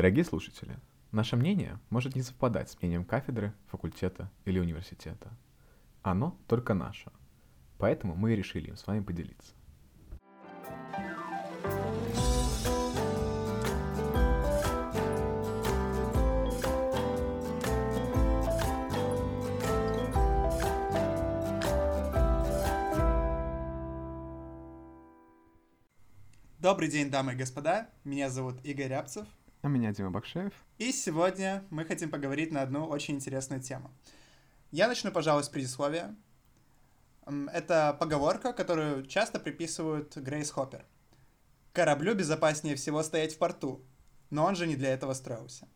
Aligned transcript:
Дорогие 0.00 0.24
слушатели, 0.24 0.78
наше 1.12 1.36
мнение 1.36 1.78
может 1.90 2.16
не 2.16 2.22
совпадать 2.22 2.70
с 2.70 2.80
мнением 2.80 3.04
кафедры, 3.04 3.52
факультета 3.66 4.30
или 4.46 4.58
университета. 4.58 5.30
Оно 6.00 6.38
только 6.46 6.72
наше. 6.72 7.12
Поэтому 7.76 8.14
мы 8.14 8.32
и 8.32 8.34
решили 8.34 8.68
им 8.68 8.78
с 8.78 8.86
вами 8.86 9.00
поделиться. 9.02 9.52
Добрый 26.58 26.88
день, 26.88 27.10
дамы 27.10 27.34
и 27.34 27.36
господа. 27.36 27.90
Меня 28.04 28.30
зовут 28.30 28.64
Игорь 28.64 28.88
Рябцев. 28.88 29.26
А 29.62 29.68
меня 29.68 29.92
Дима 29.92 30.10
Бакшеев. 30.10 30.54
И 30.78 30.90
сегодня 30.90 31.64
мы 31.68 31.84
хотим 31.84 32.10
поговорить 32.10 32.50
на 32.50 32.62
одну 32.62 32.86
очень 32.86 33.16
интересную 33.16 33.60
тему. 33.60 33.90
Я 34.70 34.88
начну, 34.88 35.12
пожалуй, 35.12 35.44
с 35.44 35.50
предисловия. 35.50 36.16
Это 37.26 37.94
поговорка, 38.00 38.54
которую 38.54 39.04
часто 39.04 39.38
приписывают 39.38 40.16
Грейс 40.16 40.50
Хоппер. 40.50 40.86
Кораблю 41.74 42.14
безопаснее 42.14 42.74
всего 42.74 43.02
стоять 43.02 43.34
в 43.34 43.38
порту, 43.38 43.84
но 44.30 44.44
он 44.44 44.56
же 44.56 44.66
не 44.66 44.76
для 44.76 44.94
этого 44.94 45.12
строился. 45.12 45.68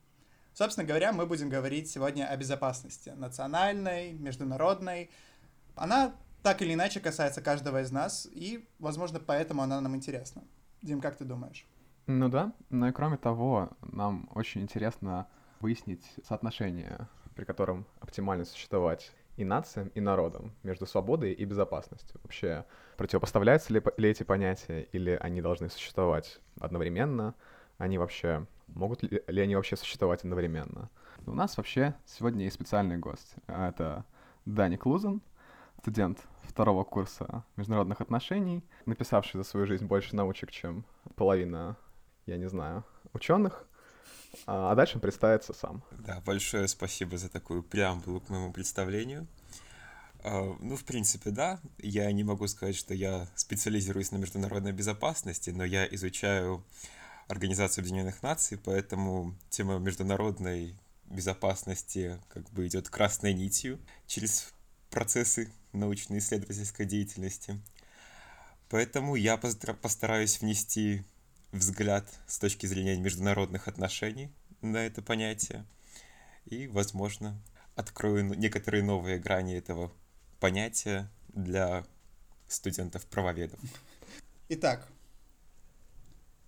Собственно 0.55 0.87
говоря, 0.87 1.12
мы 1.12 1.27
будем 1.27 1.50
говорить 1.50 1.91
сегодня 1.91 2.27
о 2.27 2.37
безопасности 2.39 3.11
национальной, 3.11 4.12
международной. 4.12 5.11
Она 5.75 6.14
так 6.42 6.62
или 6.62 6.72
иначе 6.72 7.00
касается 7.00 7.42
каждого 7.42 7.83
из 7.83 7.91
нас, 7.91 8.27
и, 8.33 8.66
возможно, 8.78 9.20
поэтому 9.20 9.61
она 9.62 9.81
нам 9.83 9.94
интересна. 9.94 10.42
Дим, 10.81 11.03
как 11.03 11.19
ты 11.19 11.25
думаешь? 11.25 11.66
Ну 12.06 12.28
да, 12.28 12.52
но 12.69 12.88
и 12.88 12.92
кроме 12.92 13.16
того, 13.16 13.70
нам 13.80 14.28
очень 14.34 14.60
интересно 14.60 15.27
выяснить 15.60 16.05
соотношение, 16.22 17.08
при 17.34 17.44
котором 17.44 17.86
оптимально 18.00 18.44
существовать 18.44 19.10
и 19.36 19.44
нациям, 19.44 19.88
и 19.88 20.00
народам 20.00 20.52
между 20.62 20.86
свободой 20.86 21.32
и 21.32 21.44
безопасностью. 21.47 22.20
Вообще, 22.22 22.66
противопоставляются 22.98 23.72
ли, 23.72 23.82
ли 23.97 24.10
эти 24.10 24.22
понятия, 24.22 24.82
или 24.92 25.12
они 25.12 25.41
должны 25.41 25.70
существовать 25.70 26.41
одновременно? 26.60 27.34
Они 27.78 27.97
вообще, 27.97 28.47
могут 28.69 29.02
ли, 29.02 29.22
ли 29.27 29.41
они 29.41 29.56
вообще 29.56 29.77
существовать 29.77 30.20
одновременно? 30.20 30.91
У 31.27 31.32
нас 31.32 31.56
вообще 31.56 31.94
сегодня 32.05 32.44
есть 32.44 32.56
специальный 32.56 32.98
гость. 32.98 33.34
Это 33.47 34.05
Дани 34.44 34.77
Клузен, 34.77 35.22
студент 35.80 36.20
второго 36.42 36.84
курса 36.84 37.44
международных 37.56 38.00
отношений, 38.00 38.62
написавший 38.84 39.38
за 39.38 39.44
свою 39.44 39.66
жизнь 39.66 39.86
больше 39.86 40.14
научек, 40.14 40.50
чем 40.50 40.84
половина, 41.16 41.77
я 42.27 42.36
не 42.36 42.48
знаю, 42.48 42.84
ученых. 43.12 43.67
А, 44.47 44.72
а 44.72 44.75
дальше 44.75 44.98
представится 44.98 45.53
сам. 45.53 45.83
Да, 45.92 46.20
большое 46.25 46.69
спасибо 46.69 47.16
за 47.19 47.28
такую 47.28 47.62
преамбулу 47.62 48.20
к 48.20 48.28
моему 48.28 48.53
представлению. 48.53 49.27
А, 50.22 50.56
ну, 50.61 50.77
в 50.77 50.84
принципе, 50.84 51.31
да. 51.31 51.61
Я 51.78 52.11
не 52.12 52.25
могу 52.25 52.47
сказать, 52.48 52.77
что 52.77 52.94
я 52.94 53.28
специализируюсь 53.36 54.11
на 54.11 54.16
международной 54.16 54.72
безопасности, 54.72 55.50
но 55.50 55.64
я 55.64 55.86
изучаю 55.86 56.64
Организацию 57.28 57.83
Объединенных 57.83 58.22
Наций, 58.22 58.59
поэтому 58.62 59.34
тема 59.50 59.78
международной 59.78 60.75
безопасности 61.06 62.19
как 62.28 62.50
бы 62.50 62.66
идет 62.66 62.88
красной 62.88 63.33
нитью 63.33 63.78
через 64.06 64.53
процессы 64.91 65.53
научно-исследовательской 65.72 66.87
деятельности. 66.87 67.60
Поэтому 68.69 69.15
я 69.15 69.37
постараюсь 69.37 70.41
внести 70.41 71.04
взгляд 71.54 72.09
с 72.26 72.38
точки 72.38 72.66
зрения 72.66 72.97
международных 72.97 73.69
отношений 73.69 74.31
на 74.60 74.78
это 74.78 75.03
понятие 75.03 75.65
и, 76.47 76.66
возможно, 76.66 77.41
открою 77.76 78.25
некоторые 78.34 78.82
новые 78.82 79.19
грани 79.19 79.56
этого 79.56 79.93
понятия 80.41 81.10
для 81.28 81.84
студентов-правоведов. 82.48 83.59
Итак, 84.48 84.88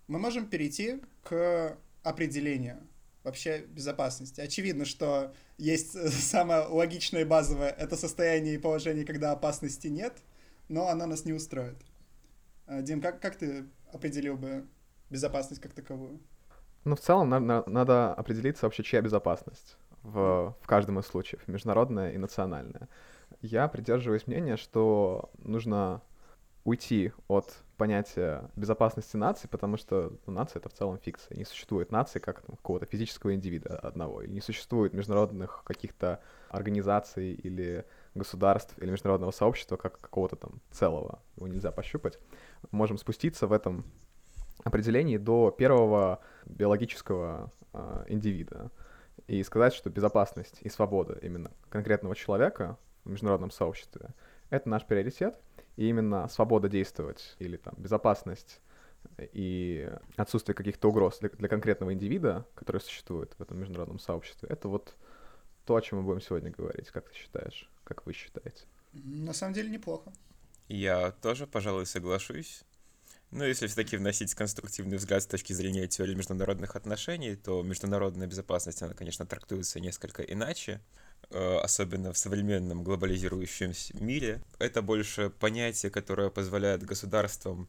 мы 0.07 0.19
можем 0.19 0.47
перейти 0.47 1.01
к 1.23 1.77
определению 2.03 2.79
вообще 3.23 3.65
безопасности. 3.67 4.39
Очевидно, 4.39 4.85
что 4.85 5.33
есть 5.57 5.95
э, 5.95 6.09
самое 6.09 6.61
логичное 6.67 7.21
и 7.21 7.25
базовое— 7.25 7.69
это 7.77 7.97
состояние 7.97 8.55
и 8.55 8.57
положение, 8.57 9.05
когда 9.05 9.31
опасности 9.31 9.87
нет, 9.87 10.17
но 10.69 10.87
оно 10.87 11.05
нас 11.05 11.25
не 11.25 11.33
устроит. 11.33 11.77
А, 12.67 12.81
Дим, 12.81 13.01
как, 13.01 13.21
как 13.21 13.37
ты 13.37 13.65
определил 13.91 14.37
бы 14.37 14.65
безопасность 15.09 15.61
как 15.61 15.73
таковую? 15.73 16.19
Ну, 16.83 16.95
в 16.95 16.99
целом, 16.99 17.29
на, 17.29 17.39
на, 17.39 17.63
надо 17.67 18.13
определиться 18.13 18.65
вообще, 18.65 18.83
чья 18.83 19.01
безопасность 19.01 19.77
в, 20.03 20.55
в 20.61 20.67
каждом 20.67 20.99
из 20.99 21.05
случаев, 21.05 21.47
международная 21.47 22.11
и 22.11 22.17
национальная. 22.17 22.87
Я 23.41 23.67
придерживаюсь 23.67 24.27
мнения, 24.27 24.57
что 24.57 25.29
нужно 25.37 26.01
уйти 26.63 27.13
от 27.27 27.57
понятия 27.77 28.49
безопасности 28.55 29.15
нации, 29.15 29.47
потому 29.47 29.77
что 29.77 30.13
ну, 30.25 30.33
нация— 30.33 30.59
это 30.61 30.69
в 30.69 30.73
целом 30.73 30.97
фикция. 30.97 31.37
Не 31.37 31.45
существует 31.45 31.91
нации 31.91 32.19
как 32.19 32.41
там, 32.41 32.55
какого-то 32.55 32.85
физического 32.85 33.33
индивида 33.33 33.79
одного, 33.79 34.21
или 34.21 34.31
не 34.31 34.41
существует 34.41 34.93
международных 34.93 35.63
каких-то 35.63 36.19
организаций 36.49 37.33
или 37.33 37.85
государств 38.15 38.77
или 38.79 38.89
международного 38.89 39.31
сообщества 39.31 39.77
как 39.77 39.99
какого-то 39.99 40.35
там 40.35 40.61
целого. 40.71 41.21
Его 41.35 41.47
нельзя 41.47 41.71
пощупать. 41.71 42.19
Можем 42.71 42.97
спуститься 42.97 43.47
в 43.47 43.53
этом 43.53 43.85
определении 44.67 45.17
до 45.17 45.51
первого 45.51 46.19
биологического 46.45 47.51
э, 47.73 48.05
индивида 48.07 48.71
и 49.27 49.43
сказать, 49.43 49.73
что 49.73 49.89
безопасность 49.89 50.59
и 50.61 50.69
свобода 50.69 51.17
именно 51.21 51.51
конкретного 51.69 52.15
человека 52.15 52.77
в 53.03 53.09
международном 53.09 53.51
сообществе— 53.51 54.09
это 54.49 54.69
наш 54.69 54.85
приоритет, 54.85 55.39
и 55.75 55.89
именно 55.89 56.27
свобода 56.27 56.69
действовать 56.69 57.35
или 57.39 57.57
там 57.57 57.75
безопасность 57.77 58.61
и 59.19 59.89
отсутствие 60.15 60.55
каких-то 60.55 60.89
угроз 60.89 61.19
для, 61.19 61.29
для 61.29 61.47
конкретного 61.47 61.93
индивида, 61.93 62.45
который 62.55 62.81
существует 62.81 63.33
в 63.37 63.41
этом 63.41 63.59
международном 63.59 63.99
сообществе, 63.99 64.49
это 64.49 64.67
вот 64.67 64.95
то, 65.65 65.75
о 65.75 65.81
чем 65.81 65.99
мы 65.99 66.05
будем 66.05 66.21
сегодня 66.21 66.49
говорить. 66.49 66.89
Как 66.91 67.09
ты 67.09 67.15
считаешь? 67.15 67.69
Как 67.83 68.05
вы 68.05 68.13
считаете? 68.13 68.65
На 68.93 69.33
самом 69.33 69.53
деле 69.53 69.69
неплохо. 69.69 70.11
Я 70.67 71.11
тоже, 71.11 71.45
пожалуй, 71.45 71.85
соглашусь. 71.85 72.63
Но 73.31 73.45
если 73.45 73.67
все-таки 73.67 73.97
вносить 73.97 74.33
конструктивный 74.35 74.97
взгляд 74.97 75.21
с 75.21 75.27
точки 75.27 75.51
зрения 75.51 75.87
теории 75.87 76.15
международных 76.15 76.75
отношений, 76.75 77.35
то 77.35 77.61
международная 77.61 78.27
безопасность, 78.27 78.81
она, 78.81 78.93
конечно, 78.93 79.25
трактуется 79.25 79.79
несколько 79.79 80.23
иначе. 80.23 80.81
Э, 81.29 81.57
особенно 81.57 82.13
в 82.13 82.17
современном 82.17 82.83
глобализирующемся 82.83 84.01
мире, 84.01 84.41
это 84.59 84.81
больше 84.81 85.29
понятие, 85.29 85.91
которое 85.91 86.29
позволяет 86.29 86.83
государствам 86.83 87.67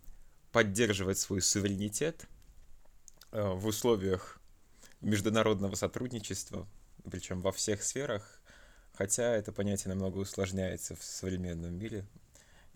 поддерживать 0.53 1.19
свой 1.19 1.43
суверенитет 1.43 2.27
э, 3.33 3.43
в 3.43 3.67
условиях 3.67 4.41
международного 5.01 5.75
сотрудничества, 5.75 6.69
причем 7.11 7.41
во 7.41 7.51
всех 7.51 7.83
сферах, 7.83 8.41
хотя 8.95 9.35
это 9.35 9.51
понятие 9.51 9.89
намного 9.89 10.19
усложняется 10.19 10.95
в 10.95 11.03
современном 11.03 11.75
мире, 11.75 12.07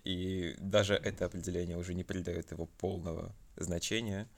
и 0.05 0.55
даже 0.59 0.95
это 0.95 1.27
определение 1.27 1.77
уже 1.77 1.95
не 1.95 2.05
придает 2.05 2.51
его 2.51 2.67
полного 2.67 3.35
значения. 3.57 4.29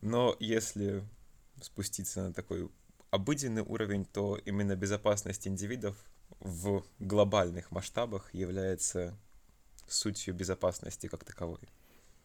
Но 0.00 0.36
если 0.40 1.04
спуститься 1.60 2.22
на 2.22 2.32
такой 2.32 2.68
обыденный 3.10 3.62
уровень, 3.62 4.04
то 4.04 4.36
именно 4.44 4.76
безопасность 4.76 5.46
индивидов 5.46 5.96
в 6.40 6.84
глобальных 6.98 7.70
масштабах 7.70 8.34
является 8.34 9.16
сутью 9.86 10.34
безопасности 10.34 11.06
как 11.06 11.24
таковой. 11.24 11.60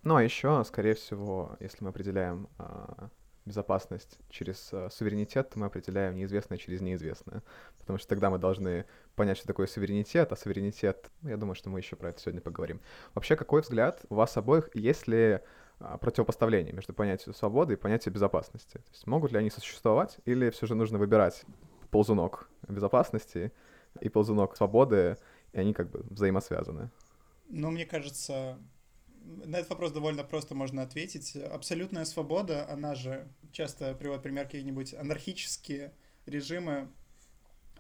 Ну 0.04 0.16
а 0.16 0.24
еще, 0.24 0.64
скорее 0.66 0.96
всего, 0.96 1.58
если 1.60 1.84
мы 1.84 1.90
определяем 1.90 2.48
э, 2.58 3.10
безопасность 3.48 4.20
через 4.30 4.70
э, 4.72 4.90
суверенитет, 4.92 5.56
мы 5.56 5.66
определяем 5.68 6.16
неизвестное 6.16 6.58
через 6.58 6.82
неизвестное. 6.82 7.42
Потому 7.80 7.98
что 7.98 8.08
тогда 8.08 8.30
мы 8.30 8.38
должны 8.38 8.86
понять, 9.16 9.38
что 9.38 9.48
такое 9.48 9.68
суверенитет, 9.68 10.32
а 10.32 10.36
суверенитет, 10.36 11.10
ну, 11.22 11.30
я 11.30 11.38
думаю, 11.38 11.56
что 11.56 11.70
мы 11.70 11.80
еще 11.80 11.96
про 11.96 12.10
это 12.10 12.20
сегодня 12.20 12.42
поговорим. 12.42 12.82
Вообще, 13.16 13.36
какой 13.36 13.62
взгляд 13.62 14.06
у 14.10 14.16
вас 14.16 14.36
обоих, 14.38 14.70
если 14.74 15.44
а, 15.80 15.98
противопоставление 15.98 16.74
между 16.74 16.94
понятием 16.94 17.36
свободы 17.36 17.74
и 17.74 17.78
понятием 17.78 18.14
безопасности. 18.14 18.78
То 18.78 18.92
есть 18.92 19.06
могут 19.06 19.32
ли 19.32 19.38
они 19.38 19.50
существовать, 19.50 20.18
или 20.26 20.50
все 20.50 20.66
же 20.66 20.76
нужно 20.76 20.98
выбирать 20.98 21.44
ползунок 21.92 22.50
безопасности 22.68 23.52
и 24.02 24.10
ползунок 24.10 24.56
свободы, 24.58 25.18
и 25.54 25.60
они 25.60 25.74
как 25.74 25.90
бы 25.90 26.04
взаимосвязаны? 26.10 26.90
Ну, 27.50 27.70
мне 27.72 27.86
кажется, 27.86 28.58
на 29.28 29.58
этот 29.58 29.70
вопрос 29.70 29.92
довольно 29.92 30.24
просто 30.24 30.56
можно 30.56 30.82
ответить. 30.82 31.36
Абсолютная 31.36 32.06
свобода, 32.06 32.70
она 32.70 32.96
же 32.96 33.28
часто 33.52 33.94
приводит 33.94 34.24
пример 34.24 34.46
какие-нибудь 34.46 34.94
анархические 34.94 35.94
режимы, 36.26 36.90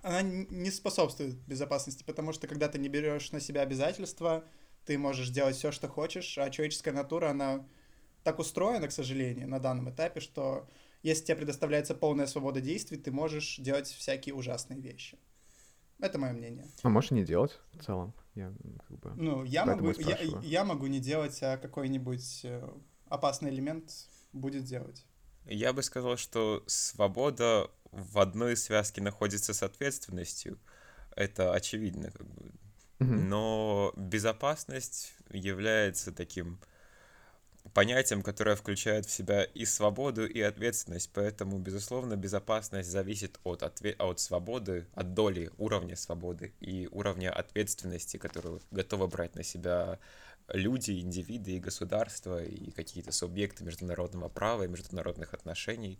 она 0.01 0.21
не 0.21 0.71
способствует 0.71 1.35
безопасности, 1.47 2.03
потому 2.03 2.31
что 2.31 2.47
когда 2.47 2.67
ты 2.67 2.79
не 2.79 2.87
берешь 2.87 3.31
на 3.31 3.39
себя 3.39 3.61
обязательства, 3.61 4.45
ты 4.85 4.97
можешь 4.97 5.29
делать 5.29 5.55
все, 5.55 5.71
что 5.71 5.87
хочешь, 5.87 6.37
а 6.37 6.49
человеческая 6.49 6.93
натура, 6.93 7.29
она 7.29 7.65
так 8.23 8.39
устроено, 8.39 8.87
к 8.87 8.91
сожалению, 8.91 9.49
на 9.49 9.59
данном 9.59 9.89
этапе, 9.89 10.19
что 10.19 10.67
если 11.03 11.25
тебе 11.25 11.37
предоставляется 11.37 11.95
полная 11.95 12.25
свобода 12.27 12.61
действий, 12.61 12.97
ты 12.97 13.11
можешь 13.11 13.57
делать 13.57 13.87
всякие 13.87 14.33
ужасные 14.35 14.79
вещи. 14.79 15.17
Это 15.99 16.19
мое 16.19 16.33
мнение. 16.33 16.67
А 16.83 16.89
можешь 16.89 17.11
не 17.11 17.23
делать 17.23 17.59
в 17.73 17.83
целом? 17.83 18.13
Я, 18.37 18.53
как 18.87 18.99
бы, 18.99 19.13
ну, 19.15 19.43
я 19.43 19.65
могу, 19.65 19.91
я, 19.97 20.17
я 20.43 20.63
могу 20.63 20.85
не 20.85 20.99
делать, 20.99 21.41
а 21.41 21.57
какой-нибудь 21.57 22.41
э, 22.43 22.69
опасный 23.07 23.49
элемент 23.49 23.91
будет 24.31 24.63
делать. 24.63 25.03
Я 25.45 25.73
бы 25.73 25.81
сказал, 25.81 26.17
что 26.17 26.63
свобода 26.67 27.71
в 27.91 28.19
одной 28.19 28.55
связке 28.55 29.01
находится 29.01 29.55
с 29.55 29.63
ответственностью. 29.63 30.59
Это 31.15 31.51
очевидно, 31.53 32.11
как 32.11 32.27
бы. 32.27 32.51
Но 32.99 33.91
безопасность 33.95 35.15
является 35.31 36.11
таким 36.11 36.59
понятием, 37.73 38.21
которое 38.21 38.55
включает 38.55 39.05
в 39.05 39.11
себя 39.11 39.43
и 39.43 39.65
свободу, 39.65 40.25
и 40.25 40.41
ответственность. 40.41 41.11
Поэтому, 41.13 41.59
безусловно, 41.59 42.15
безопасность 42.15 42.89
зависит 42.89 43.39
от, 43.43 43.63
отве- 43.63 43.95
от 43.97 44.19
свободы, 44.19 44.87
от 44.93 45.13
доли 45.13 45.51
уровня 45.57 45.95
свободы 45.95 46.53
и 46.59 46.87
уровня 46.91 47.31
ответственности, 47.31 48.17
которую 48.17 48.61
готовы 48.71 49.07
брать 49.07 49.35
на 49.35 49.43
себя 49.43 49.99
люди, 50.49 50.91
индивиды 50.99 51.51
и 51.51 51.59
государства, 51.59 52.43
и 52.43 52.71
какие-то 52.71 53.11
субъекты 53.11 53.63
международного 53.63 54.29
права 54.29 54.63
и 54.63 54.67
международных 54.67 55.33
отношений. 55.33 55.99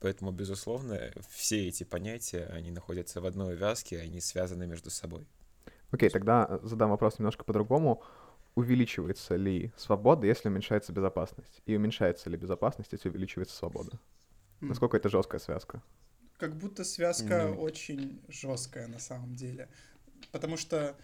Поэтому, 0.00 0.32
безусловно, 0.32 1.12
все 1.30 1.68
эти 1.68 1.84
понятия, 1.84 2.50
они 2.52 2.70
находятся 2.70 3.20
в 3.20 3.26
одной 3.26 3.54
вязке, 3.54 4.00
они 4.00 4.20
связаны 4.20 4.66
между 4.66 4.90
собой. 4.90 5.26
Окей, 5.92 6.08
okay, 6.08 6.12
тогда 6.12 6.58
задам 6.62 6.90
вопрос 6.90 7.18
немножко 7.18 7.44
по-другому 7.44 8.02
увеличивается 8.54 9.36
ли 9.36 9.72
свобода, 9.76 10.26
если 10.26 10.48
уменьшается 10.48 10.92
безопасность? 10.92 11.62
И 11.66 11.76
уменьшается 11.76 12.30
ли 12.30 12.36
безопасность, 12.36 12.92
если 12.92 13.08
увеличивается 13.08 13.56
свобода? 13.56 13.92
Mm. 14.60 14.68
Насколько 14.68 14.96
это 14.96 15.08
жесткая 15.08 15.40
связка? 15.40 15.82
Как 16.38 16.56
будто 16.56 16.84
связка 16.84 17.34
mm. 17.34 17.56
очень 17.56 18.22
жесткая 18.28 18.88
на 18.88 18.98
самом 18.98 19.34
деле. 19.34 19.68
Потому 20.30 20.56
что, 20.56 20.96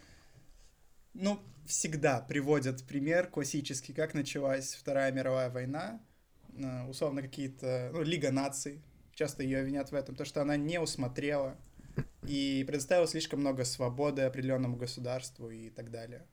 ну, 1.15 1.41
всегда 1.67 2.21
приводят 2.21 2.85
пример 2.85 3.29
классический, 3.29 3.93
как 3.93 4.15
началась 4.15 4.75
Вторая 4.75 5.13
мировая 5.13 5.51
война, 5.51 6.01
э, 6.57 6.87
условно 6.87 7.23
какие-то, 7.23 7.91
ну, 7.93 8.03
Лига 8.03 8.31
наций, 8.31 8.83
часто 9.13 9.43
ее 9.43 9.61
обвинят 9.61 9.91
в 9.91 9.95
этом, 9.95 10.15
то, 10.15 10.25
что 10.25 10.43
она 10.43 10.57
не 10.57 10.79
усмотрела 10.81 11.57
и 12.27 12.65
предоставила 12.67 13.07
слишком 13.07 13.41
много 13.41 13.65
свободы 13.65 14.23
определенному 14.23 14.77
государству 14.77 15.51
и 15.51 15.71
так 15.71 15.91
далее. 15.91 16.27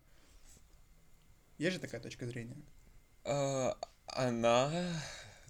Есть 1.58 1.76
же 1.76 1.80
такая 1.80 2.02
точка 2.02 2.26
зрения? 2.26 2.58
А, 3.24 3.78
она, 4.08 4.72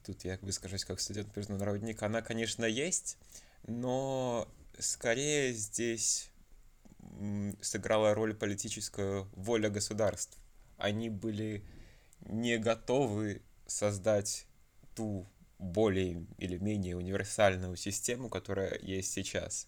тут 0.06 0.24
я 0.24 0.38
выскажусь 0.42 0.86
как 0.86 1.00
студент-международник, 1.00 2.02
она, 2.04 2.22
конечно, 2.22 2.66
есть, 2.66 3.18
но 3.68 4.48
скорее 4.78 5.54
здесь 5.54 6.30
сыграла 7.62 8.14
роль 8.14 8.36
политическая 8.36 9.24
воля 9.34 9.70
государств. 9.70 10.38
Они 10.78 11.10
были 11.10 11.64
не 12.22 12.58
готовы 12.58 13.42
создать 13.66 14.46
ту 14.96 15.28
более 15.58 16.26
или 16.38 16.58
менее 16.58 16.98
универсальную 16.98 17.76
систему, 17.78 18.30
которая 18.30 18.78
есть 18.80 19.14
сейчас. 19.14 19.68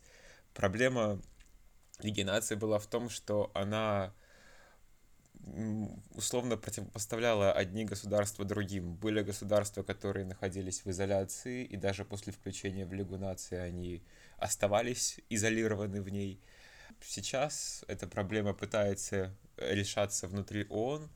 Проблема 0.54 1.22
Лиги 2.00 2.22
наций 2.22 2.58
была 2.58 2.80
в 2.80 2.88
том, 2.88 3.10
что 3.10 3.52
она 3.56 4.14
условно 6.14 6.58
противопоставляла 6.58 7.52
одни 7.52 7.86
государства 7.86 8.46
другим. 8.46 8.96
Были 8.96 9.22
государства, 9.22 9.84
которые 9.84 10.26
находились 10.26 10.84
в 10.84 10.90
изоляции, 10.90 11.64
и 11.64 11.78
даже 11.78 12.06
после 12.06 12.34
включения 12.34 12.86
в 12.86 12.94
Лигу 12.94 13.18
наций 13.18 13.64
они 13.64 14.04
оставались 14.38 15.20
изолированы 15.30 16.02
в 16.02 16.10
ней. 16.10 16.40
Сейчас 17.02 17.84
эта 17.88 18.08
проблема 18.08 18.54
пытается 18.54 19.36
решаться 19.58 20.28
внутри 20.28 20.66
ООН, 20.70 21.10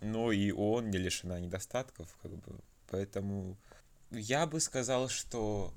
но 0.00 0.32
и 0.32 0.52
ООН 0.52 0.90
не 0.90 0.98
лишена 0.98 1.40
недостатков, 1.40 2.16
как 2.22 2.32
бы. 2.36 2.60
Поэтому 2.88 3.56
я 4.10 4.46
бы 4.46 4.60
сказал, 4.60 5.08
что 5.08 5.74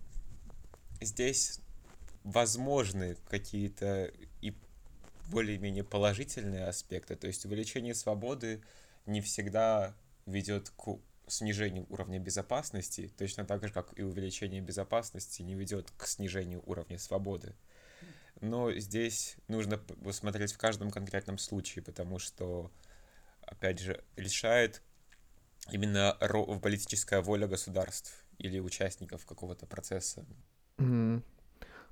здесь 1.01 1.59
возможны 2.23 3.17
какие-то 3.29 4.11
более-менее 5.31 5.83
положительные 5.83 6.67
аспекты. 6.67 7.15
То 7.15 7.27
есть 7.27 7.45
увеличение 7.45 7.95
свободы 7.95 8.61
не 9.05 9.21
всегда 9.21 9.95
ведет 10.25 10.69
к 10.69 10.99
снижению 11.27 11.85
уровня 11.89 12.19
безопасности, 12.19 13.11
точно 13.17 13.45
так 13.45 13.65
же, 13.65 13.73
как 13.73 13.97
и 13.97 14.03
увеличение 14.03 14.61
безопасности 14.61 15.41
не 15.41 15.55
ведет 15.55 15.89
к 15.97 16.05
снижению 16.05 16.61
уровня 16.65 16.99
свободы. 16.99 17.55
Но 18.41 18.71
здесь 18.73 19.37
нужно 19.47 19.77
посмотреть 19.77 20.53
в 20.53 20.57
каждом 20.57 20.91
конкретном 20.91 21.37
случае, 21.37 21.83
потому 21.83 22.19
что, 22.19 22.71
опять 23.41 23.79
же, 23.79 24.03
решает 24.15 24.81
именно 25.71 26.17
политическая 26.61 27.21
воля 27.21 27.47
государств 27.47 28.25
или 28.37 28.59
участников 28.59 29.25
какого-то 29.25 29.65
процесса. 29.67 30.25
Окей, 30.77 30.87
mm-hmm. 30.87 31.21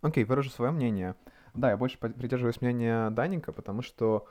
okay, 0.02 0.26
выражу 0.26 0.50
свое 0.50 0.72
мнение. 0.72 1.16
Да, 1.54 1.72
я 1.72 1.78
больше 1.78 1.98
придерживаюсь 1.98 2.62
мнения 2.62 3.10
Даника, 3.10 3.52
потому 3.52 3.82
что, 3.82 4.26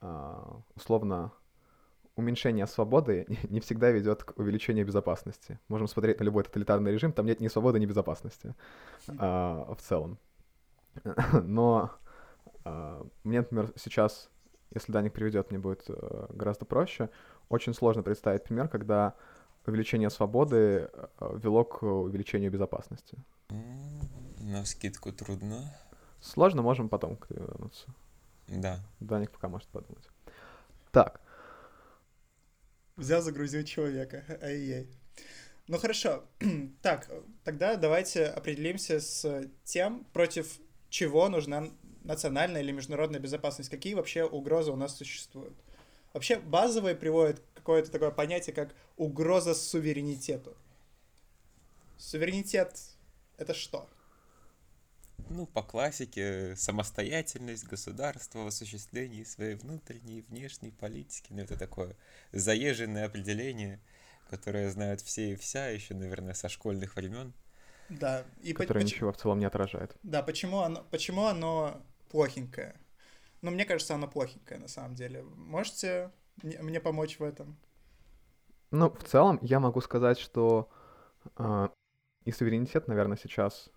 а, 0.00 0.60
условно, 0.74 1.32
уменьшение 2.16 2.66
свободы 2.66 3.26
не 3.48 3.60
всегда 3.60 3.90
ведет 3.90 4.24
к 4.24 4.38
увеличению 4.38 4.86
безопасности. 4.86 5.58
Можем 5.68 5.88
смотреть 5.88 6.20
на 6.20 6.24
любой 6.24 6.44
тоталитарный 6.44 6.92
режим, 6.92 7.12
там 7.12 7.26
нет 7.26 7.40
ни 7.40 7.48
свободы, 7.48 7.80
ни 7.80 7.86
безопасности 7.86 8.54
а, 9.18 9.74
в 9.74 9.80
целом. 9.80 10.18
Но 11.42 11.90
а, 12.64 13.06
мне, 13.24 13.38
например, 13.38 13.72
сейчас, 13.76 14.30
если 14.74 14.92
Даник 14.92 15.12
приведет, 15.12 15.50
мне 15.50 15.58
будет 15.58 15.84
а, 15.88 16.26
гораздо 16.32 16.64
проще. 16.64 17.10
Очень 17.48 17.74
сложно 17.74 18.02
представить 18.02 18.44
пример, 18.44 18.68
когда 18.68 19.14
увеличение 19.66 20.10
свободы 20.10 20.88
а, 21.18 21.36
вело 21.36 21.64
к 21.64 21.82
увеличению 21.82 22.50
безопасности. 22.50 23.18
На 24.40 24.64
скидку 24.64 25.12
трудно. 25.12 25.74
Сложно, 26.20 26.62
можем 26.62 26.88
потом 26.88 27.16
к 27.16 27.28
тебе 27.28 27.40
вернуться. 27.40 27.86
Да. 28.48 28.80
Даник 29.00 29.30
пока 29.30 29.48
может 29.48 29.68
подумать. 29.68 30.04
Так. 30.92 31.20
Взял, 32.96 33.22
загрузил 33.22 33.64
человека. 33.64 34.24
Ай-яй. 34.42 34.88
Ну 35.68 35.78
хорошо. 35.78 36.24
так, 36.82 37.08
тогда 37.44 37.76
давайте 37.76 38.26
определимся 38.26 39.00
с 39.00 39.48
тем, 39.64 40.04
против 40.12 40.58
чего 40.88 41.28
нужна 41.28 41.68
национальная 42.02 42.60
или 42.60 42.72
международная 42.72 43.20
безопасность. 43.20 43.70
Какие 43.70 43.94
вообще 43.94 44.24
угрозы 44.24 44.72
у 44.72 44.76
нас 44.76 44.96
существуют? 44.96 45.54
Вообще 46.12 46.38
базовые 46.40 46.96
приводят 46.96 47.40
какое-то 47.54 47.90
такое 47.90 48.10
понятие, 48.10 48.52
как 48.52 48.74
угроза 48.96 49.54
суверенитету. 49.54 50.56
Суверенитет— 51.98 52.76
это 53.36 53.54
что? 53.54 53.88
Ну, 55.30 55.46
по 55.46 55.62
классике, 55.62 56.54
самостоятельность 56.56 57.64
государства 57.66 58.40
в 58.40 58.48
осуществлении 58.48 59.22
своей 59.22 59.54
внутренней 59.54 60.18
и 60.18 60.22
внешней 60.22 60.72
политики. 60.72 61.28
Ну, 61.30 61.42
это 61.42 61.56
такое 61.56 61.96
заезженное 62.32 63.06
определение, 63.06 63.80
которое 64.28 64.68
знают 64.70 65.00
все 65.00 65.32
и 65.32 65.36
вся, 65.36 65.68
еще, 65.68 65.94
наверное, 65.94 66.34
со 66.34 66.48
школьных 66.48 66.96
времен. 66.96 67.32
Да. 67.88 68.24
И 68.42 68.52
которое 68.52 68.80
по- 68.80 68.84
ничего 68.84 69.12
в 69.12 69.16
целом 69.16 69.38
не 69.38 69.46
отражает. 69.46 69.96
Да, 70.02 70.22
почему 70.22 70.58
оно, 70.58 70.84
почему 70.90 71.26
оно 71.26 71.80
плохенькое? 72.10 72.74
Ну, 73.40 73.52
мне 73.52 73.64
кажется, 73.64 73.94
оно 73.94 74.08
плохенькое, 74.08 74.60
на 74.60 74.68
самом 74.68 74.94
деле. 74.96 75.22
Можете 75.22 76.10
мне 76.42 76.80
помочь 76.80 77.18
в 77.18 77.22
этом? 77.22 77.56
Ну, 78.72 78.90
в 78.90 79.04
целом, 79.04 79.38
я 79.42 79.60
могу 79.60 79.80
сказать, 79.80 80.18
что 80.18 80.68
э, 81.36 81.68
и 82.24 82.32
суверенитет, 82.32 82.88
наверное, 82.88 83.16
сейчас 83.16 83.70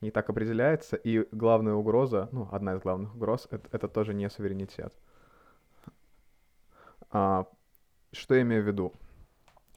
не 0.00 0.10
так 0.10 0.28
определяется, 0.30 0.96
и 0.96 1.26
главная 1.32 1.74
угроза, 1.74 2.28
ну, 2.32 2.48
одна 2.52 2.74
из 2.74 2.80
главных 2.80 3.14
угроз, 3.14 3.48
это, 3.50 3.68
это 3.72 3.88
тоже 3.88 4.14
не 4.14 4.28
суверенитет. 4.28 4.94
А, 7.10 7.46
что 8.12 8.34
я 8.34 8.42
имею 8.42 8.62
в 8.62 8.66
виду? 8.66 8.92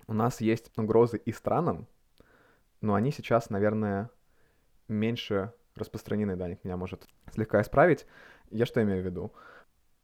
У 0.08 0.14
нас 0.14 0.42
есть 0.42 0.72
угрозы 0.78 1.18
и 1.18 1.32
странам, 1.32 1.88
но 2.82 2.94
они 2.94 3.12
сейчас, 3.12 3.50
наверное, 3.50 4.10
меньше 4.88 5.54
распространены, 5.76 6.36
Даник 6.36 6.64
меня 6.64 6.78
может 6.78 7.08
слегка 7.32 7.62
исправить. 7.62 8.06
Я 8.50 8.66
что 8.66 8.82
имею 8.82 9.02
в 9.02 9.06
виду? 9.06 9.34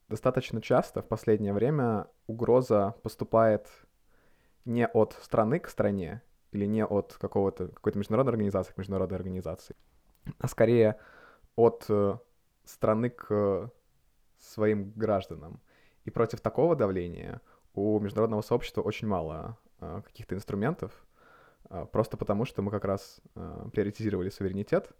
Достаточно 0.09 0.61
часто 0.61 1.01
в 1.01 1.07
последнее 1.07 1.53
время 1.53 2.07
угроза 2.27 2.95
поступает 3.01 3.67
не 4.65 4.85
от 4.85 5.17
страны 5.21 5.59
к 5.59 5.69
стране 5.69 6.21
или 6.51 6.65
не 6.65 6.85
от 6.85 7.17
какого-то, 7.19 7.69
какой-то 7.69 7.97
международной 7.97 8.33
организации 8.33 8.73
к 8.73 8.77
международной 8.77 9.17
организации, 9.17 9.75
а 10.39 10.47
скорее 10.47 10.97
от 11.55 11.85
э, 11.89 12.17
страны 12.63 13.09
к 13.09 13.71
своим 14.39 14.91
гражданам. 14.95 15.61
И 16.05 16.09
против 16.09 16.41
такого 16.41 16.75
давления 16.75 17.41
у 17.73 17.99
международного 17.99 18.41
сообщества 18.41 18.81
очень 18.81 19.07
мало 19.07 19.57
э, 19.79 20.01
каких-то 20.05 20.35
инструментов. 20.35 20.91
а, 21.69 21.85
просто 21.85 22.17
потому, 22.17 22.45
что 22.45 22.61
мы 22.61 22.71
как 22.71 22.85
раз 22.85 23.21
приоритизировали 23.71 24.29
суверенитет, 24.29 24.91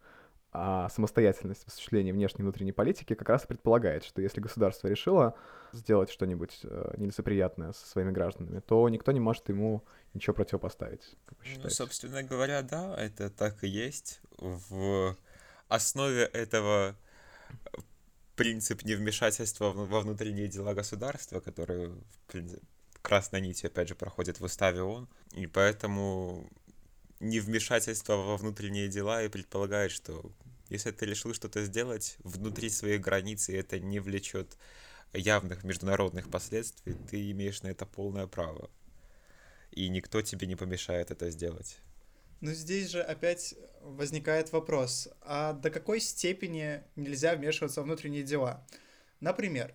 а 0.56 0.88
самостоятельность 0.90 1.64
в 1.64 1.68
осуществлении 1.68 2.12
внешней 2.12 2.42
и 2.42 2.44
внутренней 2.44 2.72
политики 2.72 3.16
как 3.16 3.28
раз 3.28 3.44
и 3.44 3.48
предполагает, 3.48 4.04
что 4.04 4.22
если 4.22 4.40
государство 4.40 4.88
решило 4.88 5.36
сделать 5.72 6.12
что-нибудь 6.12 6.60
э, 6.64 6.94
нелицеприятное 6.98 7.74
со 7.74 7.88
своими 7.88 8.12
гражданами, 8.12 8.60
то 8.60 8.88
никто 8.90 9.12
не 9.12 9.20
может 9.20 9.50
ему 9.50 9.84
ничего 10.14 10.36
противопоставить. 10.36 11.16
Ну, 11.64 11.70
собственно 11.70 12.22
говоря, 12.22 12.62
да, 12.62 12.96
это 12.96 13.32
так 13.32 13.64
и 13.64 13.68
есть. 13.68 14.22
В 14.38 15.18
основе 15.70 16.26
этого 16.26 16.96
принцип 18.36 18.84
невмешательства 18.84 19.72
во 19.72 20.02
внутренние 20.02 20.48
дела 20.48 20.76
государства, 20.76 21.40
который, 21.40 21.88
в 21.88 22.32
принципе, 22.32 22.62
красной 23.02 23.42
нитью, 23.42 23.68
опять 23.68 23.90
же, 23.90 23.96
проходит 23.96 24.40
в 24.40 24.44
уставе 24.44 24.84
ООН, 24.84 25.10
и 25.34 25.48
поэтому 25.48 26.48
невмешательство 27.20 28.16
во 28.16 28.38
внутренние 28.38 28.88
дела 28.88 29.24
и 29.24 29.30
предполагает, 29.30 29.92
что 29.92 30.32
если 30.74 30.92
ты 30.92 31.06
решил 31.06 31.34
что-то 31.34 31.64
сделать 31.64 32.18
внутри 32.20 32.70
своих 32.70 33.02
границ, 33.02 33.50
и 33.50 33.54
это 33.54 33.80
не 33.80 34.00
влечет 34.00 34.58
явных 35.14 35.64
международных 35.64 36.30
последствий, 36.30 36.96
ты 37.10 37.32
имеешь 37.32 37.62
на 37.62 37.68
это 37.68 37.86
полное 37.86 38.28
право. 38.28 38.70
И 39.72 39.88
никто 39.90 40.22
тебе 40.22 40.48
не 40.48 40.56
помешает 40.56 41.12
это 41.12 41.30
сделать. 41.30 41.78
Но 42.42 42.52
здесь 42.52 42.90
же 42.90 43.02
опять 43.02 43.56
возникает 43.82 44.52
вопрос, 44.52 45.08
а 45.22 45.54
до 45.54 45.70
какой 45.70 46.02
степени 46.02 46.82
нельзя 46.96 47.36
вмешиваться 47.36 47.82
в 47.82 47.86
внутренние 47.86 48.24
дела? 48.24 48.68
Например, 49.22 49.74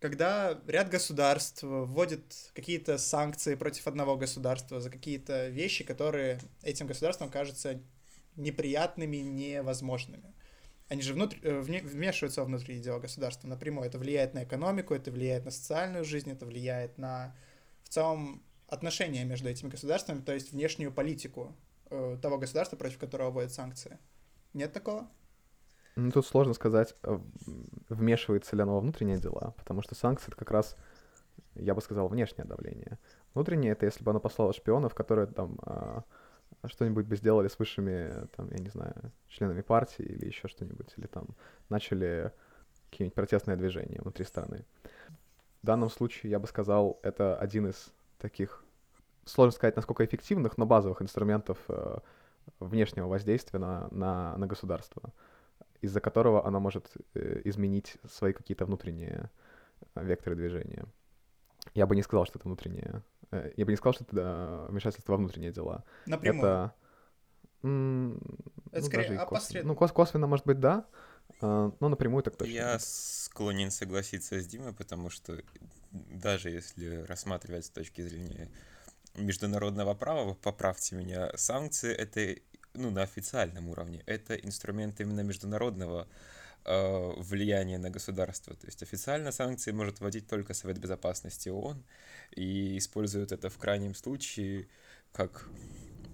когда 0.00 0.60
ряд 0.66 0.90
государств 0.90 1.62
вводит 1.62 2.50
какие-то 2.54 2.98
санкции 2.98 3.54
против 3.54 3.86
одного 3.86 4.16
государства 4.16 4.80
за 4.80 4.90
какие-то 4.90 5.48
вещи, 5.48 5.82
которые 5.82 6.40
этим 6.62 6.86
государствам 6.86 7.30
кажутся 7.30 7.80
неприятными, 8.36 9.18
невозможными. 9.18 10.34
Они 10.88 11.02
же 11.02 11.14
внутр... 11.14 11.38
Э, 11.42 11.60
вмешиваются 11.60 12.40
во 12.40 12.46
внутренние 12.46 12.82
дела 12.82 12.98
государства 12.98 13.48
напрямую. 13.48 13.86
Это 13.86 13.98
влияет 13.98 14.34
на 14.34 14.44
экономику, 14.44 14.94
это 14.94 15.10
влияет 15.10 15.44
на 15.44 15.50
социальную 15.50 16.04
жизнь, 16.04 16.30
это 16.30 16.46
влияет 16.46 16.98
на 16.98 17.34
в 17.82 17.88
целом 17.88 18.42
отношения 18.68 19.24
между 19.24 19.48
этими 19.48 19.68
государствами, 19.68 20.20
то 20.20 20.32
есть 20.32 20.52
внешнюю 20.52 20.92
политику 20.92 21.54
э, 21.90 22.18
того 22.20 22.38
государства, 22.38 22.76
против 22.76 22.98
которого 22.98 23.30
вводят 23.30 23.52
санкции. 23.52 23.98
Нет 24.52 24.72
такого? 24.72 25.08
Ну, 25.96 26.10
тут 26.10 26.26
сложно 26.26 26.54
сказать, 26.54 26.96
э, 27.02 27.18
вмешивается 27.88 28.56
ли 28.56 28.62
оно 28.62 28.74
во 28.74 28.80
внутренние 28.80 29.18
дела, 29.18 29.54
потому 29.56 29.82
что 29.82 29.94
санкции— 29.94 30.26
это 30.28 30.36
как 30.36 30.50
раз, 30.50 30.76
я 31.54 31.74
бы 31.74 31.80
сказал, 31.80 32.08
внешнее 32.08 32.46
давление. 32.46 32.98
Внутреннее— 33.32 33.72
это 33.74 33.86
если 33.86 34.02
бы 34.02 34.10
оно 34.10 34.20
послало 34.20 34.52
шпионов, 34.52 34.94
которые 34.94 35.26
там 35.28 35.58
а, 35.62 36.04
что-нибудь 36.68 37.06
бы 37.06 37.16
сделали 37.16 37.48
с 37.48 37.58
высшими, 37.58 38.26
там, 38.36 38.50
я 38.50 38.58
не 38.58 38.70
знаю, 38.70 39.12
членами 39.28 39.62
партии 39.62 40.04
или 40.04 40.26
еще 40.26 40.48
что-нибудь, 40.48 40.92
или 40.96 41.06
там 41.06 41.28
начали 41.68 42.32
какие-нибудь 42.90 43.14
протестные 43.14 43.56
движения 43.56 44.00
внутри 44.00 44.24
страны. 44.24 44.64
В 45.62 45.66
данном 45.66 45.90
случае, 45.90 46.30
я 46.30 46.38
бы 46.38 46.46
сказал, 46.46 47.00
это 47.02 47.36
один 47.36 47.68
из 47.68 47.92
таких, 48.18 48.64
сложно 49.24 49.52
сказать, 49.52 49.76
насколько 49.76 50.04
эффективных, 50.04 50.58
но 50.58 50.66
базовых 50.66 51.02
инструментов 51.02 51.58
э, 51.68 51.98
внешнего 52.60 53.08
воздействия 53.08 53.58
на, 53.58 53.88
на, 53.90 54.36
на 54.36 54.46
государство 54.46 55.12
из-за 55.84 56.00
которого 56.00 56.46
она 56.46 56.60
может 56.60 56.90
э, 57.14 57.42
изменить 57.44 57.96
свои 58.08 58.32
какие-то 58.32 58.64
внутренние 58.64 59.30
э, 59.94 60.04
векторы 60.04 60.34
движения. 60.34 60.86
Я 61.74 61.86
бы 61.86 61.94
не 61.94 62.02
сказал, 62.02 62.24
что 62.24 62.38
это 62.38 62.48
внутреннее. 62.48 63.02
Э, 63.30 63.52
я 63.56 63.64
бы 63.64 63.72
не 63.72 63.76
сказал, 63.76 63.94
что 63.94 64.04
это 64.04 64.16
да, 64.16 64.66
вмешательство 64.68 65.12
во 65.12 65.18
внутренние 65.18 65.52
дела. 65.52 65.84
Напрямую. 66.06 66.46
Это, 66.46 66.74
м- 67.62 68.20
это 68.70 68.80
ну, 68.80 68.86
скорее 68.86 69.18
опосредованно. 69.18 69.72
Ну, 69.72 69.78
кос- 69.78 69.92
косвенно, 69.92 70.26
может 70.26 70.46
быть, 70.46 70.60
да, 70.60 70.86
но 71.40 71.74
напрямую 71.80 72.22
так 72.22 72.36
точно. 72.36 72.52
Я 72.52 72.78
склонен 72.78 73.70
согласиться 73.70 74.40
с 74.40 74.46
Димой, 74.46 74.72
потому 74.72 75.10
что 75.10 75.40
даже 75.90 76.50
если 76.50 77.02
рассматривать 77.02 77.66
с 77.66 77.70
точки 77.70 78.02
зрения 78.02 78.50
международного 79.14 79.94
права, 79.94 80.34
поправьте 80.34 80.96
меня, 80.96 81.30
санкции— 81.36 81.92
это 81.94 82.40
ну, 82.74 82.90
на 82.90 83.02
официальном 83.02 83.68
уровне. 83.68 84.02
Это 84.06 84.34
инструмент 84.34 85.00
именно 85.00 85.20
международного 85.20 86.02
э, 86.02 86.06
влияния 86.64 87.78
на 87.78 87.90
государство. 87.90 88.54
То 88.54 88.66
есть 88.66 88.82
официально 88.82 89.32
санкции 89.32 89.70
может 89.70 90.00
вводить 90.00 90.26
только 90.26 90.54
Совет 90.54 90.78
Безопасности 90.78 91.48
ООН, 91.48 91.84
и 92.36 92.78
используют 92.78 93.32
это 93.32 93.50
в 93.50 93.58
крайнем 93.58 93.94
случае 93.94 94.68
как 95.12 95.48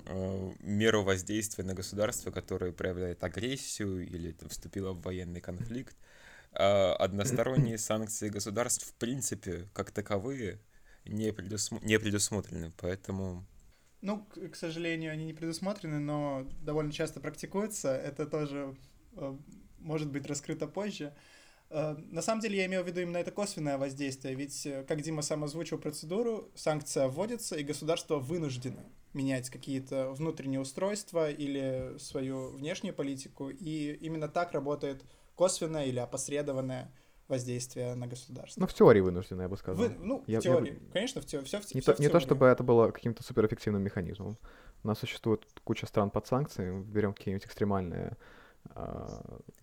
э, 0.06 0.52
меру 0.60 1.02
воздействия 1.02 1.64
на 1.64 1.74
государство, 1.74 2.30
которое 2.30 2.72
проявляет 2.72 3.24
агрессию 3.24 4.06
или 4.06 4.32
там, 4.32 4.48
вступило 4.48 4.92
в 4.92 5.02
военный 5.02 5.40
конфликт. 5.40 5.96
А 6.52 6.94
односторонние 6.96 7.78
санкции 7.78 8.28
государств, 8.28 8.86
в 8.86 8.94
принципе, 8.94 9.68
как 9.72 9.90
таковые, 9.90 10.60
не, 11.04 11.32
предусм... 11.32 11.78
не 11.82 11.98
предусмотрены. 11.98 12.72
Поэтому 12.76 13.46
ну, 14.02 14.24
к, 14.24 14.48
к 14.50 14.56
сожалению, 14.56 15.12
они 15.12 15.26
не 15.26 15.34
предусмотрены, 15.34 15.98
но 15.98 16.46
довольно 16.62 16.92
часто 16.92 17.20
практикуются. 17.20 17.94
Это 17.94 18.26
тоже 18.26 18.74
э, 19.12 19.36
может 19.80 20.10
быть 20.10 20.26
раскрыто 20.26 20.66
позже. 20.66 21.12
Э, 21.70 21.96
на 22.10 22.22
самом 22.22 22.40
деле 22.40 22.58
я 22.58 22.66
имею 22.66 22.82
в 22.82 22.86
виду 22.86 23.00
именно 23.00 23.18
это 23.18 23.30
косвенное 23.30 23.78
воздействие, 23.78 24.34
ведь, 24.34 24.66
э, 24.66 24.84
как 24.86 25.00
Дима 25.02 25.22
сам 25.22 25.44
озвучил 25.44 25.78
процедуру, 25.78 26.50
санкция 26.54 27.08
вводится, 27.08 27.56
и 27.56 27.62
государство 27.62 28.16
вынуждено 28.16 28.84
менять 29.12 29.50
какие-то 29.50 30.10
внутренние 30.12 30.60
устройства 30.60 31.30
или 31.30 31.96
свою 31.98 32.50
внешнюю 32.50 32.94
политику, 32.94 33.50
и 33.50 33.98
именно 34.00 34.28
так 34.28 34.52
работает 34.52 35.04
косвенное 35.34 35.86
или 35.86 35.98
опосредованное 35.98 36.92
воздействия 37.28 37.94
на 37.94 38.06
государство. 38.06 38.60
Ну, 38.60 38.66
в 38.66 38.74
теории 38.74 39.00
вынуждены, 39.00 39.42
я 39.42 39.48
бы 39.48 39.56
сказал. 39.56 39.84
Вы, 39.84 39.94
ну, 40.00 40.24
я, 40.26 40.40
в 40.40 40.42
теории. 40.42 40.72
Я... 40.72 40.92
Конечно, 40.92 41.22
в 41.22 41.26
теории. 41.26 41.46
Все, 41.46 41.58
не, 41.72 41.80
все 41.80 41.92
то, 41.94 42.02
не 42.02 42.08
то, 42.08 42.20
чтобы 42.20 42.46
это 42.46 42.64
было 42.64 42.90
каким-то 42.90 43.22
суперэффективным 43.22 43.82
механизмом. 43.82 44.36
У 44.82 44.88
нас 44.88 44.98
существует 44.98 45.46
куча 45.62 45.86
стран 45.86 46.10
под 46.10 46.26
санкциями. 46.26 46.82
Берем 46.82 47.14
какие-нибудь 47.14 47.46
экстремальные 47.46 48.16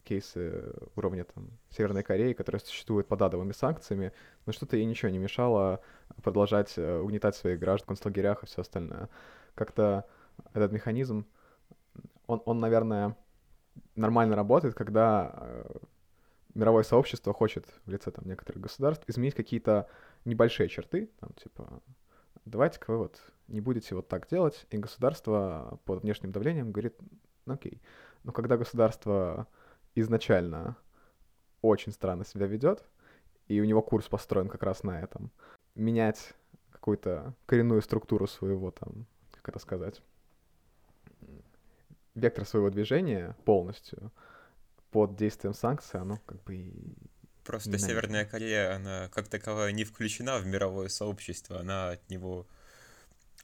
кейсы 0.03 0.73
уровня 0.95 1.25
там, 1.25 1.49
Северной 1.69 2.03
Кореи, 2.03 2.33
которые 2.33 2.59
существуют 2.59 3.07
под 3.07 3.21
адовыми 3.21 3.51
санкциями, 3.51 4.11
но 4.45 4.53
что-то 4.53 4.77
ей 4.77 4.85
ничего 4.85 5.09
не 5.09 5.17
мешало 5.17 5.81
продолжать 6.23 6.73
э, 6.77 6.99
угнетать 6.99 7.35
своих 7.35 7.59
граждан 7.59 7.85
в 7.85 7.87
концлагерях 7.87 8.43
и 8.43 8.45
все 8.45 8.61
остальное. 8.61 9.09
Как-то 9.55 10.05
этот 10.53 10.71
механизм, 10.71 11.25
он, 12.27 12.41
он, 12.45 12.59
наверное, 12.59 13.15
нормально 13.95 14.35
работает, 14.35 14.75
когда 14.75 15.33
э, 15.35 15.77
мировое 16.53 16.83
сообщество 16.83 17.33
хочет 17.33 17.65
в 17.85 17.91
лице 17.91 18.11
там 18.11 18.25
некоторых 18.25 18.61
государств 18.61 19.03
изменить 19.07 19.35
какие-то 19.35 19.87
небольшие 20.25 20.69
черты, 20.69 21.09
там 21.19 21.31
типа 21.41 21.81
давайте-ка 22.45 22.91
вы 22.91 22.97
вот 22.99 23.21
не 23.47 23.61
будете 23.61 23.95
вот 23.95 24.07
так 24.07 24.27
делать, 24.27 24.65
и 24.69 24.77
государство 24.77 25.79
под 25.85 26.03
внешним 26.03 26.31
давлением 26.31 26.71
говорит, 26.71 26.95
окей. 27.45 27.81
Но 28.27 28.33
когда 28.33 28.57
государство 28.57 29.47
изначально 29.95 30.75
очень 31.61 31.93
странно 31.93 32.25
себя 32.25 32.45
ведет, 32.45 32.83
и 33.47 33.61
у 33.61 33.63
него 33.63 33.81
курс 33.81 34.09
построен 34.09 34.49
как 34.49 34.63
раз 34.63 34.83
на 34.83 34.99
этом, 34.99 35.31
менять 35.75 36.33
какую-то 36.71 37.33
коренную 37.45 37.81
структуру 37.81 38.27
своего 38.27 38.69
там, 38.71 39.07
как 39.31 39.47
это 39.47 39.59
сказать, 39.59 40.01
вектор 42.15 42.45
своего 42.45 42.69
движения 42.69 43.35
полностью— 43.45 44.11
под 44.91 45.15
действием 45.15 45.53
санкций, 45.53 45.99
оно 45.99 46.17
как 46.25 46.43
бы 46.43 46.73
Просто 47.45 47.77
Северная 47.77 48.25
Корея, 48.25 48.75
она 48.75 49.09
как 49.09 49.29
таковая 49.29 49.71
не 49.71 49.85
включена 49.85 50.39
в 50.39 50.45
мировое 50.45 50.89
сообщество, 50.89 51.59
она 51.59 51.91
от 51.91 52.09
него 52.09 52.45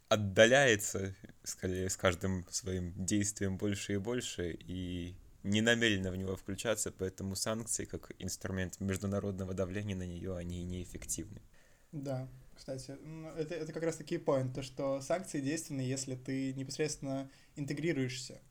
отдаляется, 0.10 1.15
скорее, 1.43 1.89
с 1.89 1.98
каждым 1.98 2.45
своим 2.50 2.93
действием 2.95 3.57
больше 3.57 3.93
и 3.93 3.98
больше, 3.98 4.57
и 4.60 5.15
не 5.43 5.62
намерена 5.62 6.12
в 6.12 6.15
него 6.15 6.36
включаться, 6.36 6.91
поэтому 6.91 7.36
санкции, 7.36 7.86
как 7.86 8.12
инструмент 8.19 8.79
международного 8.79 9.53
давления 9.53 9.95
на 9.95 10.05
нее, 10.05 10.36
они 10.38 10.63
неэффективны. 10.63 11.41
Да, 11.91 12.27
кстати, 12.55 12.98
это, 13.38 13.53
это 13.55 13.74
как 13.74 13.83
раз 13.83 13.98
таки 13.98 14.15
point, 14.15 14.53
то, 14.53 14.63
что 14.63 15.01
санкции 15.01 15.41
действенны, 15.41 15.81
если 15.81 16.15
ты 16.15 16.53
непосредственно 16.53 17.29
интегрируешься. 17.55 18.41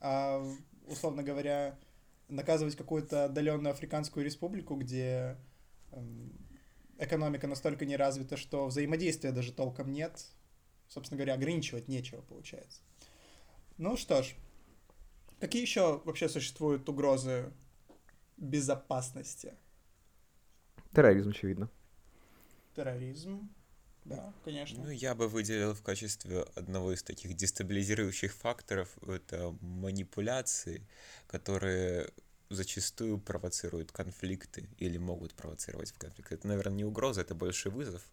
А, 0.00 0.44
условно 0.86 1.22
говоря, 1.22 1.78
наказывать 2.28 2.76
какую-то 2.76 3.26
отдаленную 3.26 3.72
африканскую 3.72 4.24
республику, 4.24 4.76
где 4.76 5.36
экономика 6.98 7.46
настолько 7.46 7.86
не 7.86 7.96
развита, 7.96 8.36
что 8.36 8.66
взаимодействия 8.66 9.32
даже 9.32 9.52
толком 9.52 9.92
нет. 9.92 10.26
Собственно 10.88 11.18
говоря, 11.18 11.34
ограничивать 11.34 11.88
нечего, 11.88 12.22
получается. 12.22 12.80
Ну 13.76 13.96
что 13.96 14.22
ж, 14.22 14.34
какие 15.38 15.62
еще 15.62 16.00
вообще 16.04 16.28
существуют 16.28 16.88
угрозы 16.88 17.52
безопасности? 18.36 19.54
Терроризм, 20.92 21.30
очевидно. 21.30 21.70
Терроризм. 22.74 23.48
Да, 24.04 24.32
конечно. 24.42 24.82
Ну, 24.84 24.90
я 24.90 25.14
бы 25.14 25.28
выделил 25.28 25.74
в 25.74 25.82
качестве 25.82 26.42
одного 26.54 26.94
из 26.94 27.02
таких 27.02 27.34
дестабилизирующих 27.34 28.32
факторов 28.32 28.96
это 29.06 29.54
манипуляции, 29.60 30.88
которые 31.26 32.10
зачастую 32.48 33.18
провоцируют 33.18 33.92
конфликты 33.92 34.66
или 34.78 34.96
могут 34.96 35.34
провоцировать 35.34 35.92
конфликты. 35.92 36.36
Это, 36.36 36.48
наверное, 36.48 36.76
не 36.76 36.84
угроза, 36.84 37.20
это 37.20 37.34
больше 37.34 37.68
вызов, 37.68 38.10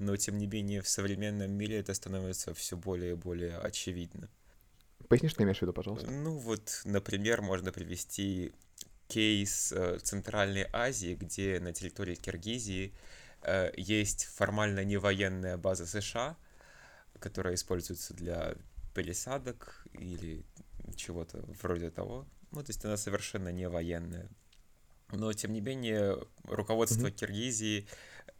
но 0.00 0.16
тем 0.16 0.38
не 0.38 0.46
менее 0.46 0.82
в 0.82 0.88
современном 0.88 1.50
мире 1.52 1.78
это 1.78 1.94
становится 1.94 2.54
все 2.54 2.76
более 2.76 3.12
и 3.12 3.14
более 3.14 3.58
очевидно. 3.58 4.28
Поясни, 5.08 5.28
что 5.28 5.38
ты 5.38 5.44
имеешь 5.44 5.58
в 5.58 5.62
виду, 5.62 5.72
пожалуйста. 5.72 6.10
Ну 6.10 6.36
вот, 6.38 6.82
например, 6.84 7.42
можно 7.42 7.72
привести 7.72 8.52
кейс 9.08 9.72
э, 9.72 9.98
Центральной 10.02 10.66
Азии, 10.72 11.14
где 11.14 11.58
на 11.60 11.72
территории 11.72 12.14
Киргизии 12.14 12.94
э, 13.42 13.72
есть 13.76 14.24
формально 14.24 14.84
не 14.84 14.96
военная 14.96 15.56
база 15.56 15.86
США, 15.86 16.36
которая 17.18 17.54
используется 17.54 18.14
для 18.14 18.54
пересадок 18.94 19.86
или 19.92 20.44
чего-то 20.96 21.44
вроде 21.62 21.90
того. 21.90 22.26
Ну, 22.52 22.62
то 22.62 22.70
есть 22.70 22.84
она 22.84 22.96
совершенно 22.96 23.50
не 23.50 23.68
военная. 23.68 24.28
Но, 25.12 25.32
тем 25.32 25.52
не 25.52 25.60
менее, 25.60 26.18
руководство 26.44 27.08
mm-hmm. 27.08 27.16
Киргизии 27.16 27.88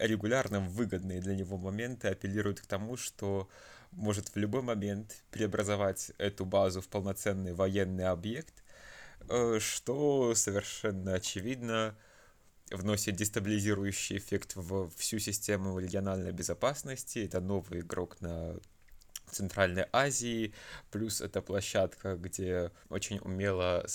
регулярно 0.00 0.60
выгодные 0.60 1.20
для 1.20 1.34
него 1.34 1.58
моменты 1.58 2.08
апеллирует 2.08 2.60
к 2.60 2.66
тому, 2.66 2.96
что 2.96 3.48
может 3.92 4.28
в 4.28 4.36
любой 4.36 4.62
момент 4.62 5.22
преобразовать 5.30 6.12
эту 6.18 6.44
базу 6.44 6.80
в 6.80 6.88
полноценный 6.88 7.52
военный 7.52 8.06
объект, 8.06 8.54
э, 9.28 9.58
что 9.60 10.34
совершенно 10.34 11.14
очевидно 11.14 11.96
вносит 12.70 13.16
дестабилизирующий 13.16 14.18
эффект 14.18 14.52
в 14.54 14.90
всю 14.96 15.18
систему 15.18 15.78
региональной 15.78 16.32
безопасности. 16.32 17.18
Это 17.20 17.40
новый 17.40 17.80
игрок 17.80 18.20
на 18.20 18.56
Центральной 19.30 19.86
Азии, 19.92 20.52
плюс 20.90 21.20
это 21.20 21.40
площадка, 21.42 22.16
где 22.16 22.70
очень 22.88 23.18
умело 23.18 23.86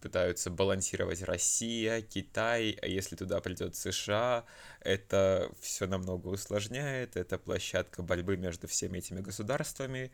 пытаются 0.00 0.50
балансировать 0.50 1.22
Россия, 1.22 2.02
Китай, 2.02 2.78
а 2.82 2.86
если 2.86 3.16
туда 3.16 3.40
придет 3.40 3.76
США, 3.76 4.44
это 4.80 5.50
все 5.60 5.86
намного 5.86 6.28
усложняет, 6.28 7.16
это 7.16 7.38
площадка 7.38 8.02
борьбы 8.02 8.36
между 8.36 8.66
всеми 8.68 8.98
этими 8.98 9.20
государствами. 9.20 10.12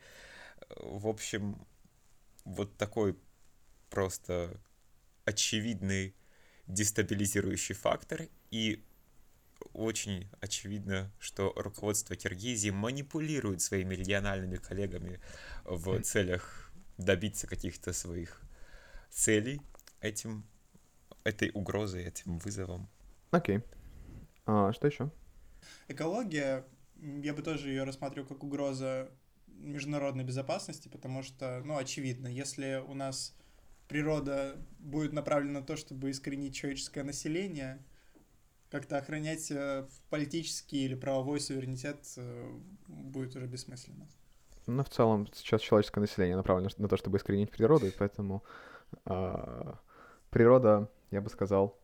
В 0.77 1.07
общем, 1.07 1.65
вот 2.45 2.75
такой 2.77 3.17
просто 3.89 4.59
очевидный 5.25 6.15
дестабилизирующий 6.67 7.75
фактор, 7.75 8.27
и 8.51 8.83
очень 9.73 10.29
очевидно, 10.41 11.11
что 11.19 11.53
руководство 11.55 12.15
Киргизии 12.15 12.69
манипулирует 12.69 13.61
своими 13.61 13.95
региональными 13.95 14.57
коллегами 14.57 15.19
в 15.65 16.01
целях 16.01 16.71
добиться 16.97 17.47
каких-то 17.47 17.93
своих 17.93 18.41
целей 19.09 19.61
этим, 20.01 20.45
этой 21.23 21.51
угрозой, 21.53 22.03
этим 22.05 22.39
вызовом. 22.39 22.89
Окей. 23.31 23.57
Okay. 23.57 23.63
А, 24.45 24.71
что 24.73 24.87
еще? 24.87 25.11
Экология, 25.87 26.65
я 26.95 27.33
бы 27.33 27.41
тоже 27.41 27.69
ее 27.69 27.83
рассматривал 27.83 28.27
как 28.27 28.43
угроза 28.43 29.11
международной 29.47 30.23
безопасности, 30.23 30.87
потому 30.87 31.23
что, 31.23 31.61
ну, 31.65 31.77
очевидно, 31.77 32.27
если 32.27 32.83
у 32.87 32.93
нас 32.93 33.35
природа 33.87 34.55
будет 34.79 35.13
направлена 35.13 35.59
на 35.59 35.65
то, 35.65 35.75
чтобы 35.75 36.11
искоренить 36.11 36.55
человеческое 36.55 37.03
население, 37.03 37.83
как-то 38.69 38.97
охранять 38.97 39.49
э, 39.51 39.87
политический 40.09 40.85
или 40.85 40.95
правовой 40.95 41.39
суверенитет 41.39 41.97
э, 42.17 42.51
будет 42.87 43.35
уже 43.35 43.47
бессмысленно. 43.47 44.07
Ну, 44.65 44.83
в 44.83 44.89
целом, 44.89 45.27
сейчас 45.33 45.61
человеческое 45.61 46.01
население 46.01 46.35
направлено 46.35 46.69
на 46.77 46.89
то, 46.89 46.97
чтобы 46.97 47.17
искоренить 47.17 47.51
природу, 47.51 47.87
и 47.87 47.91
поэтому 47.91 48.43
э, 49.05 49.73
природа, 50.29 50.89
я 51.11 51.21
бы 51.21 51.29
сказал, 51.29 51.79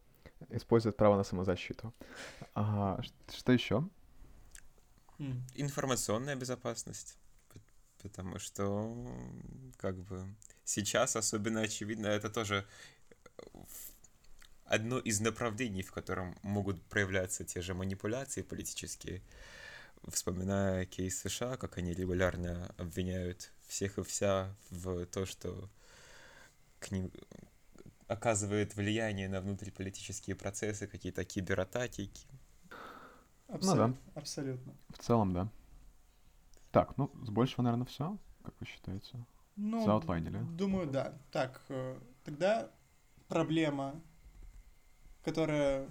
использует 0.50 0.98
право 0.98 1.16
на 1.16 1.24
самозащиту. 1.24 1.94
А, 2.56 3.00
что 3.32 3.54
еще? 3.54 3.88
Информационная 5.56 6.36
безопасность. 6.36 7.18
Потому 8.02 8.38
что, 8.38 8.94
как 9.78 9.96
бы, 9.96 10.26
сейчас 10.66 11.16
особенно 11.16 11.62
очевидно, 11.62 12.08
это 12.08 12.30
тоже 12.30 12.66
одно 14.66 15.00
из 15.00 15.20
направлений, 15.20 15.84
в 15.84 15.92
котором 15.92 16.36
могут 16.42 16.82
проявляться 16.84 17.44
те 17.44 17.62
же 17.62 17.74
манипуляции 17.74 18.42
политические, 18.42 19.22
вспоминая 20.08 20.86
кейс 20.86 21.20
США, 21.20 21.58
как 21.58 21.78
они 21.78 21.94
регулярно 21.94 22.74
обвиняют 22.78 23.52
всех 23.68 23.98
и 23.98 24.04
вся 24.04 24.56
в 24.70 25.06
то, 25.06 25.26
что 25.26 25.70
к 26.80 26.92
ним 26.92 27.12
оказывает 28.08 28.76
влияние 28.76 29.30
на 29.30 29.42
внутриполитические 29.42 30.36
процессы, 30.36 30.88
какие-то 30.88 31.24
кибератаки. 31.24 32.12
Абсолютно. 33.48 33.88
Ну, 33.88 33.94
да. 33.94 34.20
Абсолютно. 34.22 34.76
В 34.90 34.98
целом, 35.00 35.34
да. 35.34 35.50
Так, 36.72 36.98
ну, 36.98 37.12
с 37.24 37.30
большего, 37.30 37.62
наверное, 37.62 37.86
все, 37.86 38.18
как 38.44 38.54
вы 38.60 38.66
считаете? 38.66 39.26
Ну, 39.56 39.86
Заутлайнили? 39.86 40.40
Думаю, 40.40 40.88
да. 40.88 41.18
Так, 41.32 41.62
э, 41.70 42.00
тогда 42.24 42.72
проблема 43.28 44.02
которая, 45.24 45.90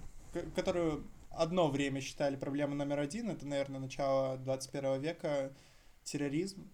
которую 0.55 1.05
одно 1.29 1.69
время 1.69 2.01
считали 2.01 2.35
проблемой 2.35 2.75
номер 2.75 2.99
один, 2.99 3.29
это, 3.29 3.45
наверное, 3.45 3.79
начало 3.79 4.37
21 4.37 5.01
века, 5.01 5.53
терроризм. 6.03 6.69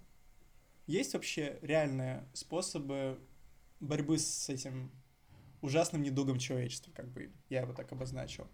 Есть 0.86 1.14
вообще 1.14 1.60
реальные 1.62 2.28
способы 2.34 3.20
борьбы 3.80 4.18
с 4.18 4.50
этим 4.50 4.92
ужасным 5.62 6.02
недугом 6.02 6.40
человечества, 6.40 6.92
как 6.94 7.08
бы 7.10 7.32
я 7.50 7.62
его 7.62 7.74
так 7.74 7.92
обозначил? 7.92 8.48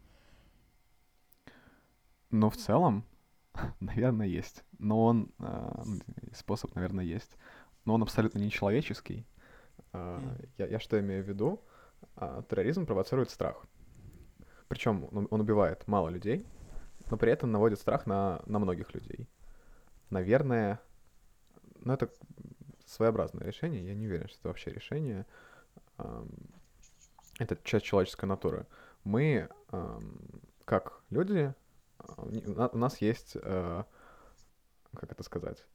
Ну, 2.32 2.50
в 2.50 2.58
целом, 2.58 3.06
наверное, 3.80 4.28
есть. 4.28 4.64
Но 4.78 5.04
он... 5.04 5.32
Э, 5.40 5.84
способ, 6.34 6.76
наверное, 6.76 7.06
есть. 7.06 7.38
Но 7.86 7.94
он 7.94 8.04
абсолютно 8.04 8.40
не 8.40 8.50
человеческий. 8.50 9.26
Э, 9.94 10.20
mm. 10.20 10.50
я, 10.58 10.68
я 10.68 10.80
что 10.80 11.00
имею 11.00 11.24
в 11.24 11.28
виду? 11.28 11.64
Э, 12.18 12.44
терроризм 12.50 12.86
провоцирует 12.86 13.30
страх. 13.30 13.66
Причем 14.68 15.08
он, 15.12 15.42
убивает 15.42 15.88
мало 15.88 16.10
людей, 16.10 16.46
но 17.10 17.18
при 17.18 17.32
этом 17.32 17.52
наводит 17.52 17.80
страх 17.80 18.06
на, 18.06 18.42
на 18.46 18.60
многих 18.60 18.94
людей. 18.94 19.30
Наверное, 20.10 20.80
ну 21.82 21.94
это 21.94 22.10
своеобразное 22.86 23.46
решение, 23.46 23.86
я 23.86 23.94
не 23.94 24.08
уверен, 24.08 24.28
что 24.28 24.40
это 24.40 24.48
вообще 24.50 24.72
решение. 24.72 25.26
Это 27.38 27.58
часть 27.64 27.86
человеческой 27.86 28.26
натуры. 28.26 28.66
Мы, 29.04 29.50
как 30.66 31.02
люди, 31.10 31.54
у 32.18 32.78
нас 32.78 33.02
есть, 33.02 33.38
э, 33.42 33.84
как 34.96 35.12
это 35.12 35.24
сказать, 35.24 35.66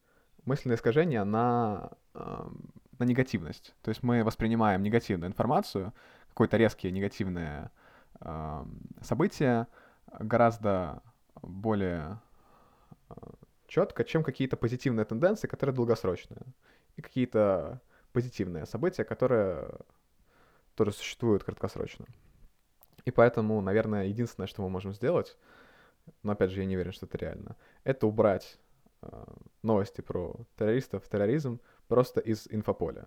мысленное 0.44 0.76
искажение 0.76 1.24
на, 1.24 1.92
на 2.14 3.04
негативность. 3.04 3.74
То 3.82 3.90
есть 3.90 4.02
мы 4.02 4.24
воспринимаем 4.24 4.82
негативную 4.82 5.28
информацию, 5.28 5.92
какое-то 6.28 6.56
резкие 6.56 6.92
негативное 6.92 7.70
события 9.02 9.66
гораздо 10.18 11.02
более 11.42 12.20
а, 13.08 13.14
четко, 13.66 14.04
чем 14.04 14.22
какие-то 14.22 14.56
позитивные 14.56 15.04
тенденции, 15.04 15.46
которые 15.46 15.74
долгосрочные, 15.74 16.42
и 16.96 17.02
какие-то 17.02 17.80
позитивные 18.12 18.66
события, 18.66 19.04
которые 19.04 19.70
тоже 20.74 20.92
существуют 20.92 21.44
краткосрочно. 21.44 22.06
И 23.04 23.10
поэтому, 23.10 23.60
наверное, 23.60 24.06
единственное, 24.06 24.46
что 24.46 24.62
мы 24.62 24.68
можем 24.68 24.92
сделать, 24.92 25.36
но 26.22 26.32
опять 26.32 26.50
же, 26.50 26.60
я 26.60 26.66
не 26.66 26.74
уверен, 26.74 26.92
что 26.92 27.06
это 27.06 27.16
реально, 27.18 27.56
это 27.84 28.06
убрать 28.06 28.58
э, 29.02 29.24
новости 29.62 30.00
про 30.00 30.34
террористов, 30.56 31.08
терроризм 31.08 31.60
просто 31.88 32.20
из 32.20 32.46
инфополя. 32.50 33.06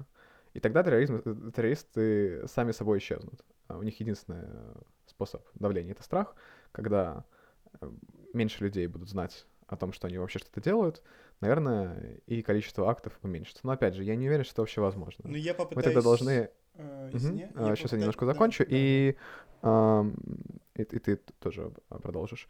И 0.54 0.60
тогда 0.60 0.84
терроризм, 0.84 1.22
э, 1.24 1.52
террористы 1.56 2.48
сами 2.48 2.72
собой 2.72 3.00
исчезнут. 3.00 3.44
А 3.68 3.78
у 3.78 3.84
них 3.84 4.00
единственный 4.00 4.48
способ 5.14 5.46
давления— 5.56 5.92
это 5.94 6.04
страх, 6.04 6.36
когда 6.72 7.24
э, 7.82 7.90
меньше 8.34 8.64
людей 8.64 8.88
будут 8.88 9.10
знать 9.10 9.46
о 9.68 9.76
том, 9.78 9.94
что 9.94 10.08
они 10.08 10.18
вообще 10.18 10.40
что-то 10.40 10.62
делают, 10.62 11.02
наверное, 11.40 12.20
и 12.26 12.42
количество 12.42 12.90
актов 12.90 13.18
уменьшится. 13.22 13.62
Но 13.66 13.72
опять 13.72 13.96
же, 13.96 14.04
я 14.04 14.16
не 14.16 14.28
уверен, 14.28 14.44
что 14.44 14.54
это 14.54 14.62
вообще 14.62 14.82
возможно. 14.82 15.26
Ну, 15.28 15.36
я 15.36 15.54
попытаюсь... 15.54 15.76
Мы 15.76 15.84
тогда 15.84 16.02
должны... 16.02 16.50
Uh, 16.76 17.16
извини, 17.16 17.46
угу. 17.46 17.66
я 17.68 17.76
Сейчас 17.76 17.92
попытаюсь... 17.92 17.92
я 17.92 17.98
немножко 18.00 18.26
закончу, 18.26 18.64
да, 18.64 18.70
и, 18.76 19.16
да. 19.62 20.06
и, 20.76 20.82
и 20.82 21.00
ты 21.00 21.18
тоже 21.40 21.72
продолжишь. 21.88 22.48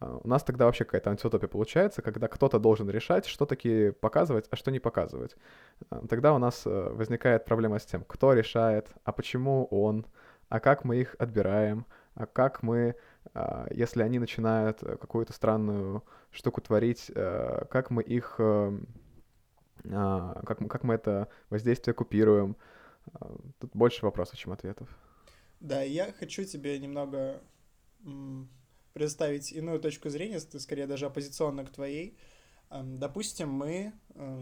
У 0.00 0.28
нас 0.28 0.42
тогда 0.42 0.64
вообще 0.64 0.84
какая-то 0.84 1.10
антиутопия 1.10 1.48
получается, 1.48 2.00
когда 2.00 2.28
кто-то 2.28 2.58
должен 2.58 2.88
решать, 2.88 3.26
что 3.26 3.44
таки 3.44 3.90
показывать, 3.90 4.46
а 4.50 4.56
что 4.56 4.70
не 4.70 4.78
показывать. 4.78 5.36
Тогда 6.08 6.32
у 6.32 6.38
нас 6.38 6.62
э, 6.64 6.70
возникает 6.70 7.44
проблема 7.44 7.78
с 7.78 7.84
тем, 7.84 8.04
кто 8.04 8.32
решает, 8.32 8.88
а 9.04 9.12
почему 9.12 9.66
он, 9.66 10.06
а 10.48 10.60
как 10.60 10.84
мы 10.84 10.96
их 10.96 11.14
отбираем, 11.18 11.80
а 11.80 11.97
как 12.26 12.62
мы 12.62 12.96
а, 13.34 13.66
если 13.70 14.02
они 14.02 14.18
начинают 14.18 14.82
э, 14.82 14.96
какую-то 14.96 15.32
странную 15.32 16.02
штуку 16.30 16.60
творить, 16.60 17.10
э, 17.14 17.64
как 17.70 17.90
мы 17.90 18.02
их, 18.02 18.36
э, 18.38 18.78
а, 19.90 20.42
как, 20.44 20.60
мы, 20.60 20.68
как 20.68 20.84
мы 20.84 20.94
это 20.94 21.28
воздействие 21.50 21.94
купируем, 21.94 22.56
а, 23.12 23.36
тут 23.60 23.70
больше 23.74 24.04
вопросов, 24.04 24.38
чем 24.38 24.52
ответов. 24.52 24.88
Да, 25.60 25.82
я 25.82 26.12
хочу 26.12 26.44
тебе 26.44 26.78
немного 26.78 27.40
предоставить 28.92 29.52
иную 29.52 29.80
точку 29.80 30.08
зрения, 30.08 30.40
скорее 30.40 30.86
даже 30.86 31.06
оппозиционно 31.06 31.64
к 31.64 31.70
твоей. 31.70 32.16
Допустим, 32.70 33.50
мы 33.50 33.92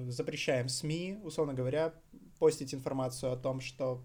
запрещаем 0.09 0.69
СМИ, 0.69 1.21
условно 1.23 1.55
говоря, 1.55 1.95
постить 2.39 2.75
информацию 2.75 3.33
о 3.33 3.37
том, 3.37 3.61
что 3.61 4.05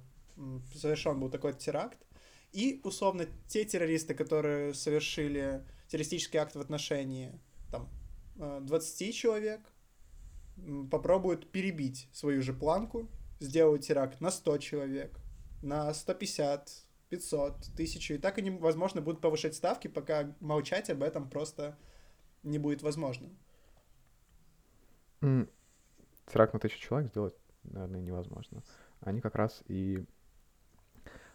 совершен 0.74 1.20
был 1.20 1.30
такой 1.30 1.54
теракт, 1.54 1.98
и, 2.52 2.82
условно, 2.84 3.28
те 3.48 3.66
террористы, 3.66 4.14
которые 4.14 4.74
совершили 4.74 5.64
террористический 5.88 6.40
акт 6.40 6.56
в 6.56 6.60
отношении 6.60 7.32
там, 7.72 7.90
20 8.36 9.02
э, 9.02 9.12
человек, 9.12 9.62
попробуют 10.90 11.52
перебить 11.52 12.10
свою 12.12 12.42
же 12.42 12.54
планку, 12.54 13.10
сделать 13.40 13.88
теракт 13.88 14.22
на 14.22 14.32
100 14.32 14.58
человек, 14.60 15.20
на 15.62 15.94
150, 15.94 16.72
500, 17.10 17.52
1000. 17.74 18.16
И 18.16 18.18
так 18.18 18.38
они, 18.38 18.52
возможно, 18.52 19.02
будут 19.02 19.22
повышать 19.22 19.56
ставки, 19.56 19.88
пока 19.88 20.36
молчать 20.40 20.90
об 20.90 21.04
этом 21.04 21.30
просто 21.30 21.78
не 22.44 22.58
будет 22.58 22.82
возможно. 22.82 23.30
Теракт 25.20 26.54
на 26.54 26.60
тысячу 26.60 26.80
человек 26.80 27.10
сделать, 27.10 27.36
наверное, 27.64 28.02
невозможно. 28.02 28.64
Они 29.02 29.22
как 29.22 29.36
раз 29.36 29.64
и 29.68 30.04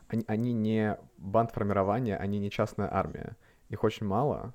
они, 0.08 0.24
они 0.26 0.52
не 0.52 0.98
бандформирование, 1.18 2.16
они 2.16 2.38
не 2.38 2.50
частная 2.50 2.92
армия. 2.92 3.36
Их 3.68 3.82
очень 3.84 4.06
мало, 4.06 4.54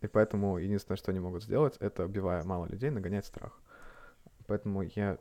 и 0.00 0.06
поэтому 0.06 0.58
единственное, 0.58 0.96
что 0.96 1.10
они 1.10 1.20
могут 1.20 1.42
сделать, 1.42 1.76
это, 1.80 2.04
убивая 2.04 2.44
мало 2.44 2.66
людей, 2.66 2.90
нагонять 2.90 3.26
страх. 3.26 3.60
Поэтому 4.46 4.82
я... 4.82 5.18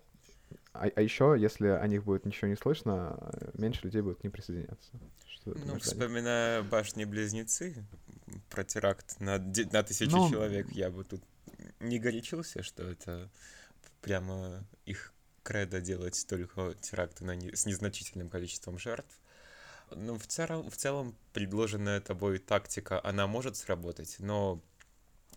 А, 0.73 0.87
а 0.95 1.01
еще, 1.01 1.35
если 1.37 1.67
о 1.67 1.85
них 1.87 2.03
будет 2.03 2.25
ничего 2.25 2.47
не 2.47 2.55
слышно, 2.55 3.31
меньше 3.53 3.81
людей 3.83 4.01
будет 4.01 4.23
не 4.23 4.29
присоединяться. 4.29 4.91
Что 5.25 5.55
ну, 5.65 5.79
вспоминая 5.79 6.61
башни-близнецы, 6.63 7.83
про 8.49 8.63
теракт 8.63 9.19
на, 9.19 9.37
на 9.39 9.83
тысячу 9.83 10.15
ну... 10.15 10.29
человек, 10.29 10.69
я 10.71 10.89
бы 10.89 11.03
тут 11.03 11.21
не 11.79 11.99
горячился, 11.99 12.63
что 12.63 12.83
это 12.83 13.29
прямо 14.01 14.63
их 14.85 15.13
кредо 15.43 15.81
делать 15.81 16.25
только 16.27 16.73
теракты 16.81 17.25
на 17.25 17.35
не, 17.35 17.55
с 17.55 17.65
незначительным 17.65 18.29
количеством 18.29 18.77
жертв. 18.77 19.19
Ну, 19.91 20.17
в 20.17 20.27
целом, 20.27 20.69
в 20.69 20.75
целом 20.75 21.15
предложенная 21.33 22.01
тобой 22.01 22.39
тактика, 22.39 22.99
она 23.03 23.27
может 23.27 23.55
сработать, 23.55 24.17
но, 24.19 24.61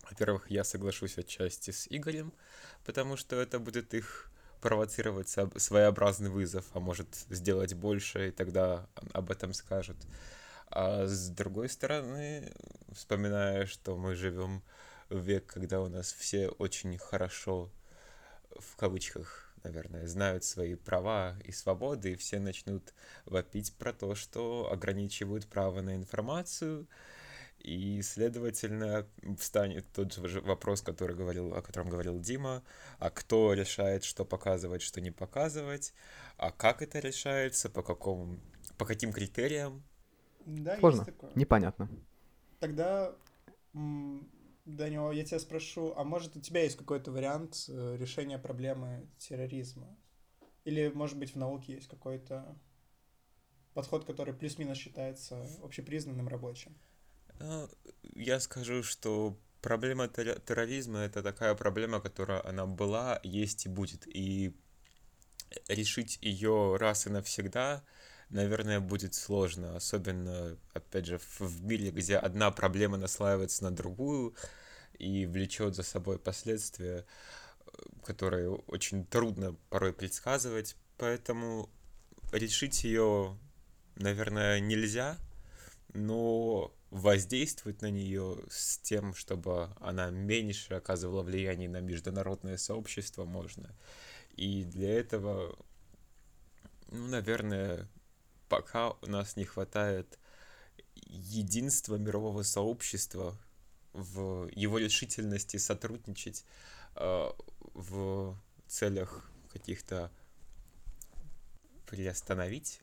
во-первых, 0.09 0.51
я 0.51 0.65
соглашусь 0.65 1.19
отчасти 1.19 1.71
с 1.71 1.87
Игорем, 1.89 2.33
потому 2.85 3.17
что 3.17 3.41
это 3.41 3.59
будет 3.59 3.95
их 3.95 4.31
провоцировать 4.61 5.29
своеобразный 5.29 6.31
вызов, 6.31 6.65
а 6.75 6.81
может 6.81 7.09
сделать 7.31 7.75
больше, 7.75 8.29
и 8.29 8.31
тогда 8.31 8.87
об 9.13 9.31
этом 9.31 9.55
скажут. 9.55 9.97
А 10.69 11.07
с 11.07 11.29
другой 11.29 11.69
стороны, 11.69 12.53
вспоминая, 12.93 13.67
что 13.67 13.97
мы 13.97 14.15
живем 14.15 14.63
в 15.09 15.19
век, 15.19 15.47
когда 15.47 15.81
у 15.81 15.89
нас 15.89 16.13
все 16.13 16.49
очень 16.49 16.97
хорошо, 16.99 17.71
в 18.59 18.77
кавычках, 18.77 19.50
наверное, 19.65 20.07
знают 20.07 20.45
свои 20.45 20.75
права 20.75 21.37
и 21.45 21.53
свободы, 21.53 22.13
и 22.13 22.17
все 22.17 22.39
начнут 22.39 22.95
вопить 23.25 23.75
про 23.75 23.93
то, 23.93 24.15
что 24.15 24.71
ограничивают 24.73 25.47
право 25.47 25.81
на 25.81 25.97
информацию, 25.97 26.87
и, 27.59 28.01
следовательно, 28.03 29.07
встанет 29.39 29.87
тот 29.93 30.13
же 30.15 30.41
вопрос, 30.41 30.81
который 30.81 31.15
говорил, 31.15 31.55
о 31.55 31.61
котором 31.61 31.91
говорил 31.91 32.19
Дима, 32.19 32.63
а 32.99 33.11
кто 33.11 33.53
решает, 33.53 34.05
что 34.05 34.25
показывать, 34.25 34.81
что 34.81 35.01
не 35.01 35.11
показывать, 35.11 35.93
а 36.39 36.53
как 36.53 36.81
это 36.81 37.01
решается, 37.01 37.69
по, 37.69 37.83
какому, 37.83 38.39
по 38.79 38.87
каким 38.87 39.13
критериям. 39.13 39.83
Да, 40.47 40.79
Сложно, 40.79 41.03
есть 41.03 41.11
такое. 41.11 41.33
непонятно. 41.35 41.91
Тогда 42.61 43.15
Данил, 44.65 45.11
я 45.11 45.25
тебя 45.25 45.39
спрошу, 45.39 45.95
а 45.97 46.05
может 46.05 46.37
у 46.37 46.41
тебя 46.41 46.63
есть 46.63 46.77
какой-то 46.77 47.11
вариант 47.11 47.67
э, 47.69 47.97
решения 47.99 48.39
проблемы 48.39 49.09
терроризма? 49.19 49.97
Или, 50.65 50.89
может 50.89 51.19
быть, 51.19 51.33
в 51.33 51.37
науке 51.37 51.75
есть 51.75 51.89
какой-то 51.89 52.57
подход, 53.75 54.05
который 54.05 54.35
плюс-минус 54.35 54.79
считается 54.79 55.47
общепризнанным 55.63 56.29
рабочим? 56.29 56.77
Э, 57.41 57.67
я 58.15 58.39
скажу, 58.41 58.83
что 58.83 59.39
проблема 59.63 60.09
терроризма— 60.09 60.99
это 61.01 61.23
такая 61.23 61.55
проблема, 61.55 62.01
которая 62.01 62.47
она 62.47 62.67
была, 62.67 63.21
есть 63.23 63.67
и 63.67 63.69
будет. 63.69 64.07
И 64.07 64.55
решить 65.69 66.19
ее 66.21 66.77
раз 66.77 67.07
и 67.07 67.11
навсегда, 67.11 67.83
наверное, 68.31 68.81
будет 68.81 69.15
сложно. 69.15 69.77
Особенно, 69.77 70.57
опять 70.73 71.07
же, 71.07 71.19
в 71.39 71.63
мире, 71.65 71.91
где 71.91 72.17
одна 72.17 72.51
проблема 72.51 72.97
наслаивается 72.97 73.65
на 73.65 73.71
другую, 73.71 74.35
и 74.99 75.27
влечет 75.27 75.75
за 75.75 75.83
собой 75.83 76.19
последствия, 76.19 77.05
э, 77.67 77.71
которые 78.05 78.51
очень 78.51 79.05
трудно 79.05 79.57
порой 79.71 79.93
предсказывать, 79.93 80.77
поэтому 80.99 81.69
решить 82.33 82.85
ее, 82.85 83.39
наверное, 83.97 84.61
нельзя, 84.61 85.17
но 85.95 86.73
воздействовать 86.91 87.83
на 87.83 87.91
нее 87.91 88.39
с 88.51 88.79
тем, 88.79 89.15
чтобы 89.15 89.71
она 89.81 90.11
меньше 90.11 90.75
оказывала 90.75 91.23
влияние 91.23 91.69
на 91.69 91.81
международное 91.81 92.57
сообщество, 92.57 93.25
можно. 93.25 93.75
И 94.37 94.65
для 94.65 94.99
этого, 94.99 95.57
ну, 96.89 97.07
наверное, 97.07 97.89
пока 98.51 98.91
у 98.91 99.07
нас 99.07 99.37
не 99.37 99.45
хватает 99.45 100.19
единства 100.95 101.95
мирового 101.97 102.43
сообщества, 102.43 103.39
в 103.93 104.49
его 104.53 104.79
решительности 104.79 105.57
сотрудничать 105.57 106.45
э, 106.97 107.31
в 107.75 108.37
целях 108.69 109.31
каких-то 109.53 110.13
приостановить 111.87 112.83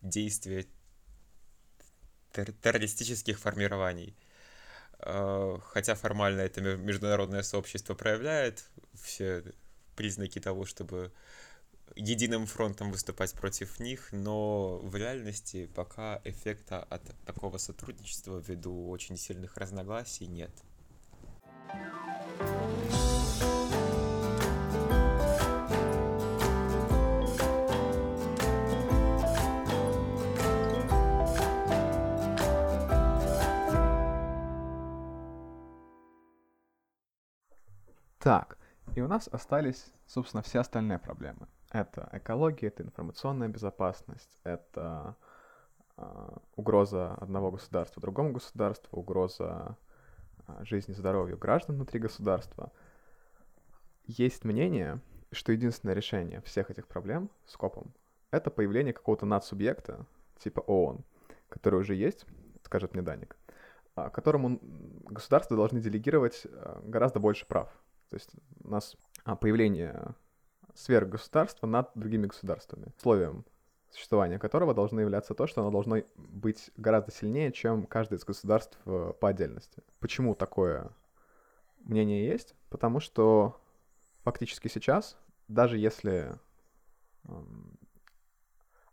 действия 0.00 0.66
тер- 2.32 2.54
террористических 2.62 3.38
формирований. 3.38 4.16
Э, 5.00 5.58
хотя 5.64 5.94
формально 5.94 6.40
это 6.40 6.60
международное 6.60 7.42
сообщество 7.42 7.94
проявляет 7.94 8.70
все 8.94 9.44
признаки 9.96 10.38
того, 10.38 10.64
чтобы 10.64 11.12
единым 11.94 12.46
фронтом 12.46 12.90
выступать 12.90 13.34
против 13.34 13.80
них, 13.80 14.08
но 14.12 14.78
в 14.78 14.96
реальности 14.96 15.66
пока 15.74 16.20
эффекта 16.24 16.82
от 16.82 17.02
такого 17.24 17.58
сотрудничества 17.58 18.38
ввиду 18.38 18.88
очень 18.88 19.16
сильных 19.16 19.56
разногласий 19.56 20.26
нет. 20.26 20.50
Так, 38.18 38.56
и 38.94 39.00
у 39.00 39.08
нас 39.08 39.26
остались, 39.26 39.86
собственно, 40.06 40.44
все 40.44 40.60
остальные 40.60 41.00
проблемы. 41.00 41.48
Это 41.72 42.10
экология, 42.12 42.66
это 42.66 42.82
информационная 42.82 43.48
безопасность, 43.48 44.38
это 44.44 45.16
э, 45.96 46.28
угроза 46.54 47.14
одного 47.14 47.50
государства 47.50 48.02
другому 48.02 48.32
государству, 48.32 48.98
угроза 48.98 49.78
э, 50.48 50.64
жизни 50.66 50.92
и 50.92 50.94
здоровью 50.94 51.38
граждан 51.38 51.76
внутри 51.76 51.98
государства. 51.98 52.70
Есть 54.04 54.44
мнение, 54.44 55.00
что 55.30 55.52
единственное 55.52 55.94
решение 55.94 56.42
всех 56.42 56.70
этих 56.70 56.86
проблем 56.86 57.30
с 57.46 57.56
копом— 57.56 57.94
это 58.30 58.50
появление 58.50 58.92
какого-то 58.92 59.24
надсубъекта, 59.24 60.04
типа 60.40 60.60
ООН, 60.60 61.02
который 61.48 61.80
уже 61.80 61.94
есть, 61.94 62.26
скажет 62.64 62.92
мне 62.92 63.00
Даник, 63.00 63.34
которому 63.94 64.58
государства 65.08 65.56
должны 65.56 65.80
делегировать 65.80 66.46
гораздо 66.82 67.18
больше 67.18 67.46
прав. 67.46 67.70
То 68.10 68.16
есть 68.16 68.30
у 68.62 68.68
нас 68.68 68.94
появление 69.40 70.14
сверхгосударства 70.74 71.66
над 71.66 71.90
другими 71.94 72.26
государствами. 72.26 72.92
Условием 72.96 73.44
существования 73.90 74.38
которого 74.38 74.74
должно 74.74 75.00
являться 75.00 75.34
то, 75.34 75.46
что 75.46 75.60
оно 75.60 75.70
должно 75.70 76.02
быть 76.16 76.70
гораздо 76.76 77.12
сильнее, 77.12 77.52
чем 77.52 77.86
каждое 77.86 78.16
из 78.18 78.24
государств 78.24 78.78
э, 78.86 79.12
по 79.20 79.28
отдельности. 79.28 79.82
Почему 80.00 80.34
такое 80.34 80.90
мнение 81.80 82.26
есть? 82.26 82.54
Потому 82.70 83.00
что 83.00 83.60
фактически 84.24 84.68
сейчас, 84.68 85.18
даже 85.48 85.76
если 85.76 86.32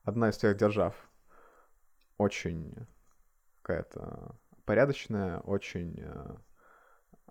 одна 0.03 0.29
из 0.29 0.37
тех 0.37 0.57
держав 0.57 0.95
очень 2.17 2.75
какая-то 3.61 4.35
порядочная, 4.65 5.39
очень 5.39 6.03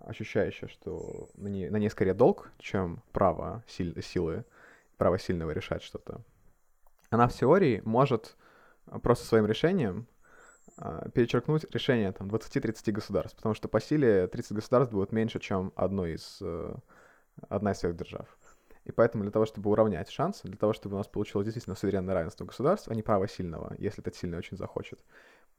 ощущающая, 0.05 0.67
что 0.67 1.29
на 1.35 1.47
ней, 1.47 1.69
на 1.69 1.77
ней 1.77 1.89
скорее 1.89 2.13
долг, 2.13 2.51
чем 2.57 3.01
право 3.11 3.63
силь, 3.67 4.01
силы, 4.01 4.45
право 4.97 5.17
сильного 5.19 5.51
решать 5.51 5.81
что-то. 5.81 6.21
Она 7.09 7.27
в 7.27 7.33
теории 7.33 7.81
может 7.85 8.35
просто 9.01 9.25
своим 9.25 9.45
решением 9.45 10.07
э, 10.77 11.09
перечеркнуть 11.13 11.65
решение 11.73 12.11
там 12.11 12.27
20-30 12.27 12.91
государств, 12.91 13.35
потому 13.37 13.55
что 13.55 13.67
по 13.67 13.79
силе 13.79 14.27
30 14.27 14.53
государств 14.53 14.93
будет 14.93 15.11
меньше, 15.11 15.39
чем 15.39 15.71
одно 15.75 16.05
из, 16.05 16.39
э, 16.41 16.75
одна 17.49 17.71
из 17.71 17.77
всех 17.77 17.95
держав. 17.95 18.27
И 18.85 18.91
поэтому 18.91 19.23
для 19.23 19.31
того, 19.31 19.45
чтобы 19.45 19.69
уравнять 19.69 20.09
шансы, 20.09 20.47
для 20.47 20.57
того, 20.57 20.73
чтобы 20.73 20.95
у 20.95 20.97
нас 20.97 21.07
получилось 21.07 21.45
действительно 21.45 21.75
суверенное 21.75 22.15
равенство 22.15 22.45
государств, 22.45 22.87
а 22.87 22.95
не 22.95 23.03
право 23.03 23.27
сильного, 23.27 23.75
если 23.77 24.01
этот 24.01 24.15
сильный 24.15 24.37
очень 24.37 24.57
захочет, 24.57 24.99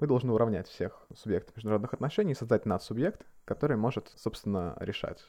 мы 0.01 0.07
должны 0.07 0.33
уравнять 0.33 0.69
всех 0.69 1.07
субъектов 1.15 1.57
международных 1.57 1.93
отношений 1.93 2.33
и 2.33 2.35
создать 2.35 2.67
надсубъект, 2.67 3.27
который 3.45 3.77
может, 3.77 4.13
собственно, 4.17 4.77
решать, 4.81 5.27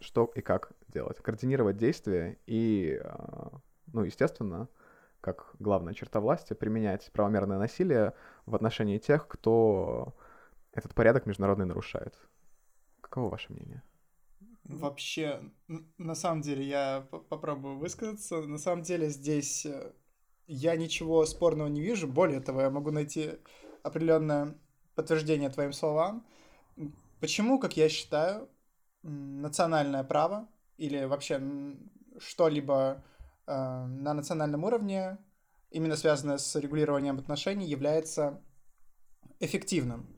что 0.00 0.30
и 0.34 0.40
как 0.40 0.72
делать, 0.88 1.18
координировать 1.18 1.76
действия 1.76 2.38
и, 2.46 3.00
а, 3.02 3.60
ну, 3.92 4.02
естественно, 4.02 4.68
как 5.20 5.54
главная 5.58 5.94
черта 5.94 6.20
власти, 6.20 6.52
применять 6.52 7.10
правомерное 7.12 7.58
насилие 7.58 8.12
в 8.46 8.54
отношении 8.54 8.98
тех, 8.98 9.26
кто 9.26 10.14
этот 10.72 10.94
порядок 10.94 11.26
международный 11.26 11.66
нарушает. 11.66 12.14
Каково 13.00 13.30
ваше 13.30 13.52
мнение? 13.52 13.82
Вообще, 14.64 15.40
на 15.98 16.14
самом 16.14 16.42
деле, 16.42 16.64
я 16.64 17.06
попробую 17.28 17.78
высказаться. 17.78 18.42
На 18.42 18.58
самом 18.58 18.82
деле 18.82 19.08
здесь 19.08 19.66
э, 19.66 19.92
я 20.46 20.74
ничего 20.76 21.24
спорного 21.26 21.68
не 21.68 21.82
вижу. 21.82 22.08
Более 22.08 22.40
того, 22.40 22.62
я 22.62 22.70
могу 22.70 22.90
найти 22.90 23.32
определенное 23.84 24.58
подтверждение 24.96 25.50
твоим 25.50 25.72
словам. 25.72 26.26
Почему, 27.20 27.60
как 27.60 27.76
я 27.76 27.88
считаю, 27.88 28.48
национальное 29.02 30.02
право 30.02 30.48
или 30.76 31.04
вообще 31.04 31.40
что-либо 32.18 33.04
э, 33.46 33.52
на 33.52 34.14
национальном 34.14 34.64
уровне, 34.64 35.18
именно 35.70 35.96
связанное 35.96 36.38
с 36.38 36.56
регулированием 36.56 37.18
отношений, 37.18 37.66
является 37.66 38.40
эффективным. 39.40 40.08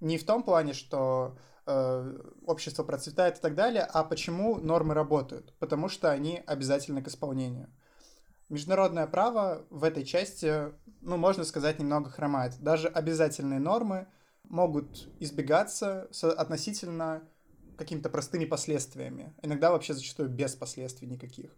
Не 0.00 0.18
в 0.18 0.24
том 0.24 0.42
плане, 0.42 0.72
что 0.74 1.36
э, 1.66 2.18
общество 2.46 2.84
процветает 2.84 3.38
и 3.38 3.40
так 3.40 3.54
далее, 3.54 3.82
а 3.82 4.04
почему 4.04 4.58
нормы 4.58 4.94
работают? 4.94 5.54
Потому 5.58 5.88
что 5.88 6.10
они 6.10 6.42
обязательны 6.46 7.02
к 7.02 7.08
исполнению. 7.08 7.68
Международное 8.48 9.06
право 9.06 9.66
в 9.70 9.82
этой 9.82 10.04
части, 10.04 10.72
ну, 11.00 11.16
можно 11.16 11.44
сказать, 11.44 11.78
немного 11.78 12.10
хромает. 12.10 12.54
Даже 12.60 12.88
обязательные 12.88 13.58
нормы 13.58 14.06
могут 14.44 15.08
избегаться 15.20 16.08
относительно 16.22 17.22
какими-то 17.76 18.08
простыми 18.08 18.44
последствиями. 18.44 19.34
Иногда 19.42 19.70
вообще 19.70 19.94
зачастую 19.94 20.28
без 20.28 20.54
последствий 20.54 21.08
никаких. 21.08 21.56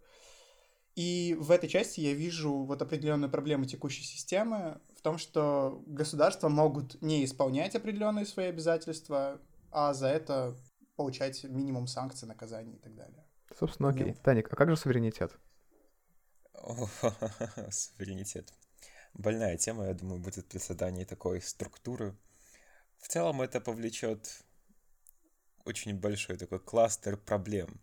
И 0.96 1.36
в 1.38 1.52
этой 1.52 1.68
части 1.68 2.00
я 2.00 2.12
вижу 2.12 2.64
вот 2.64 2.82
определенную 2.82 3.30
проблему 3.30 3.66
текущей 3.66 4.02
системы 4.02 4.80
в 4.96 5.02
том, 5.02 5.16
что 5.18 5.82
государства 5.86 6.48
могут 6.48 7.00
не 7.00 7.24
исполнять 7.24 7.76
определенные 7.76 8.26
свои 8.26 8.46
обязательства, 8.46 9.40
а 9.70 9.94
за 9.94 10.08
это 10.08 10.56
получать 10.96 11.44
минимум 11.44 11.86
санкций, 11.86 12.26
наказаний 12.26 12.74
и 12.74 12.78
так 12.78 12.96
далее. 12.96 13.24
Собственно, 13.56 13.90
окей. 13.90 14.06
Нет. 14.06 14.22
Таник, 14.22 14.52
а 14.52 14.56
как 14.56 14.70
же 14.70 14.76
суверенитет? 14.76 15.38
суверенитет. 17.70 18.52
Больная 19.14 19.56
тема, 19.56 19.86
я 19.86 19.94
думаю, 19.94 20.20
будет 20.20 20.46
при 20.48 20.58
создании 20.58 21.04
такой 21.04 21.40
структуры. 21.40 22.16
В 22.98 23.08
целом 23.08 23.42
это 23.42 23.60
повлечет 23.60 24.44
очень 25.64 25.94
большой 25.94 26.36
такой 26.36 26.60
кластер 26.60 27.16
проблем. 27.16 27.80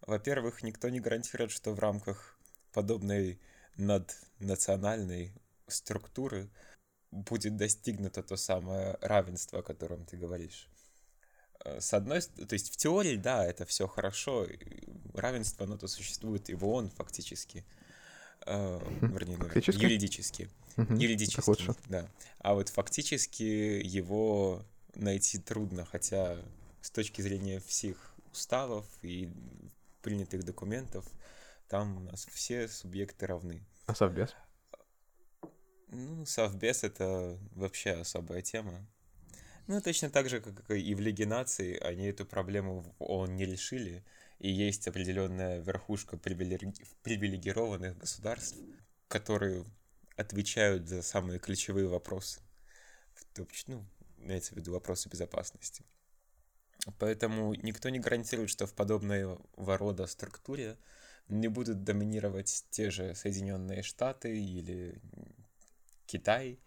Во-первых, 0.00 0.62
никто 0.62 0.88
не 0.88 1.00
гарантирует, 1.00 1.50
что 1.50 1.72
в 1.72 1.78
рамках 1.78 2.38
подобной 2.72 3.40
наднациональной 3.76 5.32
структуры 5.66 6.50
будет 7.10 7.56
достигнуто 7.56 8.22
то 8.22 8.36
самое 8.36 8.98
равенство, 9.00 9.60
о 9.60 9.62
котором 9.62 10.04
ты 10.04 10.16
говоришь. 10.16 10.68
Э, 11.64 11.80
с 11.80 11.92
одной 11.94 12.20
то 12.20 12.52
есть 12.52 12.72
в 12.72 12.76
теории, 12.76 13.16
да, 13.16 13.44
это 13.44 13.64
все 13.64 13.86
хорошо, 13.86 14.46
равенство, 15.14 15.66
оно 15.66 15.76
то 15.78 15.88
существует 15.88 16.50
и 16.50 16.54
в 16.54 16.66
ООН 16.66 16.90
фактически, 16.90 17.64
э, 18.46 18.80
вернее, 19.02 19.36
фактически? 19.36 19.82
юридически. 19.82 20.48
Угу, 20.76 20.94
юридически, 20.94 21.74
да. 21.88 22.08
А 22.38 22.54
вот 22.54 22.68
фактически 22.68 23.42
его 23.42 24.64
найти 24.94 25.38
трудно, 25.38 25.84
хотя 25.84 26.36
с 26.80 26.90
точки 26.90 27.20
зрения 27.20 27.60
всех 27.60 28.14
уставов 28.32 28.86
и 29.02 29.30
принятых 30.02 30.44
документов, 30.44 31.04
там 31.68 31.96
у 31.96 32.00
нас 32.00 32.26
все 32.32 32.68
субъекты 32.68 33.26
равны. 33.26 33.62
А 33.86 33.94
совбез? 33.94 34.34
Ну, 35.88 36.26
совбез— 36.26 36.82
это 36.84 37.38
вообще 37.52 37.92
особая 37.92 38.42
тема. 38.42 38.86
Ну, 39.66 39.80
точно 39.80 40.10
так 40.10 40.28
же, 40.28 40.40
как 40.40 40.70
и 40.70 40.94
в 40.94 41.00
Лиге 41.00 41.26
наций, 41.26 41.74
они 41.74 42.06
эту 42.06 42.24
проблему 42.24 42.82
в 42.82 42.94
ООН 43.02 43.34
не 43.34 43.46
решили, 43.46 44.04
и 44.38 44.50
есть 44.50 44.86
определенная 44.86 45.60
верхушка 45.60 46.16
привилегированных 46.18 47.98
государств, 47.98 48.58
которые 49.08 49.64
отвечают 50.16 50.88
за 50.88 51.02
самые 51.02 51.38
ключевые 51.38 51.88
вопросы. 51.88 52.40
Ну, 53.66 53.86
имеется 54.18 54.54
в 54.54 54.56
виду 54.58 54.72
вопросы 54.72 55.08
безопасности. 55.08 55.84
Поэтому 56.98 57.54
никто 57.54 57.88
не 57.88 57.98
гарантирует, 57.98 58.50
что 58.50 58.66
в 58.66 58.74
подобной 58.74 59.38
рода 59.56 60.06
структуре 60.06 60.76
не 61.28 61.48
будут 61.48 61.82
доминировать 61.82 62.64
те 62.70 62.90
же 62.90 63.14
Соединенные 63.14 63.82
Штаты 63.82 64.38
или 64.38 65.00
Китай, 66.06 66.60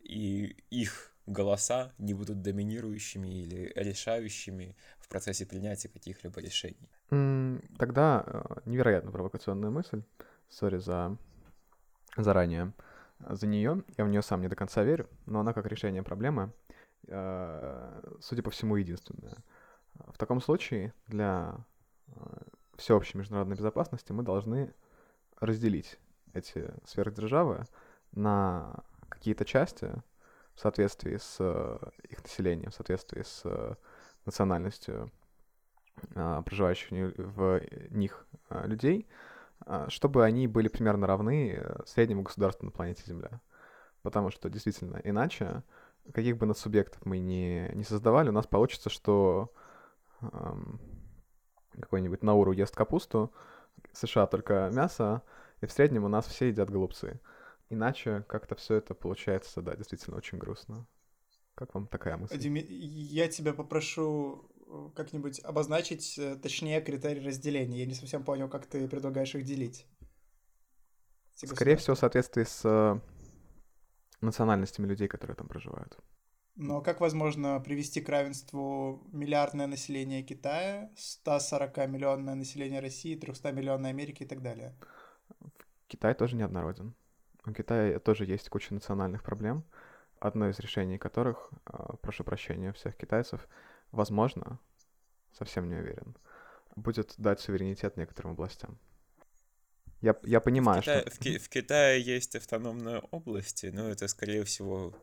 и 0.00 0.56
их 0.70 1.14
голоса 1.26 1.92
не 1.98 2.14
будут 2.14 2.42
доминирующими 2.42 3.28
или 3.28 3.72
решающими 3.76 4.76
в 4.98 5.08
процессе 5.08 5.46
принятия 5.46 5.88
каких-либо 5.88 6.40
решений. 6.40 6.90
Тогда 7.78 8.24
э, 8.26 8.42
невероятно 8.64 9.12
провокационная 9.12 9.68
мысль. 9.68 10.02
Сори 10.48 10.78
за 10.78 11.18
заранее 12.16 12.72
за 13.18 13.46
нее. 13.46 13.84
Я 13.98 14.06
в 14.06 14.08
нее 14.08 14.22
сам 14.22 14.40
не 14.40 14.48
до 14.48 14.56
конца 14.56 14.82
верю, 14.82 15.10
но 15.26 15.40
она 15.40 15.52
как 15.52 15.66
решение 15.66 16.02
проблемы, 16.02 16.54
э, 17.08 18.16
судя 18.22 18.42
по 18.42 18.48
всему, 18.48 18.76
единственная. 18.76 19.36
В 20.06 20.16
таком 20.16 20.40
случае 20.40 20.94
для 21.06 21.56
э, 22.08 22.12
всеобщей 22.76 23.18
международной 23.18 23.56
безопасности 23.56 24.12
мы 24.12 24.22
должны 24.22 24.72
разделить 25.38 25.98
эти 26.32 26.72
сверхдержавы 26.86 27.66
на 28.12 28.84
какие-то 29.10 29.44
части 29.44 29.92
в 30.54 30.60
соответствии 30.60 31.18
с 31.18 31.38
их 32.08 32.22
населением, 32.22 32.70
в 32.70 32.74
соответствии 32.74 33.20
с 33.20 33.76
национальностью 34.24 35.10
проживающих 36.14 36.90
в 36.90 37.60
них 37.90 38.26
а, 38.48 38.66
людей, 38.66 39.06
а, 39.60 39.88
чтобы 39.88 40.24
они 40.24 40.46
были 40.46 40.68
примерно 40.68 41.06
равны 41.06 41.54
э, 41.56 41.82
среднему 41.86 42.22
государству 42.22 42.64
на 42.64 42.72
планете 42.72 43.02
Земля. 43.06 43.40
Потому 44.02 44.30
что 44.30 44.50
действительно, 44.50 45.00
иначе, 45.04 45.62
каких 46.12 46.36
бы 46.36 46.46
надсубъектов 46.46 47.04
мы 47.06 47.18
ни, 47.18 47.70
не 47.74 47.84
создавали, 47.84 48.30
у 48.30 48.32
нас 48.32 48.46
получится, 48.46 48.90
что 48.90 49.52
эм, 50.20 50.80
какой-нибудь 51.80 52.22
Науру 52.22 52.52
ест 52.52 52.74
капусту, 52.74 53.32
США 53.92 54.26
только 54.26 54.70
мясо, 54.72 55.22
и 55.60 55.66
в 55.66 55.72
среднем 55.72 56.04
у 56.04 56.08
нас 56.08 56.26
все 56.26 56.48
едят 56.48 56.68
голубцы. 56.68 57.20
Иначе 57.70 58.24
как-то 58.28 58.56
все 58.56 58.74
это 58.74 58.94
получается, 58.94 59.62
да, 59.62 59.76
действительно 59.76 60.16
очень 60.16 60.38
грустно. 60.38 60.86
Как 61.54 61.74
вам 61.74 61.86
такая 61.86 62.16
мысль? 62.16 62.36
Дим, 62.38 62.54
я 62.54 63.28
тебя 63.28 63.52
попрошу 63.52 64.51
Э, 64.51 64.51
как-нибудь 64.94 65.40
обозначить 65.44 66.18
э, 66.18 66.36
точнее 66.36 66.80
критерии 66.80 67.24
разделения. 67.24 67.80
Я 67.80 67.86
не 67.86 67.94
совсем 67.94 68.24
понял, 68.24 68.48
как 68.48 68.66
ты 68.66 68.88
предлагаешь 68.88 69.34
их 69.34 69.44
делить. 69.44 69.86
Скорее 71.34 71.76
всего, 71.76 71.94
в 71.94 71.98
соответствии 71.98 72.44
с 72.44 72.60
э, 72.64 73.00
национальностями 74.20 74.86
людей, 74.86 75.08
которые 75.08 75.36
там 75.36 75.48
проживают. 75.48 75.98
Но 76.54 76.82
как 76.82 77.00
возможно 77.00 77.60
привести 77.60 78.00
к 78.00 78.08
равенству 78.08 79.08
миллиардное 79.10 79.66
население 79.66 80.22
Китая, 80.22 80.90
140 80.96 81.88
миллионное 81.88 82.34
население 82.34 82.80
России, 82.80 83.16
300 83.16 83.52
миллионное 83.52 83.90
Америки 83.90 84.22
и 84.22 84.26
так 84.26 84.42
далее? 84.42 84.76
Китай 85.88 86.14
тоже 86.14 86.36
неоднороден. 86.36 86.94
У 87.44 87.52
Китая 87.52 87.98
тоже 87.98 88.26
есть 88.26 88.48
куча 88.50 88.74
национальных 88.74 89.22
проблем, 89.22 89.64
одно 90.20 90.48
из 90.48 90.58
решений 90.58 90.98
которых, 90.98 91.50
прошу 92.02 92.22
прощения 92.22 92.72
всех 92.72 92.96
китайцев, 92.96 93.48
возможно, 93.92 94.58
совсем 95.32 95.68
не 95.68 95.76
уверен, 95.76 96.16
будет 96.76 97.14
дать 97.18 97.40
суверенитет 97.40 97.96
некоторым 97.96 98.32
областям. 98.32 98.78
Я, 100.00 100.18
я 100.24 100.40
понимаю, 100.40 100.82
в 100.82 100.84
Китае, 100.84 101.02
что... 101.02 101.10
В, 101.10 101.18
Ки- 101.18 101.38
в 101.38 101.48
Китае 101.48 102.02
есть 102.02 102.34
автономные 102.34 102.98
области, 102.98 103.66
но 103.66 103.88
это, 103.88 104.08
скорее 104.08 104.42
всего, 104.44 104.96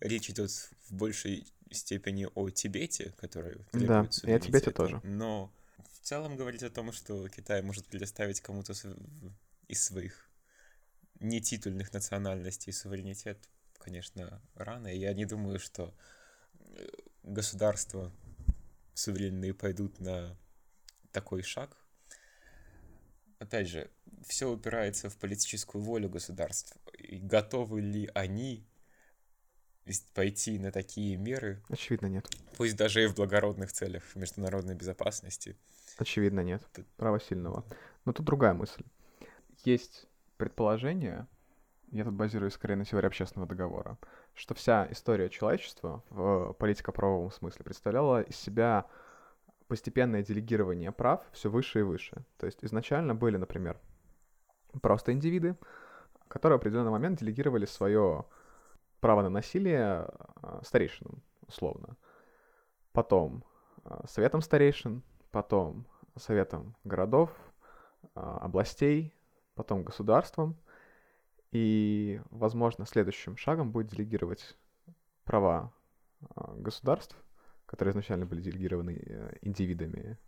речь 0.00 0.28
идет 0.28 0.50
в 0.50 0.92
большей 0.92 1.46
степени 1.70 2.28
о 2.34 2.50
Тибете, 2.50 3.14
который 3.18 3.64
Да, 3.72 4.08
и 4.24 4.30
о 4.30 4.38
Тибете 4.38 4.70
тоже. 4.72 5.00
Но 5.04 5.52
в 5.90 6.00
целом 6.00 6.36
говорить 6.36 6.62
о 6.62 6.70
том, 6.70 6.92
что 6.92 7.28
Китай 7.28 7.62
может 7.62 7.86
предоставить 7.86 8.40
кому-то 8.40 8.74
из 9.68 9.84
своих 9.84 10.28
нетитульных 11.20 11.92
национальностей 11.92 12.72
суверенитет, 12.72 13.48
конечно, 13.78 14.42
рано. 14.54 14.88
И 14.88 14.98
я 14.98 15.14
не 15.14 15.24
думаю, 15.24 15.58
что 15.58 15.94
э, 16.60 16.86
государства 17.26 18.10
суверенные 18.94 19.52
пойдут 19.52 20.00
на 20.00 20.36
такой 21.12 21.42
шаг. 21.42 21.76
Опять 23.38 23.68
же, 23.68 23.90
все 24.26 24.50
упирается 24.50 25.10
в 25.10 25.16
политическую 25.18 25.82
волю 25.82 26.08
государств. 26.08 26.76
И 26.96 27.18
готовы 27.18 27.82
ли 27.82 28.10
они 28.14 28.66
пойти 30.14 30.58
на 30.58 30.72
такие 30.72 31.16
меры, 31.16 31.62
Очевидно, 31.68 32.06
нет. 32.06 32.26
пусть 32.56 32.76
даже 32.76 33.04
и 33.04 33.06
в 33.06 33.14
благородных 33.14 33.72
целях 33.72 34.16
международной 34.16 34.74
безопасности. 34.74 35.56
Очевидно, 35.98 36.40
нет. 36.40 36.62
Право 36.96 37.20
сильного. 37.20 37.64
Но 38.04 38.12
тут 38.12 38.26
другая 38.26 38.54
мысль. 38.54 38.82
Есть 39.64 40.06
предположение, 40.38 41.26
я 41.92 42.04
тут 42.04 42.14
базируюсь 42.14 42.54
скорее 42.54 42.76
на 42.76 42.84
теории 42.84 43.06
общественного 43.06 43.48
договора, 43.48 43.98
что 44.36 44.54
вся 44.54 44.86
история 44.90 45.28
человечества 45.30 46.02
в 46.10 46.52
политико-правовом 46.52 47.30
смысле 47.30 47.64
представляла 47.64 48.20
из 48.20 48.36
себя 48.36 48.86
постепенное 49.66 50.22
делегирование 50.22 50.92
прав 50.92 51.22
все 51.32 51.50
выше 51.50 51.80
и 51.80 51.82
выше. 51.82 52.24
То 52.36 52.46
есть 52.46 52.58
изначально 52.62 53.14
были, 53.14 53.38
например, 53.38 53.80
просто 54.82 55.12
индивиды, 55.12 55.56
которые 56.28 56.58
в 56.58 56.60
определенный 56.60 56.90
момент 56.90 57.18
делегировали 57.20 57.64
свое 57.64 58.26
право 59.00 59.22
на 59.22 59.30
насилие 59.30 60.06
а, 60.42 60.60
старейшинам, 60.62 61.22
условно. 61.46 61.96
Потом 62.92 63.42
а, 63.84 64.06
советом 64.06 64.42
старейшин, 64.42 65.02
потом 65.30 65.86
советом 66.16 66.76
городов, 66.84 67.30
а, 68.14 68.38
областей, 68.38 69.14
потом 69.54 69.82
государством. 69.82 70.56
И, 71.56 72.20
возможно, 72.30 72.84
следующим 72.84 73.38
шагом 73.38 73.72
будет 73.72 73.86
делегировать 73.86 74.58
права 75.24 75.72
а, 76.34 76.54
государств, 76.56 77.16
которые 77.66 77.92
изначально 77.92 78.26
были 78.26 78.42
делегированы 78.42 79.02
э, 79.06 79.38
индивидами, 79.42 80.18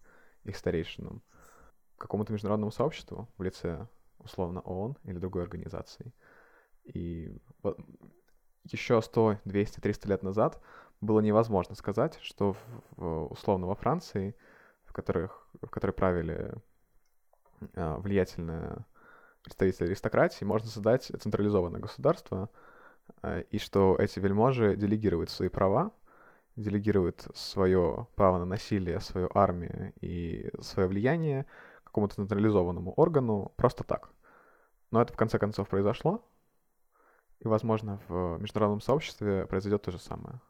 их 0.45 0.57
старейшинам, 0.57 1.23
какому-то 1.99 2.33
международному 2.33 2.73
сообществу 2.73 3.29
в 3.39 3.43
лице, 3.43 3.89
условно, 4.21 4.61
ООН 4.63 4.97
или 5.05 5.19
другой 5.19 5.43
организации. 5.43 6.15
И 6.85 7.37
вот 7.63 7.79
еще 8.65 9.03
100, 9.03 9.41
200, 9.45 9.81
300 9.81 10.09
лет 10.09 10.23
назад 10.23 10.63
было 11.03 11.21
невозможно 11.21 11.75
сказать, 11.75 12.19
что 12.23 12.55
в- 12.55 12.59
в- 12.97 13.33
условно 13.33 13.67
во 13.67 13.75
Франции, 13.75 14.35
в, 14.87 14.95
которых, 14.95 15.49
в 15.63 15.71
которой 15.71 15.93
правили 15.93 16.55
а, 17.75 17.99
влиятельные 17.99 18.85
представители 19.43 19.87
аристократии, 19.87 20.45
можно 20.45 20.69
создать 20.69 21.05
централизованное 21.05 21.81
государство, 21.81 22.51
а, 23.23 23.41
и 23.41 23.59
что 23.59 23.97
эти 23.99 24.19
вельможи 24.19 24.77
делегируют 24.77 25.31
свои 25.31 25.49
права, 25.49 25.93
делегируют 26.57 27.27
свое 27.35 28.09
право 28.17 28.39
на 28.39 28.45
насилие, 28.45 29.01
свою 29.01 29.31
армию 29.35 29.93
и 30.01 30.51
свое 30.61 30.89
влияние 30.89 31.47
какому-то 31.85 32.17
централизованному 32.17 32.93
органу 32.93 33.53
просто 33.57 33.85
так. 33.85 34.11
Но 34.91 35.01
это 35.01 35.13
в 35.13 35.17
конце 35.17 35.39
концов 35.39 35.69
произошло, 35.69 36.25
и, 37.41 37.47
возможно, 37.47 38.01
в 38.09 38.39
международном 38.39 38.81
сообществе 38.81 39.47
произойдет 39.47 39.83
то 39.83 39.91
же 39.91 39.99
самое. 39.99 40.41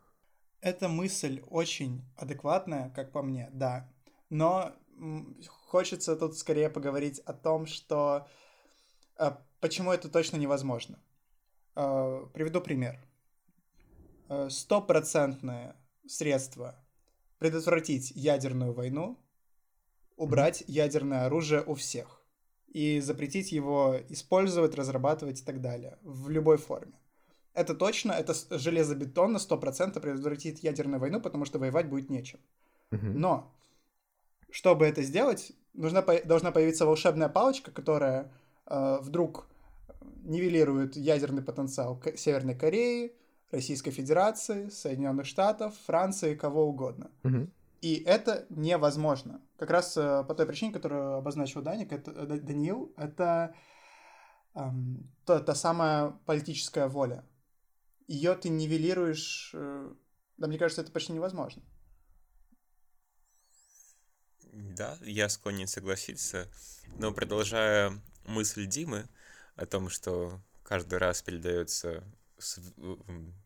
Эта 0.60 0.88
мысль 0.88 1.42
очень 1.48 2.04
адекватная, 2.16 2.90
как 2.90 3.12
по 3.12 3.22
мне, 3.22 3.48
да. 3.52 3.88
Но 4.30 4.72
хочется 5.66 6.16
тут 6.16 6.36
скорее 6.36 6.68
поговорить 6.70 7.20
о 7.20 7.32
том, 7.32 7.66
что 7.66 8.26
э, 8.26 8.47
почему 9.60 9.92
это 9.92 10.08
точно 10.08 10.36
невозможно. 10.36 10.98
Э, 11.74 12.26
приведу 12.32 12.60
пример. 12.60 12.98
Э, 14.28 14.48
Стопроцентное 14.50 15.76
средство 16.06 16.74
предотвратить 17.38 18.10
ядерную 18.10 18.72
войну, 18.72 19.16
убрать 20.16 20.64
ядерное 20.66 21.26
оружие 21.26 21.62
у 21.62 21.74
всех 21.74 22.20
и 22.66 23.00
запретить 23.00 23.52
его 23.52 23.96
использовать, 24.08 24.74
разрабатывать 24.74 25.40
и 25.40 25.44
так 25.44 25.60
далее 25.60 25.98
в 26.02 26.28
любой 26.28 26.58
форме. 26.58 26.98
Это 27.54 27.74
точно, 27.74 28.12
это 28.12 28.34
железобетонно 28.58 29.38
100% 29.38 30.00
предотвратит 30.00 30.58
ядерную 30.62 31.00
войну, 31.00 31.20
потому 31.20 31.44
что 31.44 31.58
воевать 31.58 31.88
будет 31.88 32.10
нечем. 32.10 32.40
Но, 32.90 33.54
чтобы 34.50 34.86
это 34.86 35.02
сделать, 35.02 35.52
нужна, 35.74 36.02
должна 36.02 36.52
появиться 36.52 36.86
волшебная 36.86 37.28
палочка, 37.28 37.70
которая 37.70 38.32
вдруг 38.68 39.48
нивелирует 40.24 40.96
ядерный 40.96 41.42
потенциал 41.42 42.00
Северной 42.16 42.54
Кореи, 42.54 43.14
Российской 43.50 43.90
Федерации, 43.90 44.68
Соединенных 44.68 45.26
Штатов, 45.26 45.74
Франции, 45.86 46.34
кого 46.34 46.66
угодно. 46.68 47.10
Мгм. 47.22 47.50
И 47.80 48.02
это 48.04 48.46
невозможно. 48.50 49.40
Как 49.56 49.70
раз 49.70 49.96
э, 49.96 50.24
по 50.24 50.34
той 50.34 50.46
причине, 50.46 50.72
которую 50.72 51.14
обозначил 51.14 51.62
Даник, 51.62 51.92
это, 51.92 52.10
э, 52.10 52.26
Да- 52.26 52.38
Даниил, 52.38 52.92
это 52.96 53.54
эм, 54.54 55.08
та, 55.24 55.40
та 55.40 55.54
самая 55.54 56.10
политическая 56.26 56.88
воля. 56.88 57.24
Ее 58.08 58.34
ты 58.34 58.48
нивелируешь... 58.48 59.52
э, 59.54 59.92
да, 60.36 60.46
мне 60.48 60.58
кажется, 60.58 60.82
это 60.82 60.90
почти 60.90 61.12
невозможно. 61.12 61.62
Да, 64.52 64.98
я 65.02 65.28
склонен 65.28 65.68
согласиться. 65.68 66.48
Но 66.98 67.12
продолжая 67.12 67.92
мысль 68.28 68.66
Димы 68.66 69.08
о 69.56 69.66
том, 69.66 69.88
что 69.88 70.40
каждый 70.62 70.98
раз 70.98 71.22
передается 71.22 72.04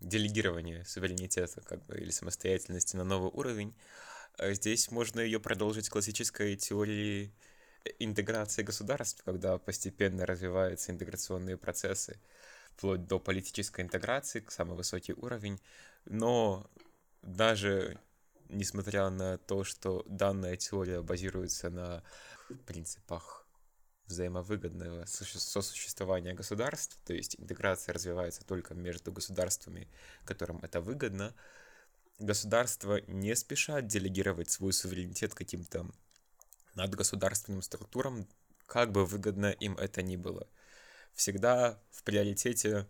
делегирование 0.00 0.84
суверенитета 0.84 1.62
как 1.62 1.82
бы, 1.86 1.96
или 1.96 2.10
самостоятельности 2.10 2.96
на 2.96 3.04
новый 3.04 3.30
уровень, 3.32 3.74
э, 4.38 4.52
здесь 4.52 4.90
можно 4.90 5.20
ее 5.20 5.40
продолжить 5.40 5.88
классической 5.88 6.56
теорией 6.56 7.32
интеграции 7.98 8.62
государств, 8.62 9.22
когда 9.24 9.56
постепенно 9.58 10.26
развиваются 10.26 10.92
интеграционные 10.92 11.56
процессы, 11.56 12.20
вплоть 12.76 13.06
до 13.06 13.18
политической 13.18 13.80
интеграции, 13.80 14.44
самый 14.48 14.76
высокий 14.76 15.14
уровень. 15.14 15.60
Но 16.04 16.70
даже 17.22 17.98
несмотря 18.48 19.08
на 19.10 19.38
то, 19.38 19.64
что 19.64 20.04
данная 20.06 20.56
теория 20.56 21.02
базируется 21.02 21.70
на 21.70 22.02
принципах 22.66 23.41
взаимовыгодного 24.06 25.04
суще- 25.06 25.38
сосуществования 25.38 26.34
государств, 26.34 26.98
то 27.04 27.14
есть 27.14 27.36
интеграция 27.38 27.92
развивается 27.92 28.44
только 28.44 28.74
между 28.74 29.12
государствами, 29.12 29.88
которым 30.24 30.58
это 30.58 30.80
выгодно, 30.80 31.34
государства 32.18 33.00
не 33.06 33.34
спешат 33.34 33.86
делегировать 33.86 34.50
свой 34.50 34.72
суверенитет 34.72 35.34
каким-то 35.34 35.90
надгосударственным 36.74 37.62
структурам, 37.62 38.28
как 38.66 38.92
бы 38.92 39.04
выгодно 39.04 39.50
им 39.50 39.76
это 39.76 40.02
ни 40.02 40.16
было. 40.16 40.48
Всегда 41.14 41.82
в 41.90 42.02
приоритете 42.04 42.86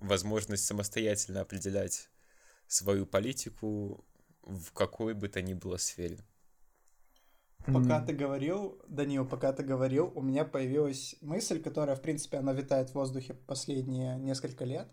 возможность 0.00 0.66
самостоятельно 0.66 1.40
определять 1.40 2.10
свою 2.66 3.06
политику 3.06 4.04
в 4.42 4.72
какой 4.72 5.14
бы 5.14 5.28
то 5.28 5.40
ни 5.40 5.54
было 5.54 5.78
сфере. 5.78 6.18
Пока 7.66 8.00
ты 8.00 8.12
говорил, 8.12 8.78
Данил, 8.88 9.26
пока 9.26 9.52
ты 9.52 9.62
говорил, 9.62 10.12
у 10.14 10.20
меня 10.20 10.44
появилась 10.44 11.16
мысль, 11.22 11.62
которая, 11.62 11.96
в 11.96 12.02
принципе, 12.02 12.38
она 12.38 12.52
витает 12.52 12.90
в 12.90 12.94
воздухе 12.94 13.34
последние 13.34 14.18
несколько 14.18 14.64
лет. 14.64 14.88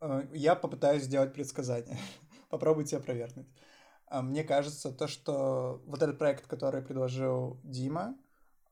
Э, 0.00 0.22
Я 0.32 0.56
попытаюсь 0.56 1.04
сделать 1.04 1.32
предсказание. 1.32 1.98
Попробуйте 2.50 2.96
опровергнуть. 2.96 3.46
А, 4.06 4.20
Мне 4.20 4.42
кажется, 4.42 4.90
то, 4.90 5.06
что 5.06 5.80
вот 5.86 6.02
этот 6.02 6.18
проект, 6.18 6.46
который 6.48 6.82
предложил 6.82 7.60
Дима, 7.62 8.16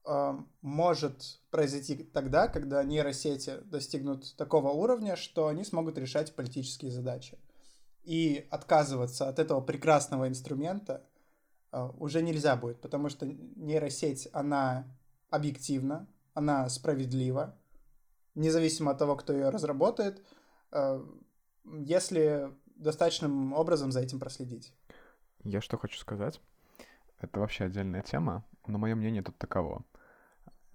э, 0.04 0.32
может 0.60 1.40
произойти 1.50 2.02
тогда, 2.02 2.48
когда 2.48 2.82
нейросети 2.82 3.58
достигнут 3.64 4.36
такого 4.36 4.70
уровня, 4.70 5.14
что 5.14 5.46
они 5.46 5.62
смогут 5.62 5.98
решать 5.98 6.34
политические 6.34 6.90
задачи. 6.90 7.38
И 8.02 8.48
отказываться 8.50 9.28
от 9.28 9.38
этого 9.38 9.60
прекрасного 9.60 10.26
инструмента 10.26 10.94
а, 10.94 11.07
уже 11.72 12.22
нельзя 12.22 12.56
будет, 12.56 12.80
потому 12.80 13.08
что 13.08 13.26
нейросеть, 13.26 14.28
она 14.32 14.84
объективна, 15.30 16.06
она 16.34 16.68
справедлива, 16.68 17.56
независимо 18.34 18.92
от 18.92 18.98
того, 18.98 19.16
кто 19.16 19.32
ее 19.32 19.50
разработает, 19.50 20.22
а, 20.70 21.04
если 21.64 22.52
достаточным 22.76 23.52
образом 23.52 23.92
за 23.92 24.00
этим 24.00 24.20
проследить. 24.20 24.72
Я 25.44 25.60
что 25.60 25.76
хочу 25.76 25.98
сказать? 25.98 26.40
Это 27.20 27.40
вообще 27.40 27.64
отдельная 27.64 28.02
тема, 28.02 28.44
но 28.66 28.78
мое 28.78 28.94
мнение 28.94 29.22
тут 29.22 29.36
таково. 29.38 29.84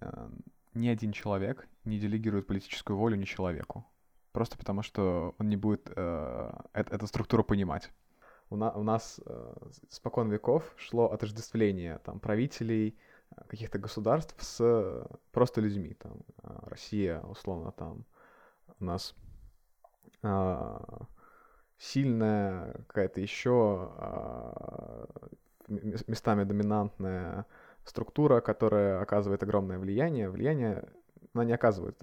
Э, 0.00 0.28
Ни 0.74 0.88
один 0.88 1.12
человек 1.12 1.66
не 1.84 1.98
делегирует 1.98 2.46
политическую 2.46 2.98
волю 2.98 3.16
ни 3.16 3.24
человеку. 3.24 3.86
Просто 4.32 4.58
потому, 4.58 4.82
что 4.82 5.34
он 5.38 5.48
не 5.48 5.56
будет 5.56 5.88
э, 5.94 6.52
эт- 6.74 6.92
эту 6.92 7.06
структуру 7.06 7.44
понимать. 7.44 7.90
У, 8.50 8.56
на, 8.56 8.70
у 8.72 8.82
нас 8.82 9.20
э, 9.24 9.54
спокон 9.88 10.30
веков 10.30 10.74
шло 10.76 11.10
отождествление 11.10 11.98
там, 12.04 12.20
правителей 12.20 12.96
э, 13.36 13.42
каких-то 13.48 13.78
государств 13.78 14.34
с 14.38 14.58
э, 14.60 15.06
просто 15.32 15.60
людьми. 15.60 15.94
Там, 15.94 16.12
э, 16.42 16.48
Россия, 16.66 17.20
условно, 17.20 17.72
там 17.72 18.04
у 18.80 18.84
нас 18.84 19.14
э, 20.22 20.78
сильная 21.78 22.72
какая-то 22.86 23.20
еще 23.20 23.90
э, 23.96 25.06
местами 25.68 26.44
доминантная 26.44 27.46
структура, 27.84 28.40
которая 28.40 29.00
оказывает 29.00 29.42
огромное 29.42 29.78
влияние. 29.78 30.30
Влияние 30.30 30.88
она 31.34 31.44
не 31.44 31.52
оказывает. 31.52 32.00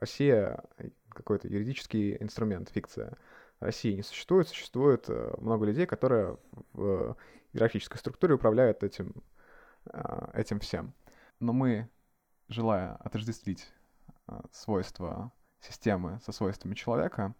Россия 0.00 0.62
какой-то 1.08 1.48
юридический 1.48 2.16
инструмент, 2.20 2.68
фикция. 2.68 3.16
России 3.60 3.94
не 3.94 4.02
существует, 4.02 4.48
существует 4.48 5.04
э, 5.08 5.34
много 5.38 5.66
людей, 5.66 5.86
которые 5.86 6.38
в 6.72 7.16
иерархической 7.52 7.98
структуре 7.98 8.34
управляют 8.34 8.82
этим, 8.82 9.14
э, 9.92 10.30
этим 10.32 10.60
всем. 10.60 10.94
Но 11.40 11.52
мы, 11.52 11.88
желая 12.48 12.96
отождествить 12.96 13.70
э, 14.28 14.40
свойства 14.50 15.30
системы 15.60 16.20
со 16.24 16.32
свойствами 16.32 16.74
человека, 16.74 17.34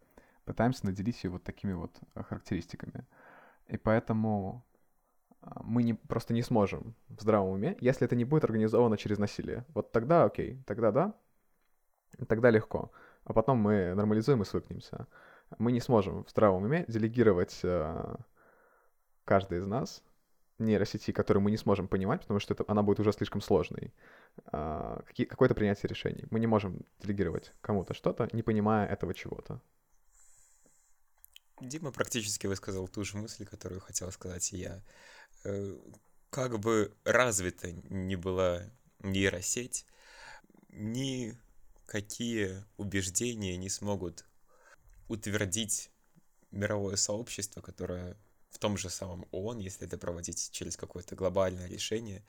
пытаемся 0.44 0.84
наделить 0.86 1.24
ее 1.24 1.30
вот 1.30 1.42
такими 1.42 1.72
вот 1.72 1.98
характеристиками. 2.14 3.06
И 3.68 3.78
поэтому 3.78 4.62
мы 5.62 5.82
не, 5.82 5.94
просто 5.94 6.34
не 6.34 6.42
сможем 6.42 6.94
в 7.08 7.22
здравом 7.22 7.50
уме, 7.50 7.78
если 7.80 8.04
это 8.04 8.14
не 8.14 8.26
будет 8.26 8.44
организовано 8.44 8.98
через 8.98 9.18
насилие. 9.18 9.64
Вот 9.72 9.90
тогда 9.90 10.24
окей, 10.24 10.62
тогда 10.66 10.92
да, 10.92 11.14
тогда 12.28 12.50
легко. 12.50 12.92
А 13.24 13.32
потом 13.32 13.58
мы 13.58 13.94
нормализуем 13.94 14.42
и 14.42 14.44
свыкнемся 14.44 15.06
мы 15.58 15.72
не 15.72 15.80
сможем 15.80 16.24
в 16.24 16.30
здравом 16.30 16.64
уме 16.64 16.84
делегировать 16.88 17.58
э, 17.62 18.14
каждый 19.24 19.58
из 19.58 19.66
нас 19.66 20.02
нейросети, 20.58 21.12
которую 21.12 21.42
мы 21.42 21.50
не 21.50 21.56
сможем 21.56 21.88
понимать, 21.88 22.20
потому 22.20 22.38
что 22.38 22.54
это, 22.54 22.64
она 22.68 22.82
будет 22.82 23.00
уже 23.00 23.12
слишком 23.12 23.40
сложной, 23.40 23.92
э, 24.52 25.00
какие, 25.06 25.26
какое-то 25.26 25.54
принятие 25.54 25.88
решений. 25.88 26.26
Мы 26.30 26.38
не 26.38 26.46
можем 26.46 26.84
делегировать 27.00 27.52
кому-то 27.60 27.94
что-то, 27.94 28.28
не 28.32 28.42
понимая 28.42 28.86
этого 28.86 29.14
чего-то. 29.14 29.60
Дима 31.60 31.92
практически 31.92 32.46
высказал 32.46 32.88
ту 32.88 33.04
же 33.04 33.16
мысль, 33.18 33.44
которую 33.44 33.80
хотел 33.80 34.10
сказать 34.12 34.52
и 34.52 34.58
я. 34.58 34.82
Э, 35.44 35.76
как 36.30 36.58
бы 36.58 36.94
развита 37.04 37.72
ни 37.72 38.16
была 38.16 38.62
нейросеть, 39.00 39.86
никакие 40.68 42.64
убеждения 42.76 43.56
не 43.56 43.68
смогут 43.68 44.24
утвердить 45.10 45.90
мировое 46.52 46.96
сообщество, 46.96 47.60
которое 47.60 48.16
в 48.50 48.58
том 48.58 48.76
же 48.76 48.90
самом 48.90 49.26
ООН, 49.32 49.58
если 49.58 49.86
это 49.86 49.98
проводить 49.98 50.50
через 50.52 50.76
какое-то 50.76 51.16
глобальное 51.16 51.68
решение, 51.68 52.24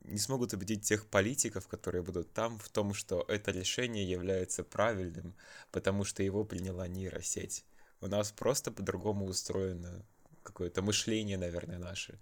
не 0.00 0.18
смогут 0.18 0.52
убедить 0.52 0.82
тех 0.82 1.06
политиков, 1.06 1.68
которые 1.68 2.02
будут 2.02 2.32
там, 2.32 2.58
в 2.58 2.68
том, 2.68 2.94
что 2.94 3.24
это 3.28 3.50
решение 3.50 4.08
является 4.08 4.64
правильным, 4.64 5.34
потому 5.70 6.04
что 6.04 6.22
его 6.22 6.44
приняла 6.44 6.88
нейросеть. 6.88 7.64
У 8.00 8.06
нас 8.06 8.32
просто 8.32 8.70
по-другому 8.70 9.26
устроено 9.26 10.04
какое-то 10.42 10.82
мышление, 10.82 11.38
наверное, 11.38 11.78
наше. 11.78 12.20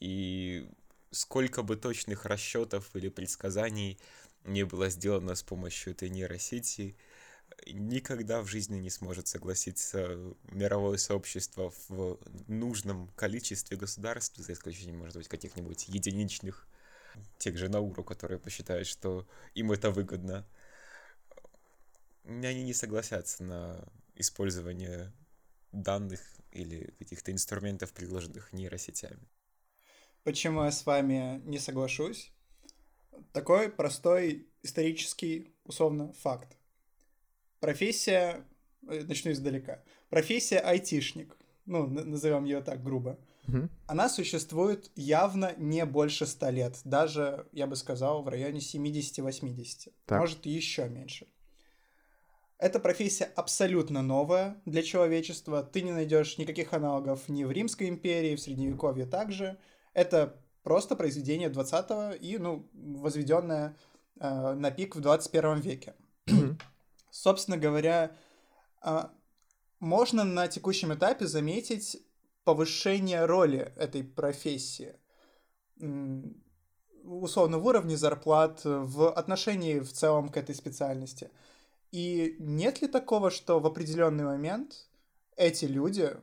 И 0.00 0.68
сколько 1.10 1.62
бы 1.62 1.76
точных 1.76 2.24
расчетов 2.24 2.90
или 2.94 3.08
предсказаний 3.08 3.98
не 4.44 4.64
было 4.64 4.88
сделано 4.88 5.34
с 5.34 5.42
помощью 5.42 5.92
этой 5.92 6.08
нейросети, 6.08 6.96
никогда 7.66 8.42
в 8.42 8.46
жизни 8.46 8.78
не 8.78 8.90
сможет 8.90 9.28
согласиться 9.28 10.34
мировое 10.44 10.96
сообщество 10.98 11.72
в 11.88 12.18
нужном 12.46 13.08
количестве 13.16 13.76
государств, 13.76 14.38
за 14.38 14.52
исключением, 14.52 14.98
может 14.98 15.16
быть, 15.16 15.28
каких-нибудь 15.28 15.88
единичных, 15.88 16.66
тех 17.38 17.56
же 17.56 17.68
Науру, 17.68 18.04
которые 18.04 18.38
посчитают, 18.38 18.86
что 18.86 19.26
им 19.54 19.72
это 19.72 19.90
выгодно. 19.90 20.46
Они 22.24 22.62
не 22.62 22.74
согласятся 22.74 23.42
на 23.42 23.84
использование 24.14 25.12
данных 25.72 26.20
или 26.52 26.94
каких-то 26.98 27.32
инструментов, 27.32 27.92
предложенных 27.92 28.52
нейросетями. 28.52 29.28
Почему 30.24 30.64
я 30.64 30.70
с 30.70 30.84
вами 30.84 31.40
не 31.44 31.58
соглашусь? 31.58 32.32
Такой 33.32 33.70
простой 33.70 34.46
исторический, 34.62 35.54
условно, 35.64 36.12
факт. 36.12 36.57
Профессия, 37.60 38.44
э, 38.88 39.04
начну 39.04 39.32
издалека, 39.32 39.82
профессия 40.10 40.58
айтишник, 40.58 41.36
ну, 41.66 41.86
назовем 41.86 42.44
ее 42.44 42.60
так 42.60 42.82
грубо, 42.82 43.18
угу. 43.46 43.68
она 43.86 44.08
существует 44.08 44.90
явно 44.94 45.54
не 45.58 45.84
больше 45.84 46.26
100 46.26 46.50
лет, 46.50 46.80
даже, 46.84 47.46
я 47.52 47.66
бы 47.66 47.76
сказал, 47.76 48.22
в 48.22 48.28
районе 48.28 48.60
70-80, 48.60 49.92
может, 50.10 50.46
еще 50.46 50.88
меньше. 50.88 51.26
Эта 52.58 52.80
профессия 52.80 53.30
абсолютно 53.36 54.02
новая 54.02 54.60
для 54.66 54.82
человечества. 54.82 55.62
Ты 55.62 55.82
не 55.82 55.92
найдешь 55.92 56.38
никаких 56.38 56.72
аналогов 56.72 57.28
ни 57.28 57.44
в 57.44 57.52
Римской 57.52 57.88
империи, 57.88 58.34
в 58.34 58.40
Средневековье 58.40 59.06
также. 59.06 59.58
Это 59.94 60.36
просто 60.64 60.96
произведение 60.96 61.50
20-го 61.50 62.16
и, 62.16 62.36
ну, 62.36 62.68
возведенное 62.74 63.76
э, 64.18 64.54
на 64.54 64.72
пик 64.72 64.96
в 64.96 65.00
21 65.00 65.60
веке. 65.60 65.94
Собственно 67.18 67.56
говоря, 67.56 68.16
а, 68.80 69.12
можно 69.80 70.22
на 70.22 70.46
текущем 70.46 70.94
этапе 70.94 71.26
заметить 71.26 72.00
повышение 72.44 73.24
роли 73.24 73.72
этой 73.74 74.04
профессии. 74.04 74.94
Условно, 77.02 77.58
в 77.58 77.66
уровне 77.66 77.96
зарплат, 77.96 78.60
в 78.64 79.10
отношении 79.10 79.80
в 79.80 79.92
целом 79.92 80.28
к 80.28 80.36
этой 80.36 80.54
специальности. 80.54 81.32
И 81.90 82.36
нет 82.38 82.82
ли 82.82 82.86
такого, 82.86 83.32
что 83.32 83.58
в 83.58 83.66
определенный 83.66 84.24
момент 84.24 84.88
эти 85.36 85.64
люди 85.64 86.16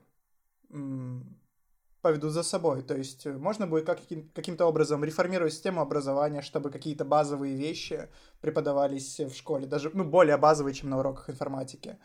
поведут 2.06 2.34
за 2.34 2.43
собой. 2.43 2.84
То 2.84 2.95
есть 2.95 3.26
э, 3.26 3.34
можно 3.34 3.66
будет 3.66 3.88
как, 3.88 3.99
каким-то 4.36 4.68
образом 4.68 5.03
реформировать 5.03 5.53
систему 5.53 5.82
образования, 5.82 6.43
чтобы 6.43 6.70
какие-то 6.70 7.03
базовые 7.03 7.56
вещи 7.56 8.10
преподавались 8.41 9.20
в 9.20 9.34
школе, 9.34 9.66
даже 9.66 9.89
ну, 9.91 10.03
более 10.03 10.38
базовые, 10.38 10.76
чем 10.76 10.91
на 10.91 10.99
уроках 10.99 11.32
информатики. 11.32 11.97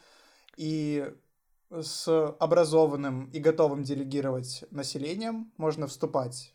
И 0.57 1.07
с 1.69 2.09
образованным 2.41 3.27
и 3.27 3.41
готовым 3.41 3.83
делегировать 3.83 4.65
населением 4.71 5.53
можно 5.59 5.87
вступать 5.87 6.55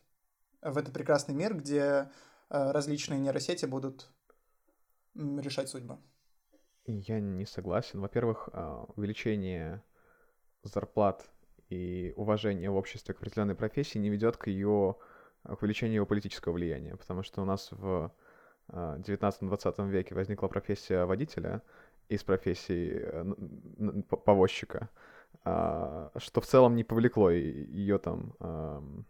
в 0.63 0.75
этот 0.75 0.95
прекрасный 0.95 1.35
мир, 1.35 1.53
где 1.53 1.83
э, 1.83 2.07
различные 2.49 3.19
нейросети 3.19 3.67
будут 3.67 4.09
решать 5.13 5.69
судьбы. 5.69 5.99
Я 6.87 7.19
не 7.19 7.45
согласен. 7.45 8.01
Во-первых, 8.01 8.49
а, 8.53 8.85
увеличение 8.95 9.83
зарплат 10.63 11.29
и 11.69 12.13
уважение 12.15 12.69
в 12.69 12.75
обществе 12.75 13.13
к 13.13 13.17
определенной 13.17 13.55
профессии 13.55 13.97
не 13.97 14.09
ведет 14.09 14.37
к 14.37 14.47
ее 14.47 14.95
к 15.43 15.61
увеличению 15.61 15.95
его 15.95 16.05
политического 16.05 16.53
влияния, 16.53 16.95
потому 16.95 17.21
что 17.23 17.41
у 17.41 17.45
нас 17.45 17.69
в 17.71 18.11
19-20 18.69 19.73
а, 19.77 19.83
веке 19.85 20.15
возникла 20.15 20.47
профессия 20.47 21.05
водителя 21.05 21.61
из 22.09 22.23
профессии 22.23 22.99
э, 22.99 24.01
повозчика, 24.25 24.89
а, 25.43 26.11
что 26.17 26.41
в 26.41 26.45
целом 26.47 26.75
не 26.75 26.83
повлекло 26.83 27.29
ее 27.29 27.99
там 27.99 29.05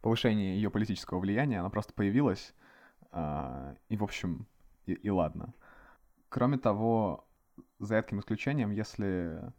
повышение 0.00 0.56
ее 0.56 0.68
политического 0.70 1.20
влияния, 1.20 1.60
она 1.60 1.70
просто 1.70 1.94
появилась, 1.94 2.54
а, 3.12 3.76
и, 3.88 3.96
в 3.96 4.02
общем, 4.02 4.46
и, 4.86 4.94
и 4.94 5.10
ладно. 5.10 5.54
Кроме 6.28 6.58
того, 6.58 7.28
за 7.78 7.96
редким 7.96 8.18
исключением, 8.18 8.72
если 8.72 9.52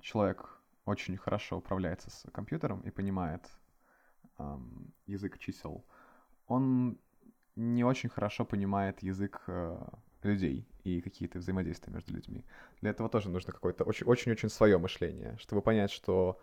человек 0.00 0.57
очень 0.88 1.16
хорошо 1.16 1.58
управляется 1.58 2.10
с 2.10 2.26
компьютером 2.32 2.80
и 2.80 2.90
понимает 2.90 3.48
эм, 4.38 4.92
язык 5.06 5.38
чисел, 5.38 5.84
он 6.46 6.98
не 7.56 7.84
очень 7.84 8.08
хорошо 8.08 8.44
понимает 8.44 9.02
язык 9.02 9.42
э, 9.48 9.78
людей 10.22 10.66
и 10.84 11.00
какие-то 11.00 11.38
взаимодействия 11.38 11.92
между 11.92 12.14
людьми. 12.14 12.44
Для 12.80 12.90
этого 12.90 13.08
тоже 13.08 13.28
нужно 13.28 13.52
какое-то 13.52 13.84
очень-очень 13.84 14.48
свое 14.48 14.78
мышление, 14.78 15.36
чтобы 15.38 15.62
понять, 15.62 15.90
что 15.90 16.40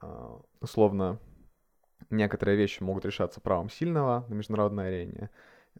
э, 0.00 0.38
условно 0.60 1.18
некоторые 2.10 2.56
вещи 2.56 2.82
могут 2.82 3.04
решаться 3.04 3.40
правом 3.40 3.70
сильного 3.70 4.26
на 4.28 4.34
международной 4.34 4.88
арене, 4.88 5.30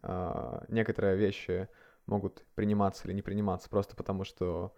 э, 0.03 0.65
некоторые 0.69 1.17
вещи 1.17 1.67
могут 2.05 2.45
приниматься 2.55 3.07
или 3.07 3.13
не 3.13 3.21
приниматься 3.21 3.69
просто 3.69 3.95
потому, 3.95 4.23
что 4.23 4.73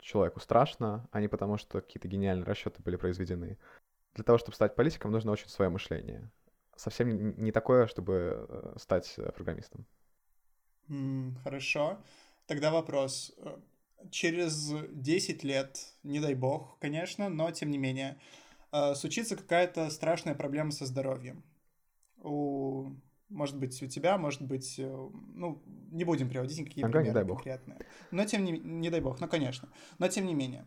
человеку 0.00 0.40
страшно, 0.40 1.08
а 1.10 1.20
не 1.20 1.28
потому, 1.28 1.56
что 1.58 1.80
какие-то 1.80 2.08
гениальные 2.08 2.44
расчеты 2.44 2.82
были 2.82 2.96
произведены. 2.96 3.58
Для 4.14 4.24
того, 4.24 4.38
чтобы 4.38 4.54
стать 4.54 4.74
политиком, 4.74 5.10
нужно 5.10 5.32
очень 5.32 5.48
свое 5.48 5.70
мышление. 5.70 6.30
Совсем 6.76 7.36
не 7.42 7.52
такое, 7.52 7.86
чтобы 7.86 8.46
э, 8.48 8.74
стать 8.78 9.14
э, 9.16 9.32
программистом. 9.32 9.86
Mm, 10.88 11.34
хорошо. 11.42 11.98
Тогда 12.46 12.70
вопрос. 12.70 13.36
Через 14.10 14.72
10 14.90 15.44
лет, 15.44 15.94
не 16.04 16.20
дай 16.20 16.34
бог, 16.34 16.78
конечно, 16.78 17.28
но 17.28 17.50
тем 17.50 17.70
не 17.70 17.78
менее, 17.78 18.18
э, 18.72 18.94
случится 18.94 19.36
какая-то 19.36 19.90
страшная 19.90 20.34
проблема 20.34 20.70
со 20.70 20.86
здоровьем. 20.86 21.42
У, 22.22 22.92
может 23.28 23.56
быть, 23.58 23.82
у 23.82 23.86
тебя, 23.86 24.18
может 24.18 24.42
быть, 24.42 24.78
э, 24.78 24.86
ну, 25.34 25.62
не 25.90 26.04
будем 26.04 26.28
приводить 26.28 26.58
никакие 26.58 26.84
Ага, 26.86 26.98
не 26.98 27.04
примеры 27.04 27.14
дай 27.14 27.24
бог. 27.24 27.36
конкретные. 27.38 27.78
Но 28.10 28.24
тем 28.24 28.44
не, 28.44 28.52
не 28.52 28.90
дай 28.90 29.00
бог, 29.00 29.20
ну, 29.20 29.28
конечно. 29.28 29.68
Но 29.98 30.08
тем 30.08 30.26
не 30.26 30.34
менее, 30.34 30.66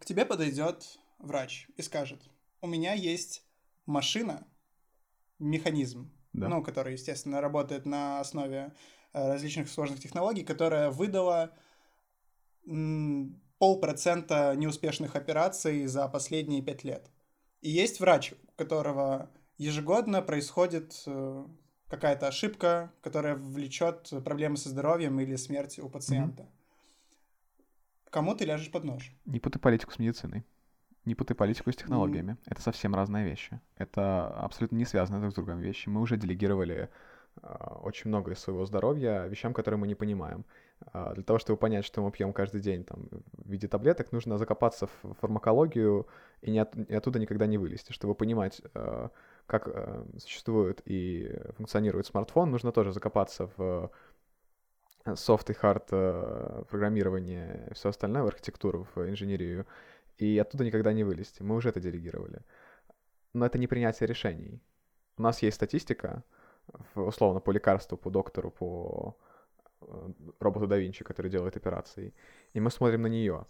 к 0.00 0.04
тебе 0.04 0.24
подойдет 0.24 0.98
врач 1.18 1.68
и 1.76 1.82
скажет, 1.82 2.20
у 2.60 2.66
меня 2.66 2.94
есть 2.94 3.44
машина, 3.86 4.46
механизм, 5.38 6.10
Да. 6.32 6.48
ну, 6.48 6.62
который, 6.62 6.94
естественно, 6.94 7.40
работает 7.40 7.86
на 7.86 8.20
основе 8.20 8.74
э, 9.12 9.32
различных 9.32 9.68
сложных 9.68 10.00
технологий, 10.00 10.44
которая 10.44 10.90
выдала 10.90 11.54
полпроцента 13.58 14.54
неуспешных 14.56 15.14
операций 15.16 15.86
за 15.86 16.08
последние 16.08 16.62
пять 16.62 16.84
лет. 16.84 17.10
И 17.60 17.70
есть 17.70 18.00
врач, 18.00 18.32
у 18.32 18.52
которого 18.56 19.30
ежегодно 19.56 20.20
происходит 20.20 21.02
э, 21.06 21.46
какая-то 21.88 22.26
ошибка, 22.28 22.90
которая 23.00 23.36
влечет 23.36 24.10
проблемы 24.24 24.56
со 24.56 24.68
здоровьем 24.68 25.18
или 25.20 25.36
смерть 25.36 25.78
у 25.78 25.88
пациента. 25.88 26.46
Кому 28.10 28.34
ты 28.34 28.44
ляжешь 28.44 28.70
под 28.70 28.84
нож? 28.84 29.12
Не 29.24 29.40
путай 29.40 29.60
политику 29.60 29.92
с 29.92 29.98
медициной. 29.98 30.44
Не 31.04 31.14
путай 31.14 31.36
политику 31.36 31.70
с 31.70 31.76
технологиями. 31.76 32.36
Это 32.46 32.60
совсем 32.62 32.94
разные 32.94 33.24
вещи. 33.24 33.60
Это 33.76 34.28
абсолютно 34.28 34.76
не 34.76 34.84
связанные 34.84 35.20
друг 35.20 35.32
с 35.32 35.36
другом 35.36 35.60
вещи. 35.60 35.88
Мы 35.88 36.00
уже 36.00 36.16
делегировали 36.16 36.88
а, 37.42 37.78
очень 37.82 38.08
много 38.08 38.32
из 38.32 38.38
своего 38.40 38.64
здоровья 38.66 39.26
вещам, 39.26 39.52
которые 39.54 39.78
мы 39.78 39.86
не 39.86 39.94
понимаем. 39.94 40.44
А, 40.92 41.14
Для 41.14 41.22
того, 41.22 41.38
чтобы 41.38 41.58
понять, 41.58 41.84
что 41.84 42.02
мы 42.02 42.10
пьем 42.10 42.32
каждый 42.32 42.60
день 42.60 42.82
там, 42.84 43.08
в 43.32 43.48
виде 43.50 43.68
таблеток, 43.68 44.10
нужно 44.12 44.38
закопаться 44.38 44.86
в 45.02 45.14
фармакологию 45.20 46.08
и, 46.40 46.50
не 46.50 46.58
от- 46.58 46.74
и 46.76 46.94
оттуда 46.94 47.18
никогда 47.20 47.46
не 47.46 47.58
вылезти. 47.58 47.92
Чтобы 47.92 48.14
понимать, 48.14 48.62
а, 48.74 49.10
как 49.46 49.68
а, 49.68 50.06
существует 50.18 50.82
и 50.84 51.38
функционирует 51.56 52.06
смартфон, 52.06 52.50
нужно 52.50 52.72
тоже 52.72 52.92
закопаться 52.92 53.50
в 53.56 53.90
софт 55.14 55.50
и 55.50 55.52
хард 55.52 55.88
э, 55.92 56.64
программирование, 56.68 57.70
все 57.74 57.90
остальное, 57.90 58.24
в 58.24 58.26
архитектуру, 58.26 58.88
в 58.94 59.08
инженерию, 59.08 59.66
и 60.18 60.36
оттуда 60.38 60.64
никогда 60.64 60.92
не 60.92 61.04
вылезти. 61.04 61.42
Мы 61.42 61.54
уже 61.54 61.68
это 61.68 61.78
делегировали. 61.78 62.40
Но 63.32 63.46
это 63.46 63.58
не 63.58 63.68
принятие 63.68 64.08
решений. 64.08 64.60
У 65.16 65.22
нас 65.22 65.42
есть 65.42 65.56
статистика, 65.56 66.24
условно, 66.94 67.40
по 67.40 67.52
лекарству, 67.52 67.96
по 67.96 68.10
доктору, 68.10 68.50
по 68.50 69.16
э, 69.82 70.12
роботу 70.40 70.66
да 70.66 70.76
Винчи, 70.76 71.04
который 71.04 71.30
делает 71.30 71.56
операции, 71.56 72.12
и 72.52 72.60
мы 72.60 72.70
смотрим 72.70 73.02
на 73.02 73.08
нее. 73.08 73.46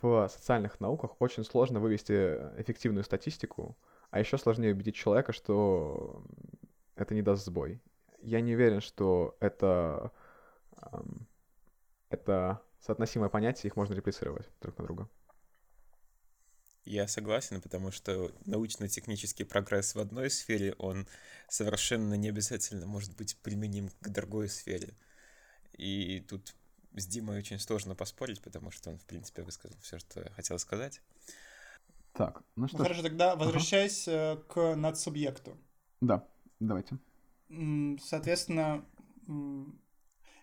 В 0.00 0.28
социальных 0.28 0.80
науках 0.80 1.20
очень 1.20 1.44
сложно 1.44 1.80
вывести 1.80 2.12
эффективную 2.58 3.04
статистику, 3.04 3.76
а 4.10 4.20
еще 4.20 4.38
сложнее 4.38 4.72
убедить 4.72 4.96
человека, 4.96 5.32
что 5.32 6.24
это 6.96 7.14
не 7.14 7.22
даст 7.22 7.44
сбой. 7.44 7.80
Я 8.20 8.40
не 8.40 8.54
уверен, 8.54 8.80
что 8.80 9.36
это, 9.40 10.12
это 12.08 12.62
соотносимое 12.80 13.28
понятие, 13.28 13.68
их 13.68 13.76
можно 13.76 13.94
реплицировать 13.94 14.48
друг 14.60 14.76
на 14.78 14.84
друга. 14.84 15.08
Я 16.84 17.06
согласен, 17.06 17.60
потому 17.60 17.90
что 17.90 18.32
научно-технический 18.46 19.44
прогресс 19.44 19.94
в 19.94 20.00
одной 20.00 20.30
сфере, 20.30 20.74
он 20.78 21.06
совершенно 21.46 22.14
не 22.14 22.30
обязательно 22.30 22.86
может 22.86 23.14
быть 23.14 23.36
применим 23.42 23.90
к 24.00 24.08
другой 24.08 24.48
сфере. 24.48 24.94
И 25.74 26.24
тут 26.26 26.54
с 26.96 27.06
Димой 27.06 27.38
очень 27.38 27.58
сложно 27.58 27.94
поспорить, 27.94 28.40
потому 28.40 28.70
что 28.70 28.88
он, 28.88 28.98
в 28.98 29.04
принципе, 29.04 29.42
высказал 29.42 29.76
все, 29.82 29.98
что 29.98 30.20
я 30.20 30.30
хотел 30.30 30.58
сказать. 30.58 31.02
Так, 32.18 32.42
ну 32.56 32.66
что 32.68 32.78
ж, 32.78 32.80
хорошо, 32.82 33.02
тогда 33.02 33.36
возвращаясь 33.36 34.08
э, 34.08 34.36
к 34.48 34.74
надсубъекту. 34.74 35.56
да, 36.00 36.26
давайте. 36.60 36.98
Соответственно, 38.02 38.84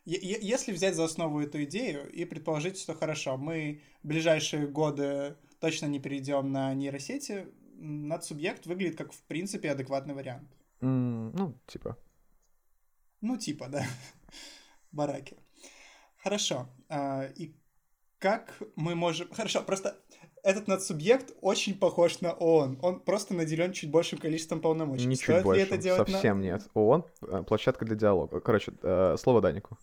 если 0.06 0.72
взять 0.72 0.96
за 0.96 1.04
основу 1.04 1.42
эту 1.42 1.64
идею 1.66 2.10
и 2.12 2.26
предположить, 2.26 2.80
что 2.80 2.94
хорошо, 2.96 3.38
мы 3.38 3.82
в 4.04 4.08
ближайшие 4.08 4.68
годы 4.68 5.36
точно 5.60 5.88
не 5.88 6.00
перейдем 6.00 6.52
на 6.52 6.74
нейросети, 6.74 7.48
надсубъект 7.78 8.66
выглядит 8.68 8.98
как, 8.98 9.12
в 9.12 9.22
принципе, 9.24 9.70
адекватный 9.72 10.14
вариант. 10.14 10.50
М, 10.82 11.32
Ну, 11.36 11.54
типа, 11.68 11.98
Ну, 13.22 13.38
типа, 13.38 13.68
да. 13.68 13.86
Бараки. 14.92 15.38
Хорошо. 16.24 16.70
а, 16.90 17.26
И 17.36 17.54
как 18.20 18.62
мы 18.76 18.96
можем... 18.96 19.28
Хорошо, 19.34 19.62
просто 19.62 20.00
этот 20.46 20.68
надсубъект 20.68 21.34
очень 21.42 21.76
похож 21.78 22.22
на 22.22 22.32
ООН. 22.32 22.78
Он 22.84 23.00
просто 23.00 23.34
наделен 23.34 23.74
чуть 23.74 23.90
большим 23.90 24.20
количеством 24.20 24.62
полномочий. 24.62 25.08
не 25.08 25.16
чуть 25.16 25.24
Стоит 25.24 25.44
больше, 25.44 25.64
это 25.64 25.78
делать 25.78 26.08
на- 26.08 26.14
совсем 26.14 26.40
нет. 26.40 26.68
ООН 26.76 27.04
э,— 27.24 27.44
площадка 27.48 27.84
для 27.84 27.96
диалога. 27.96 28.40
Короче, 28.40 28.72
э, 28.84 29.16
слово 29.20 29.42
Данику. 29.42 29.80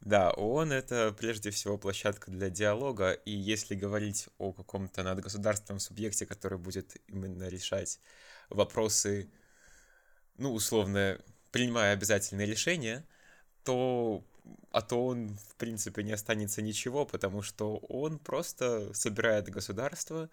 Да, 0.00 0.30
ООН— 0.30 0.72
это 0.74 1.12
прежде 1.18 1.50
всего 1.50 1.76
площадка 1.76 2.30
для 2.30 2.50
диалога, 2.50 3.10
и 3.10 3.32
если 3.32 3.74
говорить 3.74 4.28
о 4.38 4.52
каком-то 4.52 5.02
надгосударственном 5.02 5.80
субъекте, 5.80 6.24
который 6.24 6.56
будет 6.56 6.96
именно 7.08 7.48
решать 7.48 7.98
вопросы, 8.50 9.28
ну, 10.36 10.54
условно, 10.54 11.18
принимая 11.50 11.94
обязательные 11.94 12.46
решения, 12.46 13.04
то 13.64 14.22
от 14.70 14.92
ООН, 14.92 15.36
в 15.36 15.54
принципе, 15.56 16.02
не 16.02 16.12
останется 16.12 16.62
ничего, 16.62 17.04
потому 17.06 17.42
что 17.42 17.76
он 17.88 18.18
просто 18.18 18.92
собирает 18.94 19.48
государства 19.48 20.28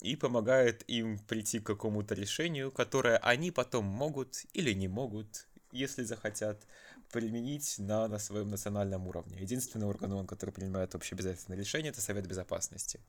и 0.00 0.16
помогает 0.16 0.82
им 0.88 1.18
прийти 1.18 1.58
к 1.60 1.66
какому-то 1.66 2.14
решению, 2.14 2.70
которое 2.70 3.18
они 3.18 3.50
потом 3.50 3.84
могут 3.84 4.44
или 4.52 4.72
не 4.72 4.88
могут, 4.88 5.46
если 5.72 6.04
захотят, 6.04 6.66
применить 7.12 7.74
на, 7.78 8.08
на 8.08 8.18
своем 8.18 8.48
национальном 8.48 9.06
уровне. 9.06 9.36
Единственный 9.40 9.86
орган 9.86 10.12
ООН, 10.12 10.26
который 10.26 10.50
принимает 10.50 10.94
общеобязательные 10.94 11.58
решения, 11.58 11.90
это 11.90 12.00
Совет 12.00 12.26
Безопасности. 12.26 13.00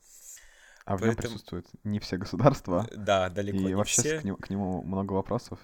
А 0.85 0.97
в 0.97 1.01
нем 1.01 1.09
Поэтому- 1.15 1.21
присутствуют 1.35 1.67
не 1.85 1.99
все 1.99 2.17
государства, 2.17 2.85
Да, 2.95 3.29
далеко 3.29 3.57
и 3.59 3.63
не 3.63 3.75
вообще 3.75 4.01
все. 4.01 4.19
к 4.19 4.23
нему, 4.25 4.37
к 4.37 4.49
нему 4.49 4.83
много 4.83 5.13
вопросов. 5.13 5.59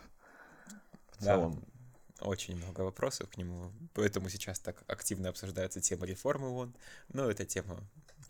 В 1.18 1.20
Да, 1.20 1.26
целом. 1.26 1.66
Очень 2.22 2.56
много 2.56 2.82
вопросов 2.82 3.30
к 3.30 3.38
нему, 3.38 3.72
поэтому 3.94 4.30
сейчас 4.30 4.60
так 4.60 4.84
активно 4.88 5.30
обсуждается 5.30 5.82
тема 5.82 6.06
реформы 6.06 6.50
ООН, 6.50 6.76
но 7.14 7.30
это 7.30 7.46
тема, 7.46 7.80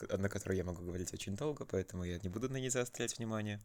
на 0.09 0.29
которой 0.29 0.57
я 0.57 0.63
могу 0.63 0.83
говорить 0.83 1.13
очень 1.13 1.35
долго, 1.35 1.65
поэтому 1.65 2.03
я 2.03 2.19
не 2.19 2.29
буду 2.29 2.49
на 2.49 2.57
ней 2.57 2.69
заострять 2.69 3.17
внимание. 3.17 3.61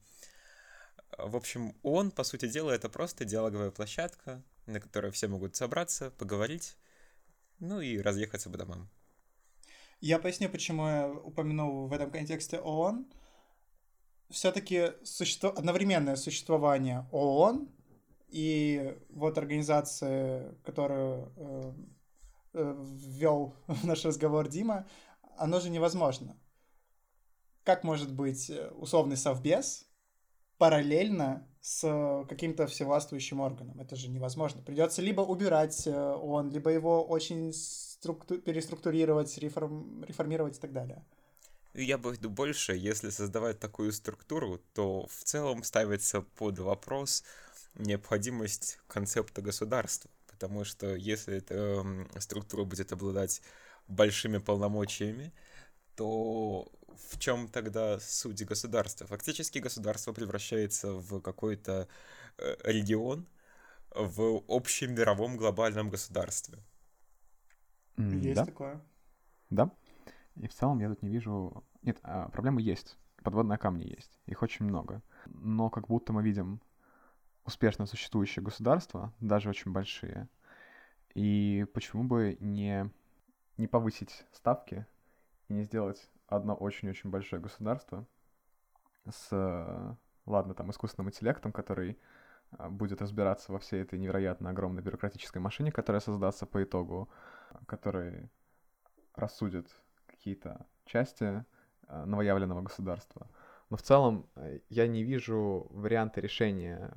В 1.19 1.37
общем, 1.37 1.75
ООН, 1.83 2.11
по 2.11 2.25
сути 2.25 2.49
дела, 2.49 2.71
это 2.71 2.89
просто 2.89 3.25
диалоговая 3.25 3.71
площадка, 3.71 4.43
на 4.67 4.81
которой 4.81 5.11
все 5.13 5.29
могут 5.29 5.57
собраться, 5.57 6.11
поговорить, 6.11 6.77
ну 7.61 7.81
и 7.81 7.99
разъехаться 7.99 8.51
по 8.51 8.59
домам. 8.59 8.89
Я 10.01 10.19
поясню, 10.19 10.49
почему 10.49 10.87
я 10.87 11.09
упомянул 11.09 11.87
в 11.87 11.93
этом 11.93 12.11
контексте 12.11 12.59
ООН. 12.59 13.07
Все-таки 14.31 14.93
существо... 15.05 15.51
одновременное 15.51 16.17
существование 16.17 17.07
ООН 17.13 17.69
и 18.29 18.97
вот 19.11 19.39
организации, 19.39 20.55
которую 20.65 21.33
э, 21.37 21.73
э, 22.55 22.75
ввел 22.79 23.55
в 23.67 23.85
наш 23.85 24.05
разговор 24.05 24.49
Дима, 24.49 24.87
оно 25.37 25.61
же 25.61 25.71
невозможно. 25.71 26.37
Как 27.65 27.85
может 27.85 28.13
быть 28.13 28.51
э, 28.51 28.71
условный 28.71 29.17
совбез 29.17 29.87
параллельно 30.59 31.49
с 31.61 32.27
каким-то 32.29 32.67
всевластвующим 32.67 33.41
органом? 33.41 33.81
Это 33.81 33.97
же 33.97 34.09
невозможно. 34.09 34.63
Придется 34.63 35.03
либо 35.03 35.23
убирать 35.23 35.87
э, 35.87 35.93
ООН, 35.93 36.51
либо 36.51 36.71
его 36.71 37.05
очень 37.05 37.53
структу- 37.53 38.39
переструктурировать, 38.39 39.37
реформ... 39.39 40.05
реформировать 40.05 40.59
и 40.59 40.61
так 40.61 40.73
далее. 40.73 41.05
И 41.75 41.85
Я 41.85 41.99
бы 41.99 42.15
иду 42.15 42.31
больше, 42.31 42.77
если 42.77 43.11
создавать 43.11 43.59
такую 43.59 43.93
структуру, 43.93 44.61
то 44.75 45.07
в 45.09 45.25
целом 45.25 45.65
ставится 45.65 46.21
под 46.21 46.59
вопрос 46.59 47.25
необходимость 47.77 48.79
концепта 48.87 49.43
государства. 49.43 50.11
Потому 50.27 50.65
что 50.65 50.95
если 50.95 51.37
эта 51.37 51.55
м, 51.55 52.09
структура 52.19 52.65
будет 52.65 52.93
обладать 52.93 53.43
большими 53.89 54.39
полномочиями, 54.39 55.33
то 55.97 56.69
в 57.11 57.19
чем 57.19 57.49
тогда 57.49 57.99
суть 58.01 58.45
государства? 58.45 59.07
Фактически 59.07 59.59
государство 59.59 60.13
превращается 60.13 60.93
в 60.93 61.21
какой-то 61.21 61.89
э, 62.39 62.57
регион 62.65 63.27
в 63.95 64.43
общем 64.49 64.95
мировом 64.95 65.37
глобальном 65.37 65.89
государстве. 65.89 66.59
Есть 67.97 68.35
да, 68.35 68.45
такое. 68.45 68.81
да. 69.51 69.71
И 70.37 70.49
в 70.49 70.55
целом 70.55 70.81
я 70.81 70.89
тут 70.89 71.03
не 71.03 71.11
вижу... 71.11 71.65
Нет, 71.83 71.99
а, 72.03 72.29
проблемы 72.29 72.61
есть. 72.61 72.99
Подводные 73.23 73.57
камни 73.57 73.85
есть. 73.85 74.19
Их 74.27 74.43
очень 74.43 74.65
много. 74.65 75.01
Но 75.27 75.71
как 75.71 75.87
будто 75.87 76.13
мы 76.13 76.23
видим 76.25 76.61
успешно 77.45 77.87
существующие 77.87 78.43
государства, 78.43 79.13
даже 79.21 79.49
очень 79.49 79.73
большие. 79.73 80.29
И 81.15 81.67
почему 81.75 82.05
бы 82.05 82.37
не, 82.41 82.91
не 83.57 83.67
повысить 83.67 84.25
ставки 84.33 84.87
и 85.49 85.55
не 85.55 85.63
сделать 85.63 86.09
одно 86.27 86.55
очень-очень 86.55 87.11
большое 87.11 87.41
государство 87.41 88.07
с 89.09 89.29
э, 89.31 89.95
ладно, 90.27 90.55
там, 90.55 90.71
искусственным 90.71 91.11
интеллектом, 91.11 91.53
который 91.53 91.99
а, 92.53 92.69
будет 92.69 93.03
разбираться 93.03 93.53
во 93.53 93.59
всей 93.59 93.83
этой 93.83 93.99
невероятно 93.99 94.51
огромной 94.51 94.83
бюрократической 94.83 95.39
машине, 95.39 95.73
которая 95.73 96.01
создастся 96.01 96.47
по 96.47 96.63
итогу, 96.63 97.09
который 97.67 98.31
рассудит 99.15 99.69
какие-то 100.07 100.67
части 100.87 101.45
а, 101.87 102.07
новоявленного 102.07 102.63
государства. 102.63 103.29
Но 103.71 103.77
в 103.77 103.83
целом 103.83 104.29
э, 104.37 104.61
я 104.69 104.87
не 104.87 105.03
вижу 105.03 105.67
варианта 105.71 106.21
решения 106.21 106.93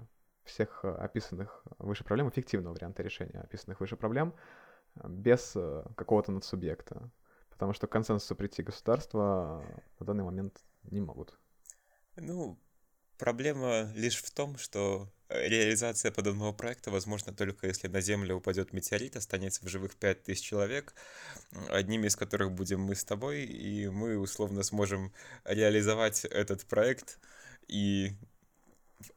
всех 0.47 0.81
э, 0.83 0.89
описанных 0.89 1.63
выше 1.77 2.03
проблем, 2.03 2.29
эффективного 2.29 2.73
варианта 2.73 3.03
решения 3.03 3.39
описанных 3.41 3.79
выше 3.79 3.95
проблем 3.95 4.33
э, 4.95 5.07
без 5.07 5.55
какого-то 5.95 6.31
надсубъекта. 6.31 7.09
Потому 7.49 7.73
что 7.73 7.87
к 7.87 7.91
консенсусу 7.91 8.35
прийти 8.35 8.61
государства 8.61 9.63
на 9.99 10.05
данный 10.05 10.23
момент 10.23 10.63
не 10.83 11.01
могут. 11.01 11.37
Ну, 12.15 12.59
проблема 13.17 13.91
лишь 13.95 14.21
в 14.21 14.31
том, 14.31 14.57
что 14.57 15.11
реализация 15.29 16.11
подобного 16.11 16.53
проекта 16.53 16.91
возможна 16.91 17.33
только 17.33 17.67
если 17.67 17.87
на 17.87 18.01
Землю 18.01 18.35
упадет 18.35 18.73
метеорит, 18.73 19.15
останется 19.15 19.65
в 19.65 19.67
живых 19.67 19.95
5000 19.95 20.41
человек, 20.41 20.93
одними 21.69 22.07
из 22.07 22.15
которых 22.15 22.51
будем 22.51 22.81
мы 22.81 22.95
с 22.95 23.03
тобой, 23.03 23.43
и 23.43 23.87
мы 23.89 24.17
условно 24.17 24.63
сможем 24.63 25.13
реализовать 25.43 26.25
этот 26.25 26.65
проект, 26.65 27.19
и 27.67 28.13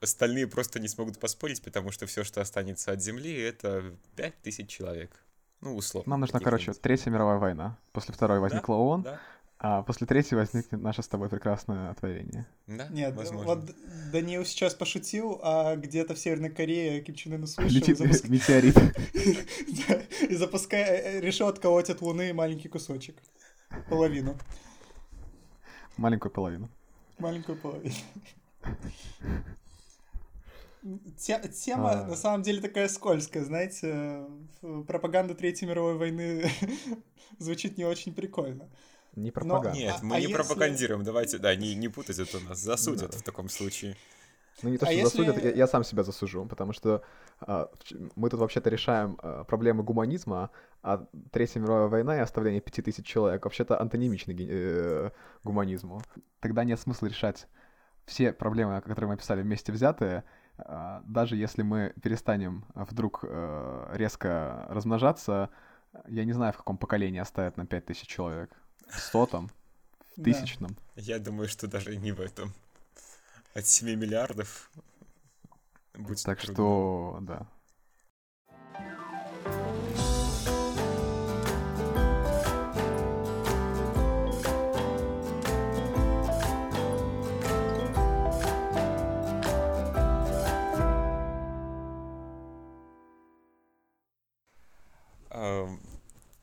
остальные 0.00 0.46
просто 0.46 0.80
не 0.80 0.88
смогут 0.88 1.18
поспорить, 1.18 1.62
потому 1.62 1.90
что 1.90 2.06
все, 2.06 2.24
что 2.24 2.40
останется 2.40 2.92
от 2.92 3.02
Земли, 3.02 3.32
это 3.32 3.94
5000 4.16 4.68
человек. 4.68 5.24
Ну, 5.60 5.76
условно. 5.76 6.10
Нам 6.10 6.20
нужна, 6.20 6.40
короче, 6.40 6.72
Третья 6.72 7.10
мировая 7.10 7.38
война. 7.38 7.78
После 7.92 8.14
Второй 8.14 8.40
возникла 8.40 8.76
да? 8.76 8.80
ООН, 8.80 9.02
да? 9.02 9.20
А 9.62 9.82
после 9.82 10.06
третьей 10.06 10.38
возникнет 10.38 10.80
наше 10.80 11.02
с 11.02 11.08
тобой 11.08 11.28
прекрасное 11.28 11.92
творение. 11.92 12.46
Да, 12.66 12.88
Нет, 12.88 13.14
возможно. 13.14 13.46
вот 13.46 13.70
Даниил 14.10 14.46
сейчас 14.46 14.72
пошутил, 14.72 15.38
а 15.42 15.76
где-то 15.76 16.14
в 16.14 16.18
Северной 16.18 16.48
Корее 16.48 17.02
Ким 17.02 17.14
Чен 17.14 17.34
Ын 17.34 17.42
услышал... 17.42 17.70
Летит 17.70 17.98
запуск... 17.98 18.24
метеорит. 18.30 18.74
И 20.30 20.34
запуская... 20.34 20.86
Э, 20.86 21.20
решил 21.20 21.46
отколоть 21.46 21.90
от 21.90 22.00
Луны 22.00 22.32
маленький 22.32 22.68
кусочек. 22.68 23.16
Половину. 23.90 24.38
Маленькую 25.98 26.32
половину. 26.32 26.70
Маленькую 27.18 27.58
половину. 27.58 27.94
Тема 31.18 31.92
а... 31.92 32.06
на 32.06 32.16
самом 32.16 32.42
деле 32.42 32.60
такая 32.60 32.88
скользкая, 32.88 33.44
знаете, 33.44 34.26
пропаганда 34.86 35.34
Третьей 35.34 35.68
мировой 35.68 35.96
войны 35.96 36.50
звучит 37.38 37.76
не 37.76 37.84
очень 37.84 38.14
прикольно. 38.14 38.68
Не 39.16 39.30
пропаганда. 39.30 39.70
Но, 39.70 39.74
нет, 39.74 39.96
а, 40.00 40.04
мы 40.04 40.16
а 40.16 40.18
не 40.18 40.26
если... 40.26 40.34
пропагандируем, 40.36 41.04
давайте, 41.04 41.38
да, 41.38 41.54
не, 41.54 41.74
не 41.74 41.88
путать 41.88 42.18
это 42.18 42.38
у 42.38 42.40
нас, 42.40 42.60
засудят 42.60 43.10
да. 43.10 43.18
в 43.18 43.22
таком 43.22 43.48
случае. 43.48 43.96
Ну 44.62 44.70
не 44.70 44.78
то, 44.78 44.86
а 44.86 44.90
что 44.90 45.00
а 45.00 45.04
засудят, 45.04 45.36
если... 45.36 45.48
я, 45.48 45.54
я 45.54 45.66
сам 45.66 45.84
себя 45.84 46.02
засужу, 46.02 46.44
потому 46.46 46.72
что 46.72 47.02
а, 47.40 47.70
мы 48.14 48.30
тут 48.30 48.40
вообще-то 48.40 48.70
решаем 48.70 49.18
а, 49.22 49.44
проблемы 49.44 49.82
гуманизма, 49.82 50.50
а 50.82 51.06
Третья 51.32 51.60
мировая 51.60 51.88
война 51.88 52.16
и 52.16 52.20
оставление 52.20 52.60
пяти 52.60 52.82
тысяч 52.82 53.06
человек 53.06 53.44
вообще-то 53.44 53.80
антонимичны 53.80 54.36
э, 54.38 55.10
гуманизму. 55.44 56.02
Тогда 56.40 56.64
нет 56.64 56.78
смысла 56.80 57.06
решать 57.06 57.48
все 58.06 58.32
проблемы, 58.32 58.80
которые 58.80 59.08
мы 59.08 59.14
описали 59.14 59.42
вместе 59.42 59.72
взятые, 59.72 60.18
а, 60.18 60.39
даже 61.04 61.36
если 61.36 61.62
мы 61.62 61.92
перестанем 62.02 62.64
вдруг 62.74 63.24
э, 63.26 63.90
резко 63.94 64.66
размножаться, 64.68 65.50
я 66.06 66.24
не 66.24 66.32
знаю, 66.32 66.52
в 66.52 66.56
каком 66.56 66.76
поколении 66.78 67.20
оставят 67.20 67.56
на 67.56 67.66
пять 67.66 67.86
тысяч 67.86 68.06
человек 68.06 68.50
в 68.88 68.98
сотом, 68.98 69.50
в 70.16 70.22
тысячном. 70.22 70.76
Я 70.96 71.18
думаю, 71.18 71.48
что 71.48 71.66
даже 71.66 71.96
не 71.96 72.12
в 72.12 72.20
этом. 72.20 72.52
От 73.54 73.66
7 73.66 73.88
миллиардов 73.98 74.70
будет 75.94 76.22
Так 76.22 76.38
трудно. 76.38 76.54
что, 76.54 77.18
да. 77.22 77.46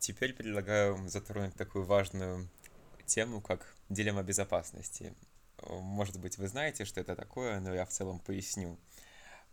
Теперь 0.08 0.32
предлагаю 0.34 1.06
затронуть 1.10 1.54
такую 1.56 1.84
важную 1.84 2.48
тему, 3.06 3.42
как 3.42 3.76
дилемма 3.90 4.24
безопасности. 4.24 5.14
Может 5.62 6.18
быть, 6.18 6.38
вы 6.38 6.48
знаете, 6.48 6.86
что 6.86 7.02
это 7.02 7.14
такое, 7.14 7.60
но 7.60 7.74
я 7.74 7.86
в 7.86 7.90
целом 7.90 8.20
поясню. 8.20 8.80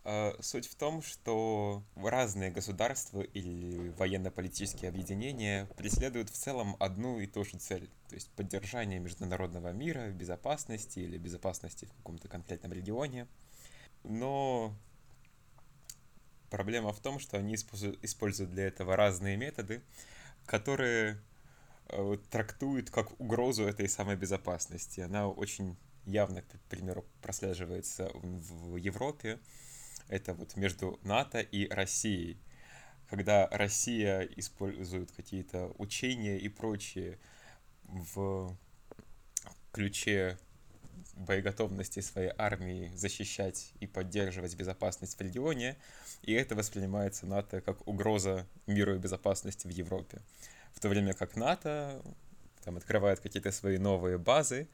Э, 0.05 0.31
суть 0.39 0.67
в 0.67 0.75
том, 0.75 1.01
что 1.01 1.83
разные 1.97 2.51
государства 2.51 3.19
или 3.19 3.89
военно-политические 3.97 4.87
объединения 4.87 5.65
преследуют 5.75 6.29
в 6.29 6.37
целом 6.37 6.77
одну 6.79 7.19
и 7.19 7.27
ту 7.27 7.43
же 7.43 7.57
цель, 7.57 7.89
то 8.07 8.15
есть 8.15 8.29
поддержание 8.29 9.01
международного 9.01 9.73
мира, 9.73 10.09
безопасности 10.11 10.99
или 10.99 11.17
безопасности 11.17 11.83
в 11.83 11.91
каком-то 11.97 12.29
конкретном 12.29 12.71
регионе. 12.71 13.27
Но 14.05 14.73
проблема 16.49 16.93
в 16.93 17.01
том, 17.01 17.19
что 17.19 17.35
они 17.35 17.55
используют 17.55 18.51
для 18.51 18.67
этого 18.67 18.95
разные 18.95 19.35
методы, 19.35 19.81
которые 20.45 21.21
э, 21.89 22.17
трактуют 22.29 22.89
как 22.89 23.19
угрозу 23.19 23.63
этой 23.63 23.87
самой 23.89 24.15
безопасности. 24.15 25.01
Она 25.01 25.27
очень 25.27 25.77
явно, 26.05 26.41
к 26.41 26.59
примеру, 26.69 27.05
прослеживается 27.21 28.11
в 28.13 28.75
Европе. 28.75 29.39
Это 30.07 30.33
вот 30.33 30.55
между 30.55 30.99
НАТО 31.03 31.39
и 31.39 31.67
Россией. 31.67 32.37
Когда 33.09 33.47
Россия 33.47 34.21
использует 34.21 35.11
какие-то 35.11 35.73
учения 35.77 36.37
и 36.37 36.49
прочие 36.49 37.19
в 37.83 38.55
ключе 39.71 40.37
боеготовности 41.15 41.99
своей 42.01 42.31
армии 42.37 42.91
защищать 42.95 43.73
и 43.79 43.87
поддерживать 43.87 44.55
безопасность 44.55 45.17
в 45.17 45.21
регионе, 45.21 45.77
и 46.21 46.33
это 46.33 46.55
воспринимается 46.55 47.25
НАТО 47.25 47.61
как 47.61 47.87
угроза 47.87 48.45
миру 48.67 48.95
и 48.95 48.99
безопасности 48.99 49.67
в 49.67 49.71
Европе. 49.71 50.21
В 50.73 50.79
то 50.79 50.89
время 50.89 51.13
как 51.13 51.35
НАТО 51.35 52.01
там 52.63 52.77
открывает 52.77 53.19
какие-то 53.19 53.51
свои 53.51 53.77
новые 53.77 54.17
базы, 54.17 54.67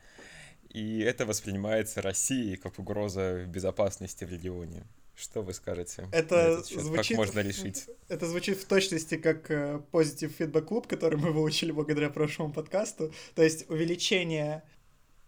и 0.69 0.99
это 0.99 1.25
воспринимается 1.25 2.01
Россией 2.01 2.55
как 2.55 2.79
угроза 2.79 3.45
безопасности 3.45 4.23
в 4.23 4.31
регионе. 4.31 4.83
Что 5.15 5.41
вы 5.43 5.53
скажете? 5.53 6.07
Это 6.11 6.63
звучит, 6.63 7.09
как 7.09 7.17
можно 7.17 7.41
решить? 7.41 7.85
Это 8.07 8.25
звучит 8.25 8.57
в 8.57 8.65
точности 8.65 9.17
как 9.17 9.51
э, 9.51 9.81
Positive 9.91 10.35
Feedback 10.35 10.67
Club, 10.67 10.87
который 10.87 11.19
мы 11.19 11.31
выучили 11.31 11.71
благодаря 11.71 12.09
прошлому 12.09 12.53
подкасту. 12.53 13.13
То 13.35 13.43
есть 13.43 13.69
увеличение 13.69 14.63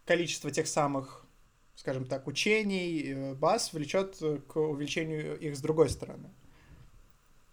количества 0.05 0.51
тех 0.51 0.67
самых, 0.67 1.25
скажем 1.75 2.05
так, 2.05 2.27
учений, 2.27 3.03
э, 3.03 3.33
баз 3.35 3.73
влечет 3.73 4.17
к 4.47 4.55
увеличению 4.57 5.37
их 5.39 5.55
с 5.55 5.61
другой 5.61 5.89
стороны. 5.89 6.29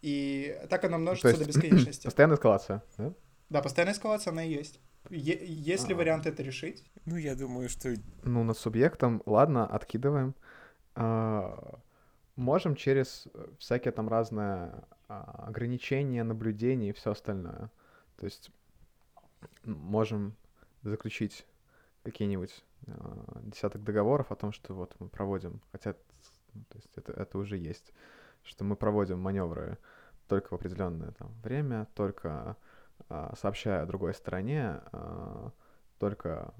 И 0.02 0.58
так 0.68 0.84
она 0.84 0.98
множится 0.98 1.28
есть, 1.28 1.40
до 1.40 1.46
бесконечности. 1.48 2.04
Постоянная 2.04 2.36
эскалация, 2.36 2.82
да? 2.96 3.12
Да, 3.50 3.62
постоянная 3.62 3.94
эскалация, 3.94 4.30
она 4.30 4.44
и 4.44 4.52
есть. 4.52 4.80
Е- 5.10 5.44
есть 5.44 5.88
ли 5.88 5.94
а. 5.94 5.96
вариант 5.96 6.26
это 6.26 6.42
решить? 6.42 6.84
Ну, 7.04 7.16
я 7.16 7.34
думаю, 7.34 7.68
что... 7.68 7.94
Ну, 8.22 8.44
над 8.44 8.56
субъектом, 8.56 9.22
ладно, 9.26 9.66
откидываем. 9.66 10.34
А, 10.94 11.80
можем 12.36 12.76
через 12.76 13.26
всякие 13.58 13.92
там 13.92 14.08
разные 14.08 14.84
а, 15.08 15.46
ограничения, 15.48 16.22
наблюдения 16.22 16.90
и 16.90 16.92
все 16.92 17.12
остальное. 17.12 17.70
То 18.16 18.26
есть 18.26 18.50
можем 19.64 20.36
заключить 20.82 21.46
какие-нибудь 22.02 22.64
э, 22.86 22.92
десяток 23.42 23.82
договоров 23.82 24.32
о 24.32 24.36
том, 24.36 24.52
что 24.52 24.74
вот 24.74 24.94
мы 24.98 25.08
проводим, 25.08 25.60
хотя 25.72 25.94
ну, 26.54 26.64
то 26.68 26.78
есть 26.78 26.90
это, 26.96 27.12
это 27.12 27.38
уже 27.38 27.56
есть, 27.56 27.92
что 28.42 28.64
мы 28.64 28.76
проводим 28.76 29.20
маневры 29.20 29.78
только 30.28 30.50
в 30.50 30.52
определенное 30.54 31.12
там, 31.12 31.32
время, 31.42 31.86
только 31.94 32.56
э, 33.08 33.32
сообщая 33.36 33.86
другой 33.86 34.14
стороне, 34.14 34.80
э, 34.92 35.50
только 35.98 36.54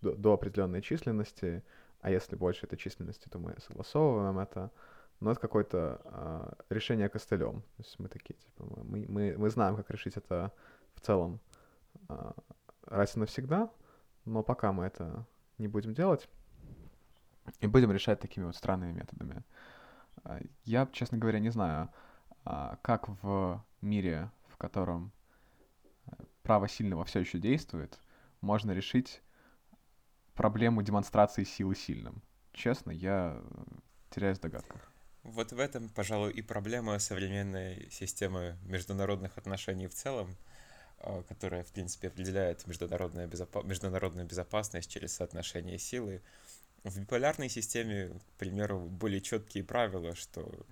до, 0.00 0.14
до 0.14 0.32
определенной 0.34 0.82
численности, 0.82 1.62
а 2.00 2.10
если 2.10 2.36
больше 2.36 2.66
этой 2.66 2.76
численности, 2.76 3.28
то 3.28 3.38
мы 3.38 3.54
согласовываем 3.66 4.38
это. 4.38 4.70
Но 5.20 5.30
это 5.30 5.40
какое-то 5.40 6.00
э, 6.04 6.52
решение 6.74 7.08
костылем. 7.08 7.62
То 7.62 7.82
есть 7.82 7.98
мы 7.98 8.08
такие, 8.08 8.34
типа, 8.34 8.64
мы, 8.84 9.06
мы, 9.08 9.34
мы 9.38 9.50
знаем, 9.50 9.76
как 9.76 9.90
решить 9.90 10.16
это 10.16 10.52
в 10.94 11.00
целом 11.00 11.40
э, 12.08 12.32
раз 12.86 13.16
и 13.16 13.20
навсегда, 13.20 13.70
но 14.24 14.42
пока 14.42 14.72
мы 14.72 14.84
это 14.84 15.26
не 15.58 15.68
будем 15.68 15.94
делать 15.94 16.28
и 17.60 17.66
будем 17.66 17.92
решать 17.92 18.20
такими 18.20 18.44
вот 18.44 18.56
странными 18.56 18.92
методами. 18.92 19.42
А, 20.24 20.40
я, 20.64 20.88
честно 20.92 21.18
говоря, 21.18 21.38
не 21.38 21.50
знаю, 21.50 21.90
а, 22.44 22.78
как 22.82 23.08
в 23.22 23.64
мире, 23.80 24.30
в 24.48 24.56
котором 24.56 25.12
э, 26.06 26.12
право 26.42 26.68
сильного 26.68 27.04
все 27.04 27.20
еще 27.20 27.38
действует, 27.38 27.98
можно 28.40 28.72
решить 28.72 29.22
проблему 30.34 30.82
демонстрации 30.82 31.44
силы 31.44 31.74
сильным. 31.74 32.22
честно, 32.52 32.90
я 32.90 33.42
теряюсь 34.10 34.38
в 34.38 34.42
догадках. 34.42 34.90
Вот 35.22 35.52
в 35.52 35.58
этом, 35.58 35.88
пожалуй, 35.88 36.32
и 36.32 36.42
проблема 36.42 36.98
современной 36.98 37.88
системы 37.90 38.58
международных 38.62 39.38
отношений 39.38 39.86
в 39.86 39.94
целом, 39.94 40.28
а, 40.30 40.53
которая, 41.28 41.64
в 41.64 41.72
принципе, 41.72 42.08
определяет 42.08 42.66
международную, 42.66 43.28
безопа- 43.28 43.66
международную 43.66 44.26
безопасность 44.26 44.90
через 44.90 45.14
соотношение 45.14 45.78
силы. 45.78 46.22
В 46.82 46.98
биполярной 46.98 47.48
системе, 47.48 48.08
к 48.08 48.38
примеру, 48.38 48.80
более 48.80 49.20
четкие 49.20 49.64
правила, 49.64 50.14
что 50.14 50.66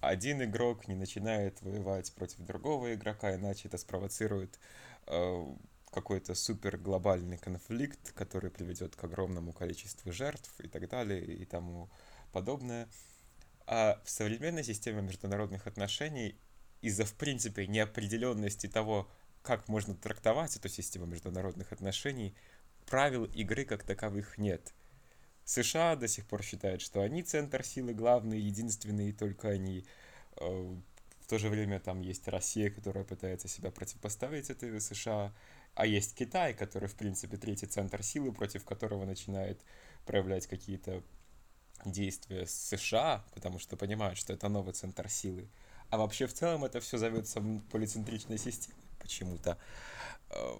один 0.00 0.42
игрок 0.42 0.88
не 0.88 0.94
начинает 0.94 1.60
воевать 1.62 2.12
против 2.14 2.40
другого 2.40 2.94
игрока, 2.94 3.34
иначе 3.34 3.68
это 3.68 3.78
спровоцирует 3.78 4.58
э, 5.06 5.46
какой-то 5.90 6.34
супер 6.34 6.78
глобальный 6.78 7.38
конфликт, 7.38 8.12
который 8.12 8.50
приведет 8.50 8.96
к 8.96 9.04
огромному 9.04 9.52
количеству 9.52 10.12
жертв 10.12 10.52
и 10.60 10.68
так 10.68 10.88
далее 10.88 11.22
и 11.22 11.44
тому 11.44 11.90
подобное. 12.32 12.88
А 13.66 14.00
в 14.04 14.10
современной 14.10 14.64
системе 14.64 15.02
международных 15.02 15.66
отношений 15.66 16.36
из-за, 16.80 17.04
в 17.04 17.14
принципе, 17.14 17.66
неопределенности 17.66 18.66
того, 18.66 19.08
как 19.42 19.68
можно 19.68 19.94
трактовать 19.94 20.56
эту 20.56 20.68
систему 20.68 21.06
международных 21.06 21.72
отношений, 21.72 22.34
правил 22.86 23.24
игры 23.24 23.64
как 23.64 23.82
таковых 23.82 24.38
нет. 24.38 24.72
США 25.44 25.96
до 25.96 26.08
сих 26.08 26.26
пор 26.26 26.42
считают, 26.42 26.80
что 26.80 27.00
они 27.00 27.22
центр 27.22 27.64
силы 27.64 27.94
главный, 27.94 28.40
единственный, 28.40 29.08
и 29.08 29.12
только 29.12 29.48
они. 29.48 29.84
Э, 30.36 30.76
в 31.20 31.26
то 31.26 31.38
же 31.38 31.48
время 31.48 31.80
там 31.80 32.00
есть 32.00 32.28
Россия, 32.28 32.70
которая 32.70 33.04
пытается 33.04 33.48
себя 33.48 33.70
противопоставить 33.70 34.50
этой 34.50 34.80
США, 34.80 35.32
а 35.74 35.86
есть 35.86 36.14
Китай, 36.14 36.54
который, 36.54 36.88
в 36.88 36.94
принципе, 36.94 37.36
третий 37.36 37.66
центр 37.66 38.02
силы, 38.02 38.32
против 38.32 38.64
которого 38.64 39.04
начинает 39.04 39.60
проявлять 40.04 40.46
какие-то 40.46 41.02
действия 41.84 42.46
США, 42.46 43.24
потому 43.34 43.58
что 43.58 43.76
понимают, 43.76 44.18
что 44.18 44.32
это 44.32 44.48
новый 44.48 44.74
центр 44.74 45.08
силы. 45.08 45.48
А 45.88 45.96
вообще 45.96 46.26
в 46.26 46.34
целом 46.34 46.64
это 46.64 46.80
все 46.80 46.98
зовется 46.98 47.42
полицентричной 47.70 48.38
системой 48.38 48.81
почему-то. 49.02 49.58
Э, 50.30 50.54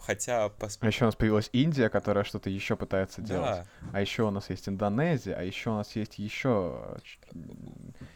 хотя... 0.00 0.48
Пос... 0.48 0.78
А 0.80 0.86
еще 0.86 1.04
у 1.04 1.06
нас 1.06 1.16
появилась 1.16 1.48
Индия, 1.52 1.88
которая 1.88 2.24
что-то 2.24 2.50
еще 2.50 2.76
пытается 2.76 3.22
делать. 3.22 3.64
Да. 3.64 3.90
А 3.92 4.00
еще 4.00 4.24
у 4.24 4.30
нас 4.30 4.50
есть 4.50 4.68
Индонезия, 4.68 5.34
а 5.34 5.42
еще 5.42 5.70
у 5.70 5.74
нас 5.74 5.94
есть 5.94 6.18
еще 6.18 6.98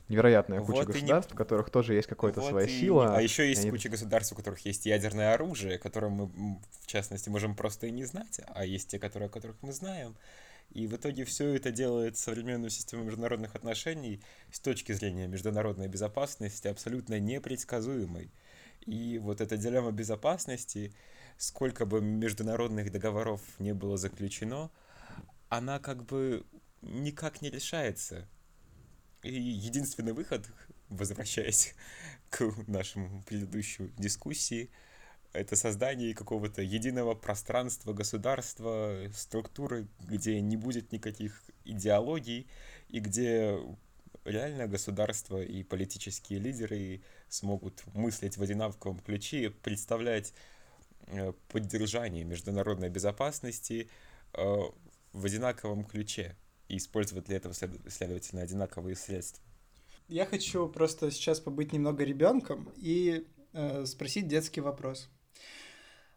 невероятная 0.09 0.61
куча 0.61 0.79
вот 0.79 0.87
государств, 0.87 1.33
не... 1.33 1.35
у 1.35 1.39
которых 1.39 1.71
тоже 1.71 1.95
есть 1.95 2.09
какая-то 2.09 2.41
вот 2.41 2.51
своя 2.51 2.67
и... 2.67 2.81
сила. 2.81 3.17
А 3.17 3.23
еще 3.23 3.49
есть 3.49 3.63
они... 3.63 3.71
куча 3.71 3.89
государств, 3.89 4.33
у 4.33 4.37
которых 4.37 4.61
есть 4.67 4.87
ядерное 4.87 5.35
оружие, 5.35 5.79
которое 5.79 6.11
мы, 6.11 6.27
в 6.81 6.87
частности, 6.87 7.29
можем 7.29 7.55
просто 7.55 7.87
и 7.87 7.91
не 7.91 8.05
знать, 8.05 8.41
а 8.49 8.65
есть 8.65 8.89
те, 8.89 8.99
которые, 8.99 9.29
о 9.29 9.31
которых 9.31 9.57
мы 9.63 9.73
знаем. 9.73 10.17
И 10.71 10.87
в 10.87 10.97
итоге 10.97 11.25
все 11.25 11.55
это 11.55 11.71
делает 11.71 12.17
современную 12.17 12.71
систему 12.71 13.05
международных 13.05 13.55
отношений 13.55 14.23
с 14.51 14.59
точки 14.59 14.93
зрения 14.93 15.29
международной 15.29 15.89
безопасности 15.89 16.67
абсолютно 16.69 17.21
непредсказуемой. 17.21 18.33
И 18.87 19.19
вот 19.19 19.41
эта 19.41 19.57
дилемма 19.57 19.93
безопасности, 19.93 20.95
сколько 21.39 21.87
бы 21.87 22.01
международных 22.01 22.93
договоров 22.93 23.41
не 23.59 23.73
было 23.73 23.97
заключено, 23.97 24.71
она 25.49 25.79
как 25.79 26.05
бы 26.05 26.45
никак 26.83 27.43
не 27.43 27.51
решается. 27.51 28.29
И 29.23 29.33
единственный 29.33 30.13
выход, 30.13 30.47
возвращаясь 30.89 31.75
к 32.31 32.53
нашему 32.67 33.23
предыдущей 33.23 33.93
дискуссии, 33.97 34.71
это 35.33 35.57
создание 35.57 36.15
какого-то 36.15 36.63
единого 36.63 37.15
пространства 37.15 37.93
государства, 37.93 39.09
структуры, 39.13 39.89
где 39.99 40.41
не 40.41 40.57
будет 40.57 40.93
никаких 40.93 41.43
идеологий, 41.65 42.47
и 42.89 43.01
где 43.01 43.59
реально 44.25 44.67
государство 44.67 45.43
и 45.43 45.63
политические 45.63 46.39
лидеры 46.39 47.03
смогут 47.35 47.83
мыслить 47.95 48.37
в 48.37 48.43
одинаковом 48.43 48.99
ключе, 48.99 49.51
представлять 49.51 50.33
э, 51.07 51.33
поддержание 51.49 52.25
международной 52.25 52.89
безопасности 52.89 53.89
э, 54.33 54.45
в 55.13 55.25
одинаковом 55.25 55.85
ключе 55.85 56.37
и 56.69 56.77
использовать 56.77 57.27
для 57.27 57.37
этого, 57.37 57.55
следовательно, 57.55 58.43
одинаковые 58.43 58.97
средства. 58.97 59.43
Я 60.09 60.27
хочу 60.27 60.69
просто 60.69 61.11
сейчас 61.11 61.41
побыть 61.41 61.73
немного 61.73 62.05
ребенком 62.05 62.71
и 62.77 63.27
э, 63.53 63.87
спросить 63.87 64.29
детский 64.29 64.61
вопрос. 64.61 65.09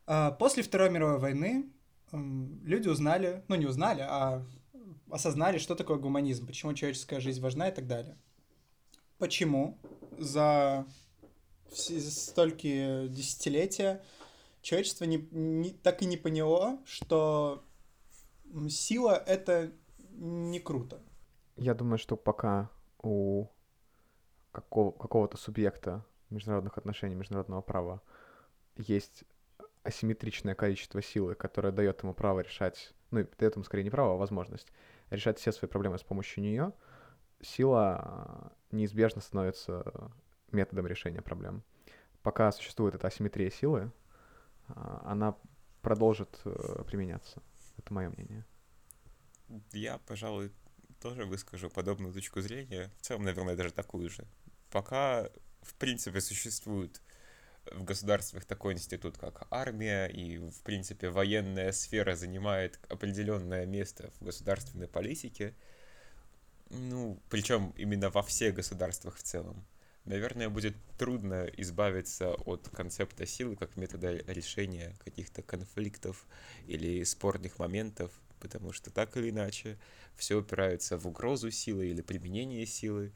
Э, 0.05 0.32
после 0.38 0.63
Второй 0.63 0.89
мировой 0.89 1.20
войны 1.20 1.70
люди 2.11 2.88
узнали, 2.88 3.43
ну 3.47 3.55
не 3.55 3.65
узнали, 3.65 4.01
а 4.01 4.45
осознали, 5.09 5.57
что 5.57 5.76
такое 5.76 5.97
гуманизм, 5.97 6.45
почему 6.47 6.74
человеческая 6.74 7.20
жизнь 7.20 7.41
важна 7.41 7.70
и 7.70 7.74
так 7.74 7.88
далее. 7.88 8.18
Почему 9.18 9.80
за 10.18 10.86
столько 11.72 13.07
десятилетия 13.07 14.03
человечество 14.61 15.05
не, 15.05 15.18
не, 15.32 15.72
так 15.72 16.01
и 16.01 16.05
не 16.05 16.18
поняло, 16.18 16.80
что 16.86 17.63
сила— 18.70 19.22
это 19.28 19.72
не 20.11 20.59
круто. 20.59 21.01
Я 21.55 21.74
думаю, 21.74 21.97
что 21.97 22.15
пока 22.15 22.70
у 23.01 23.47
какого, 24.51 24.91
какого-то 24.91 25.38
субъекта 25.38 26.05
международных 26.30 26.78
отношений, 26.78 27.15
международного 27.15 27.61
права 27.61 28.01
есть 28.76 29.24
асимметричное 29.84 30.55
количество 30.55 31.01
силы, 31.01 31.36
которое 31.36 31.72
дает 31.72 32.03
ему 32.03 32.13
право 32.13 32.41
решать, 32.41 32.93
ну, 33.11 33.26
дает 33.39 33.55
ему 33.55 33.63
скорее 33.63 33.84
не 33.84 33.89
право, 33.89 34.13
а 34.13 34.18
возможность 34.18 34.68
решать 35.09 35.39
все 35.39 35.51
свои 35.51 35.70
проблемы 35.70 35.97
с 35.97 36.03
помощью 36.03 36.43
нее, 36.43 36.74
сила 37.41 38.51
неизбежно 38.72 39.22
становится 39.22 40.11
методом 40.52 40.88
решения 40.88 41.22
проблем. 41.22 41.64
Пока 42.24 42.52
существует 42.52 42.95
эта 42.95 43.08
асимметрия 43.08 43.50
силы, 43.50 43.91
а, 44.68 45.04
она 45.06 45.36
продолжит 45.82 46.41
э, 46.43 46.84
применяться. 46.86 47.41
Это 47.78 47.93
мое 47.93 48.10
мнение. 48.10 48.45
Я, 49.72 50.00
пожалуй, 50.00 50.52
тоже 51.00 51.26
выскажу 51.26 51.70
подобную 51.70 52.14
точку 52.14 52.41
зрения. 52.41 52.91
В 53.00 53.02
целом, 53.02 53.24
наверное, 53.24 53.56
даже 53.56 53.72
такую 53.72 54.10
же. 54.10 54.26
Пока, 54.72 55.30
в 55.62 55.74
принципе, 55.76 56.20
существует 56.20 57.02
в 57.72 57.84
государствах 57.84 58.45
такой 58.45 58.74
институт, 58.74 59.18
как 59.18 59.48
армия, 59.52 60.08
и, 60.08 60.38
в 60.38 60.62
принципе, 60.64 61.10
военная 61.10 61.72
сфера 61.72 62.16
занимает 62.16 62.80
определенное 62.89 63.66
место 63.66 64.12
в 64.20 64.26
государственной 64.26 64.88
политике, 64.88 65.56
ну, 66.70 67.22
причем 67.30 67.74
именно 67.78 68.10
во 68.10 68.24
всех 68.24 68.56
государствах 68.56 69.16
в 69.16 69.24
целом 69.24 69.66
наверное, 70.08 70.49
будет 70.49 70.76
трудно 70.97 71.45
избавиться 71.58 72.34
от 72.34 72.70
концепта 72.70 73.26
силы 73.26 73.55
как 73.55 73.76
метода 73.78 74.14
решения 74.28 74.95
каких-то 75.03 75.41
конфликтов 75.41 76.26
или 76.66 77.03
спорных 77.03 77.60
моментов, 77.60 78.12
потому 78.39 78.72
что 78.74 78.89
так 78.89 79.16
или 79.18 79.30
иначе 79.30 79.78
все 80.16 80.36
упирается 80.36 80.97
в 80.97 81.05
угрозу 81.08 81.51
силы 81.51 81.88
или 81.88 82.01
применение 82.01 82.66
силы. 82.66 83.12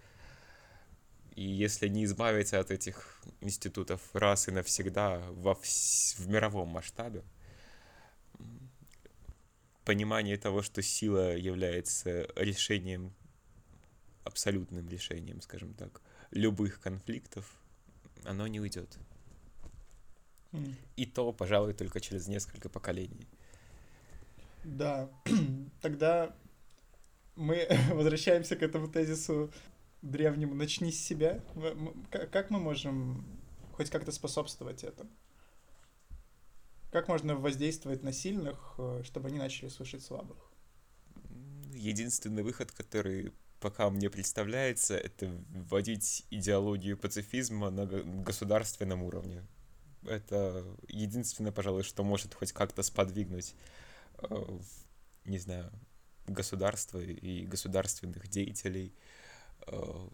И 1.35 1.43
если 1.43 1.87
не 1.87 2.03
избавиться 2.03 2.59
от 2.59 2.71
этих 2.71 3.21
институтов 3.39 4.01
раз 4.13 4.49
и 4.49 4.51
навсегда 4.51 5.19
во 5.31 5.53
вс- 5.53 6.15
в 6.17 6.27
мировом 6.27 6.67
масштабе, 6.67 7.23
понимание 9.85 10.37
того, 10.37 10.61
что 10.61 10.81
сила 10.81 11.35
является 11.35 12.27
решением, 12.35 13.13
абсолютным 14.23 14.87
решением, 14.89 15.41
скажем 15.41 15.73
так, 15.73 16.01
любых 16.31 16.79
конфликтов, 16.79 17.45
оно 18.23 18.47
не 18.47 18.59
уйдет. 18.59 18.97
Mm. 20.51 20.75
И 20.95 21.05
то, 21.05 21.31
пожалуй, 21.31 21.73
только 21.73 21.99
через 21.99 22.27
несколько 22.27 22.69
поколений. 22.69 23.27
Да, 24.63 25.09
тогда 25.81 26.35
мы 27.35 27.67
возвращаемся 27.91 28.55
к 28.55 28.63
этому 28.63 28.87
тезису 28.87 29.51
древнему 30.01 30.55
«начни 30.55 30.91
с 30.91 30.99
себя». 30.99 31.43
Как 32.09 32.49
мы 32.49 32.59
можем 32.59 33.25
хоть 33.73 33.89
как-то 33.89 34.11
способствовать 34.11 34.83
этому? 34.83 35.09
Как 36.91 37.07
можно 37.07 37.35
воздействовать 37.35 38.03
на 38.03 38.11
сильных, 38.11 38.75
э, 38.77 39.03
чтобы 39.05 39.29
они 39.29 39.39
начали 39.39 39.69
слушать 39.69 40.03
слабых? 40.03 40.51
Единственный 41.73 42.43
выход, 42.43 42.71
который 42.71 43.31
пока 43.61 43.89
мне 43.89 44.09
представляется, 44.09 44.97
это 44.97 45.27
вводить 45.69 46.25
идеологию 46.31 46.97
пацифизма 46.97 47.69
на 47.69 47.85
государственном 47.85 49.03
уровне. 49.03 49.45
Это 50.03 50.65
единственное, 50.87 51.51
пожалуй, 51.51 51.83
что 51.83 52.03
может 52.03 52.33
хоть 52.33 52.51
как-то 52.51 52.81
сподвигнуть, 52.81 53.53
э, 54.17 54.59
не 55.25 55.37
знаю, 55.37 55.71
государство 56.27 56.99
и 56.99 57.45
государственных 57.45 58.27
деятелей 58.27 58.93
э, 59.67 60.09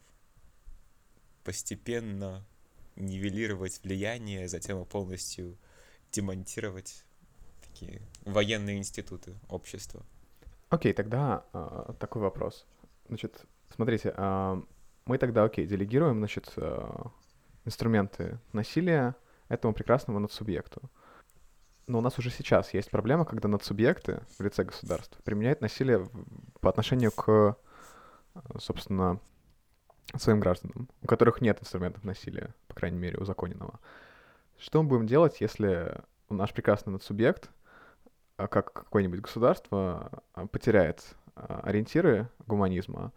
постепенно 1.46 2.46
нивелировать 2.98 3.80
влияние, 3.82 4.50
затем 4.50 4.84
полностью 4.86 5.58
демонтировать 6.12 7.06
такие 7.62 8.02
военные 8.26 8.78
институты 8.78 9.36
общества. 9.48 10.06
Окей, 10.70 10.92
тогда 10.92 11.46
а, 11.54 11.94
такой 11.94 12.22
вопрос. 12.22 12.66
Значит, 13.08 13.46
смотрите, 13.74 14.14
а, 14.16 14.62
мы 15.06 15.18
тогда, 15.18 15.44
окей, 15.44 15.66
делегируем, 15.66 16.18
значит, 16.18 16.54
а, 16.58 17.12
инструменты 17.66 18.40
насилия 18.54 19.16
этому 19.50 19.74
прекрасному 19.74 20.20
надсубъекту. 20.20 20.82
Но 21.88 22.00
у 22.00 22.02
нас 22.02 22.20
уже 22.20 22.30
сейчас 22.30 22.74
есть 22.74 22.92
проблема, 22.92 23.26
когда 23.26 23.48
надсубъекты 23.48 24.22
в 24.38 24.44
лице 24.44 24.66
государства 24.66 25.22
применяют 25.24 25.62
насилие 25.62 26.10
по 26.60 26.70
отношению 26.70 27.14
к, 27.14 27.56
собственно, 28.60 29.22
своим 30.16 30.42
гражданам, 30.42 30.90
у 31.02 31.08
которых 31.08 31.40
нет 31.42 31.62
инструментов 31.62 32.04
насилия, 32.04 32.54
по 32.68 32.76
крайней 32.76 32.98
мере, 32.98 33.18
узаконенного. 33.18 33.80
Что 34.58 34.82
мы 34.82 34.90
будем 34.90 35.08
делать, 35.08 35.40
если 35.40 36.02
наш 36.30 36.54
прекрасный 36.54 36.92
надсубъект, 36.92 37.50
а, 38.38 38.48
как 38.48 38.74
какое-нибудь 38.74 39.22
государство, 39.22 40.24
а, 40.34 40.48
потеряет 40.48 41.16
ориентиры 41.64 42.30
гуманизма 42.46 43.12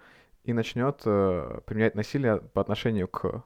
и 0.45 0.53
начнет 0.53 1.03
э, 1.05 1.61
применять 1.67 1.95
насилие 1.95 2.39
по 2.39 2.61
отношению 2.61 3.09
к 3.09 3.45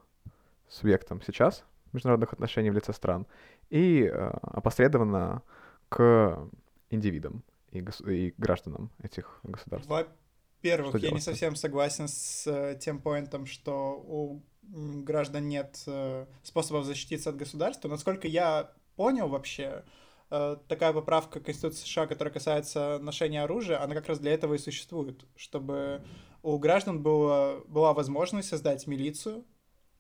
субъектам 0.69 1.23
сейчас 1.23 1.65
международных 1.93 2.33
отношений 2.33 2.71
в 2.71 2.75
лице 2.75 2.93
стран 2.93 3.27
и 3.71 4.05
опосредованно 4.43 5.43
к 5.89 6.49
индивидам 6.91 7.45
и, 7.71 7.81
гос- 7.81 8.09
и 8.11 8.35
гражданам 8.39 8.91
этих 9.03 9.41
государств. 9.43 9.89
Во-первых, 9.89 10.95
я 11.01 11.11
не 11.11 11.21
совсем 11.21 11.57
согласен 11.57 12.09
с 12.09 12.47
э, 12.47 12.79
тем 12.81 13.01
поинтом, 13.01 13.47
что 13.47 14.03
у 14.07 14.43
граждан 14.63 15.49
нет 15.49 15.83
э, 15.87 16.27
способов 16.43 16.85
защититься 16.87 17.31
от 17.31 17.37
государства. 17.37 17.89
Насколько 17.89 18.29
я 18.29 18.73
понял 18.97 19.29
вообще, 19.29 19.63
э, 19.63 19.83
такая 20.29 20.93
поправка 20.93 21.41
Конституции 21.41 21.85
США, 21.85 22.07
которая 22.07 22.33
касается 22.33 22.99
ношения 23.01 23.43
оружия, 23.43 23.83
она 23.83 23.95
как 23.95 24.09
раз 24.09 24.19
для 24.19 24.33
этого 24.33 24.55
и 24.55 24.59
существует, 24.59 25.25
чтобы 25.37 26.03
у 26.45 26.59
граждан 26.59 27.03
было, 27.03 27.63
была 27.69 27.95
возможность 27.95 28.49
создать 28.49 28.87
милицию, 28.87 29.45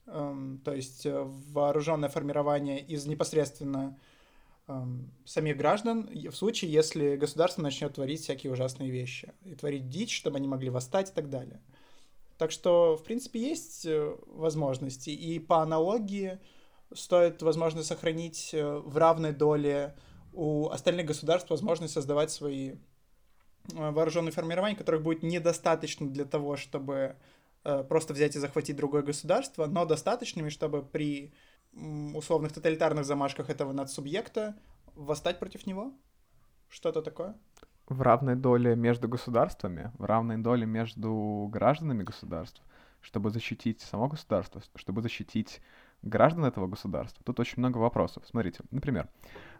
эм, 0.06 0.60
то 0.62 0.74
есть 0.74 1.06
э, 1.06 1.22
вооруженное 1.24 2.10
формирование 2.10 2.80
из 2.80 3.06
непосредственно 3.06 3.98
эм, 4.68 5.10
самих 5.24 5.56
граждан 5.56 6.10
в 6.12 6.34
случае, 6.34 6.70
если 6.70 7.16
государство 7.16 7.62
начнет 7.62 7.94
творить 7.94 8.20
всякие 8.20 8.52
ужасные 8.52 8.90
вещи 8.90 9.32
и 9.42 9.54
творить 9.54 9.88
дичь, 9.88 10.14
чтобы 10.14 10.36
они 10.36 10.46
могли 10.46 10.68
восстать 10.68 11.10
и 11.10 11.14
так 11.14 11.30
далее. 11.30 11.62
Так 12.36 12.50
что, 12.50 12.96
в 12.96 13.04
принципе, 13.04 13.40
есть 13.40 13.86
э, 13.86 14.14
возможности. 14.26 15.08
И 15.10 15.38
по 15.38 15.62
аналогии 15.62 16.40
стоит, 16.92 17.40
возможно, 17.40 17.82
сохранить 17.82 18.50
э, 18.52 18.82
в 18.84 18.98
равной 18.98 19.32
доле 19.32 19.96
у 20.34 20.68
остальных 20.68 21.06
государств 21.06 21.50
возможность 21.50 21.94
создавать 21.94 22.30
свои 22.30 22.72
э, 22.72 22.76
вооруженные 23.72 24.32
формирования, 24.32 24.76
которых 24.76 25.02
будет 25.02 25.22
недостаточно 25.22 26.08
для 26.08 26.24
того, 26.24 26.56
чтобы 26.56 27.16
просто 27.88 28.12
взять 28.12 28.36
и 28.36 28.38
захватить 28.38 28.76
другое 28.76 29.02
государство, 29.02 29.64
но 29.64 29.86
достаточными, 29.86 30.50
чтобы 30.50 30.82
при 30.82 31.32
условных 31.72 32.52
тоталитарных 32.52 33.06
замашках 33.06 33.48
этого 33.48 33.72
надсубъекта 33.72 34.54
восстать 34.94 35.38
против 35.38 35.66
него? 35.66 35.94
Что-то 36.68 37.00
такое? 37.00 37.36
в 37.86 38.00
равной 38.02 38.36
доле 38.36 38.74
между 38.76 39.08
государствами, 39.08 39.92
в 39.98 40.04
равной 40.04 40.38
доле 40.38 40.66
между 40.66 41.48
гражданами 41.52 42.02
государств, 42.02 42.62
чтобы 43.00 43.30
защитить 43.30 43.80
само 43.82 44.08
государство, 44.08 44.62
чтобы 44.76 45.02
защитить 45.02 45.60
граждан 46.04 46.44
этого 46.44 46.66
государства. 46.66 47.22
Тут 47.24 47.40
очень 47.40 47.58
много 47.58 47.78
вопросов. 47.78 48.24
Смотрите, 48.26 48.60
например, 48.70 49.08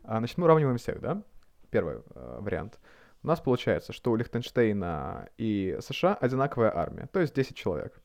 а, 0.02 0.18
значит, 0.18 0.38
мы 0.38 0.44
уравниваем 0.44 0.76
всех, 0.76 1.00
да? 1.00 1.22
Первый 1.70 1.96
э, 2.14 2.38
вариант. 2.40 2.78
У 3.22 3.26
нас 3.26 3.40
получается, 3.40 3.92
что 3.92 4.12
у 4.12 4.16
Лихтенштейна 4.16 5.28
и 5.38 5.78
США 5.80 6.14
одинаковая 6.14 6.76
армия, 6.76 7.08
то 7.12 7.20
есть 7.20 7.34
10 7.34 7.56
человек. 7.56 7.98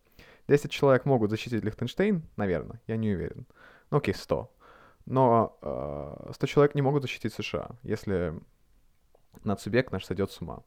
10 0.47 0.71
человек 0.71 1.05
могут 1.05 1.29
защитить 1.29 1.63
Лихтенштейн, 1.63 2.23
наверное, 2.37 2.81
я 2.87 2.97
не 2.97 3.13
уверен. 3.13 3.45
Ну 3.91 3.97
окей, 3.97 4.13
100. 4.13 4.51
Но 5.05 5.57
э, 5.61 6.31
100 6.33 6.47
человек 6.47 6.75
не 6.75 6.81
могут 6.81 7.03
защитить 7.03 7.33
США, 7.33 7.71
если 7.83 8.33
надсубъект 9.43 9.91
наш 9.91 10.05
сойдет 10.05 10.31
с 10.31 10.41
ума. 10.41 10.63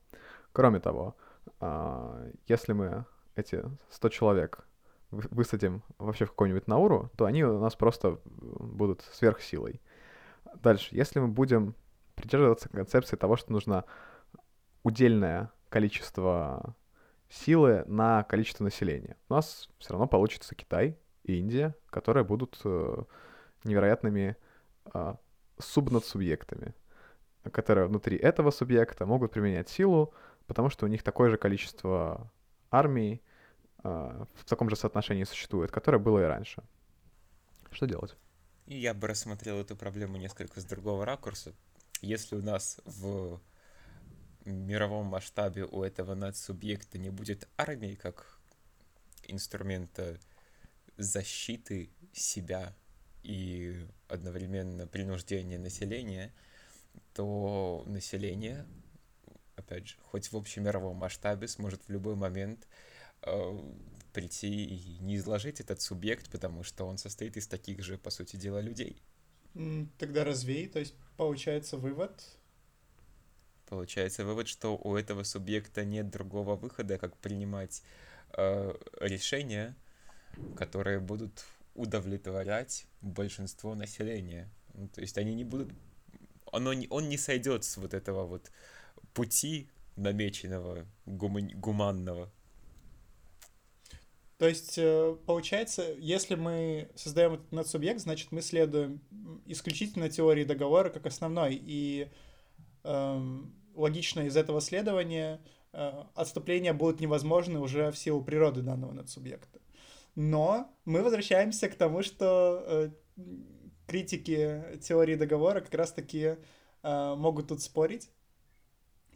Кроме 0.53 0.81
того, 0.81 1.17
а, 1.61 2.29
если 2.47 2.73
мы 2.73 3.05
эти 3.37 3.63
100 3.91 4.09
человек 4.11 4.67
высадим 5.13 5.83
вообще 5.99 6.25
в 6.25 6.31
какую-нибудь 6.31 6.67
Науру, 6.67 7.11
то 7.17 7.27
они 7.27 7.45
у 7.45 7.61
нас 7.61 7.77
просто 7.77 8.19
будут 8.25 9.03
сверхсилой. 9.13 9.81
Дальше, 10.57 10.89
если 10.95 11.21
мы 11.21 11.29
будем 11.29 11.75
придерживаться 12.15 12.69
концепции 12.69 13.17
того, 13.17 13.37
что 13.37 13.53
нужно 13.53 13.85
удельное 14.83 15.51
количество 15.69 16.75
силы 17.29 17.85
на 17.87 18.25
количество 18.25 18.65
населения, 18.65 19.17
у 19.29 19.35
нас 19.35 19.69
все 19.79 19.93
равно 19.93 20.07
получится 20.07 20.55
Китай 20.55 20.99
и 21.25 21.39
Индия, 21.39 21.75
которые 21.91 22.25
будут 22.25 22.61
э, 22.65 23.05
невероятными 23.65 24.37
э, 24.93 25.15
субнадсубъектами 25.59 26.75
которые 27.51 27.87
внутри 27.87 28.17
этого 28.17 28.51
субъекта 28.51 29.07
могут 29.07 29.33
применять 29.33 29.69
силу, 29.69 30.15
потому 30.47 30.71
что 30.71 30.87
у 30.87 30.89
них 30.89 31.03
такое 31.03 31.31
же 31.31 31.37
количество 31.37 32.31
армий 32.71 33.15
э, 33.15 33.32
в 33.83 34.45
таком 34.47 34.71
же 34.71 34.77
соотношении 34.77 35.25
существует, 35.25 35.71
которое 35.71 35.99
было 35.99 36.21
и 36.21 36.25
раньше. 36.25 36.63
Что 37.71 37.87
делать? 37.87 38.15
Я 38.67 38.95
бы 38.95 39.09
рассмотрел 39.09 39.59
эту 39.59 39.77
проблему 39.77 40.17
несколько 40.17 40.61
с 40.61 40.65
другого 40.65 41.05
ракурса. 41.05 41.53
Если 42.01 42.37
у 42.37 42.43
нас 42.43 42.81
в 42.85 43.41
мировом 44.45 45.07
масштабе 45.07 45.65
у 45.65 45.83
этого 45.83 46.15
надсубъекта 46.15 46.99
не 46.99 47.11
будет 47.11 47.49
армии 47.57 47.95
как 47.95 48.39
инструмента 49.25 50.19
защиты 50.97 51.91
себя 52.13 52.75
и 53.23 53.87
одновременно 54.09 54.87
принуждения 54.87 55.59
населения, 55.59 56.33
то 57.15 57.85
население, 57.87 58.67
опять 59.57 59.89
же, 59.89 59.97
хоть 60.03 60.31
в 60.33 60.37
общемировом 60.37 60.97
масштабе, 60.97 61.49
сможет 61.49 61.83
в 61.87 61.91
любой 61.91 62.17
момент 62.17 62.67
прийти 64.13 64.65
и 64.65 64.99
не 65.01 65.17
изложить 65.17 65.61
этот 65.61 65.81
субъект, 65.81 66.31
потому 66.31 66.63
что 66.63 66.85
он 66.85 66.99
состоит 66.99 67.37
из 67.37 67.47
таких 67.47 67.83
же, 67.83 67.99
по 67.99 68.11
сути 68.11 68.37
дела, 68.37 68.61
людей. 68.61 69.03
Тогда 69.99 70.25
развей, 70.25 70.69
то 70.69 70.79
есть 70.79 70.95
получается 71.17 71.77
вывод. 71.77 72.23
Получается 73.67 74.25
вывод, 74.25 74.49
что 74.49 74.77
у 74.77 74.97
этого 74.97 75.23
субъекта 75.23 75.85
нет 75.85 76.11
другого 76.11 76.57
выхода, 76.57 76.99
как 76.99 77.17
принимать 77.17 77.83
э, 78.37 78.75
решения, 79.01 79.77
которые 80.57 81.01
будут 81.01 81.45
удовлетворять 81.75 82.87
большинство 83.01 83.75
населения. 83.75 84.51
Ну, 84.75 84.89
то 84.89 85.01
есть 85.01 85.17
они 85.17 85.35
не 85.35 85.45
будут 85.45 85.73
оно 86.53 86.75
не, 86.75 86.87
он 86.91 87.09
не 87.09 87.17
сойдет 87.17 87.65
с 87.65 87.77
вот 87.79 87.95
этого 87.95 88.27
вот 88.27 88.53
пути 89.15 89.69
намеченного, 89.97 90.87
гуман, 91.07 91.49
гуманного. 91.55 92.31
То 94.43 94.49
есть, 94.49 94.77
э, 94.77 95.17
получается, 95.25 95.95
если 95.99 96.35
мы 96.35 96.91
создаем 96.97 97.35
этот 97.35 97.53
надсубъект, 97.53 98.01
значит, 98.01 98.33
мы 98.33 98.43
следуем 98.43 99.01
исключительно 99.47 100.09
теории 100.09 100.43
договора 100.43 100.91
как 100.91 101.07
основной. 101.07 101.55
И 101.65 102.11
эм, 102.83 103.55
логично 103.77 104.23
из 104.23 104.37
этого 104.37 104.61
следования 104.61 105.41
э, 105.73 105.93
отступления 106.17 106.73
будут 106.73 106.99
невозможны 106.99 107.61
уже 107.61 107.93
в 107.93 107.97
силу 107.97 108.21
природы 108.21 108.63
данного 108.63 108.91
надсубъекта. 108.91 109.61
Но 110.17 110.77
мы 110.87 111.05
возвращаемся 111.05 111.69
к 111.69 111.77
тому, 111.77 112.03
что 112.03 112.65
э, 112.67 112.91
критики 113.87 114.61
теории 114.83 115.15
договора 115.15 115.61
как 115.61 115.75
раз-таки 115.75 116.37
э, 116.83 117.15
могут 117.15 117.47
тут 117.47 117.63
спорить, 117.63 118.11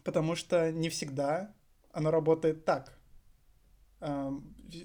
потому 0.04 0.36
что 0.36 0.70
не 0.70 0.88
всегда 0.88 1.52
оно 1.90 2.12
работает 2.12 2.64
так. 2.64 2.96
Э, 4.00 4.30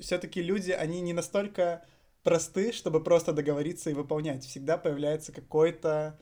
все-таки 0.02 0.42
люди, 0.42 0.72
они 0.72 1.02
не 1.02 1.14
настолько 1.14 1.86
просты, 2.24 2.72
чтобы 2.72 3.04
просто 3.04 3.34
договориться 3.34 3.90
и 3.90 3.94
выполнять. 3.94 4.46
Всегда 4.46 4.78
появляется 4.78 5.32
какой-то 5.32 6.20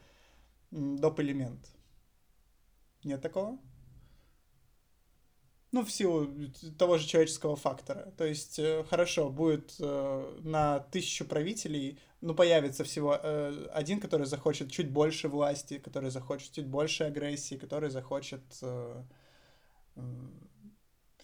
доп. 0.72 1.20
элемент. 1.20 1.60
Нет 3.03 3.22
такого? 3.22 3.60
Ну, 5.72 5.86
в 5.86 5.91
силу 5.91 6.28
того 6.80 6.97
же 6.97 7.07
человеческого 7.07 7.55
фактора. 7.55 8.12
То 8.18 8.26
есть, 8.26 8.57
э, 8.57 8.84
хорошо, 8.89 9.30
будет 9.30 9.76
э, 9.80 10.39
на 10.41 10.80
тысячу 10.80 11.26
правителей, 11.26 11.99
ну, 12.22 12.34
появится 12.34 12.84
всего 12.84 13.20
э, 13.22 13.68
один, 13.72 13.99
который 13.99 14.26
захочет 14.26 14.72
чуть 14.72 14.89
больше 14.89 15.28
власти, 15.28 15.78
который 15.78 16.10
захочет 16.10 16.53
чуть 16.53 16.66
больше 16.66 17.03
агрессии, 17.03 17.55
который 17.55 17.91
захочет 17.91 18.41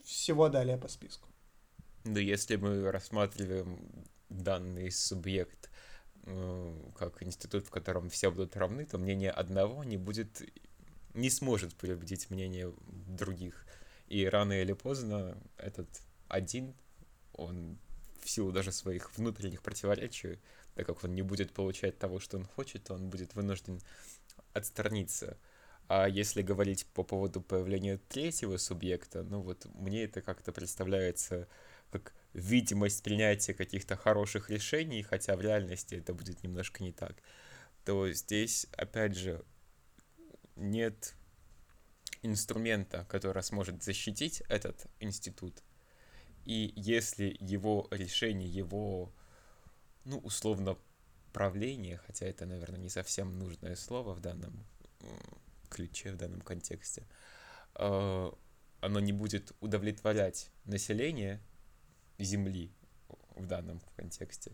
всего 0.03 0.49
далее 0.49 0.77
по 0.77 0.87
списку. 0.87 1.27
Ну, 2.05 2.19
если 2.19 2.55
мы 2.55 2.91
рассматриваем 2.91 3.79
данный 4.29 4.91
субъект 4.91 5.71
как 6.95 7.21
институт, 7.23 7.65
в 7.65 7.71
котором 7.71 8.09
все 8.09 8.29
будут 8.29 8.55
равны, 8.55 8.85
то 8.85 8.97
мнение 8.99 9.31
одного 9.31 9.83
не 9.83 9.97
будет, 9.97 10.41
не 11.13 11.29
сможет 11.29 11.75
переубедить 11.75 12.29
мнение 12.29 12.73
других 12.87 13.65
И 14.07 14.25
рано 14.25 14.53
или 14.53 14.73
поздно 14.73 15.37
этот 15.57 15.87
один, 16.27 16.75
он 17.33 17.77
в 18.21 18.29
силу 18.29 18.51
даже 18.51 18.71
своих 18.71 19.15
внутренних 19.17 19.61
противоречий, 19.61 20.39
так 20.75 20.85
как 20.85 21.03
он 21.03 21.15
не 21.15 21.21
будет 21.23 21.53
получать 21.53 21.97
того, 21.97 22.19
что 22.19 22.37
он 22.37 22.45
хочет, 22.45 22.83
то 22.83 22.93
он 22.93 23.09
будет 23.09 23.33
вынужден 23.35 23.81
отстраниться. 24.53 25.37
А 25.87 26.07
если 26.07 26.41
говорить 26.41 26.85
по 26.87 27.03
поводу 27.03 27.41
появления 27.41 27.99
третьего 28.09 28.57
субъекта, 28.57 29.23
ну 29.23 29.41
вот 29.41 29.65
мне 29.75 30.03
это 30.03 30.21
как-то 30.21 30.51
представляется 30.51 31.47
как 31.99 32.13
видимость 32.33 33.03
принятия 33.03 33.53
каких-то 33.53 33.95
хороших 33.95 34.49
решений, 34.49 35.03
хотя 35.03 35.35
в 35.35 35.41
реальности 35.41 35.95
это 35.95 36.13
будет 36.13 36.43
немножко 36.43 36.83
не 36.83 36.91
так, 36.91 37.15
то 37.85 38.11
здесь, 38.11 38.67
опять 38.75 39.15
же, 39.15 39.45
нет 40.55 41.15
инструмента, 42.21 43.05
который 43.09 43.43
сможет 43.43 43.83
защитить 43.83 44.41
этот 44.49 44.87
институт. 44.99 45.63
И 46.43 46.73
если 46.75 47.37
его 47.39 47.87
решение, 47.91 48.49
его, 48.49 49.13
ну, 50.03 50.17
условно, 50.17 50.77
правление, 51.31 51.97
хотя 52.05 52.25
это, 52.25 52.45
наверное, 52.45 52.79
не 52.79 52.89
совсем 52.89 53.37
нужное 53.39 53.75
слово 53.75 54.13
в 54.13 54.19
данном 54.19 54.65
ключе, 55.69 56.11
в 56.11 56.17
данном 56.17 56.41
контексте, 56.41 57.07
э, 57.75 58.31
оно 58.81 58.99
не 58.99 59.13
будет 59.13 59.53
удовлетворять 59.61 60.51
население 60.65 61.41
Земли 62.17 62.71
в 63.35 63.45
данном 63.45 63.81
контексте, 63.95 64.51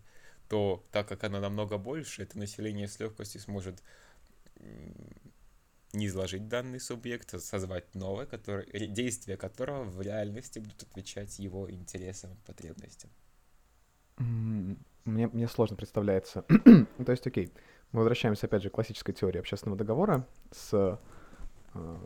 то 0.47 0.84
так 0.91 1.07
как 1.07 1.24
оно 1.24 1.39
намного 1.39 1.78
больше, 1.78 2.24
это 2.24 2.38
население 2.38 2.88
с 2.88 2.99
легкостью 2.99 3.41
сможет 3.41 3.82
не 5.93 6.07
изложить 6.07 6.47
данный 6.47 6.80
субъект, 6.80 7.34
а 7.34 7.39
созвать 7.39 7.93
новое, 7.95 8.26
который, 8.26 8.88
действия 8.88 9.38
которого 9.38 9.84
в 9.84 10.01
реальности 10.01 10.59
будут 10.59 10.84
отвечать 10.84 11.38
его 11.39 11.70
интересам, 11.70 12.38
потребностям. 12.45 13.09
Мне, 14.18 15.28
мне 15.28 15.47
сложно 15.47 15.76
представляется. 15.76 16.43
То 17.05 17.12
есть, 17.12 17.26
окей, 17.26 17.51
мы 17.91 17.99
возвращаемся 17.99 18.45
опять 18.45 18.64
же 18.64 18.70
к 18.70 18.74
классической 18.74 19.14
теории 19.14 19.39
общественного 19.39 19.78
договора 19.78 20.28
с 20.51 20.99
э, 21.74 21.97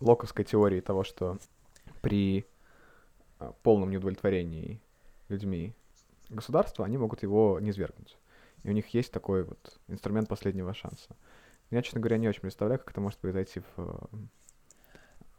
локовской 0.00 0.44
теорией 0.44 0.80
того, 0.80 1.02
что 1.02 1.38
при 2.02 2.46
э, 3.40 3.52
полном 3.62 3.90
неудовлетворении 3.90 4.80
людьми 5.28 5.74
государства, 6.28 6.84
они 6.84 6.98
могут 6.98 7.22
его 7.22 7.58
не 7.60 7.72
свергнуть. 7.72 8.16
И 8.62 8.68
у 8.70 8.72
них 8.72 8.88
есть 8.88 9.12
такой 9.12 9.44
вот 9.44 9.78
инструмент 9.88 10.28
последнего 10.28 10.74
шанса. 10.74 11.16
Я, 11.70 11.82
честно 11.82 12.00
говоря, 12.00 12.18
не 12.18 12.28
очень 12.28 12.40
представляю, 12.40 12.78
как 12.78 12.90
это 12.90 13.00
может 13.00 13.18
произойти 13.18 13.60
в 13.60 13.66
э, 13.78 14.16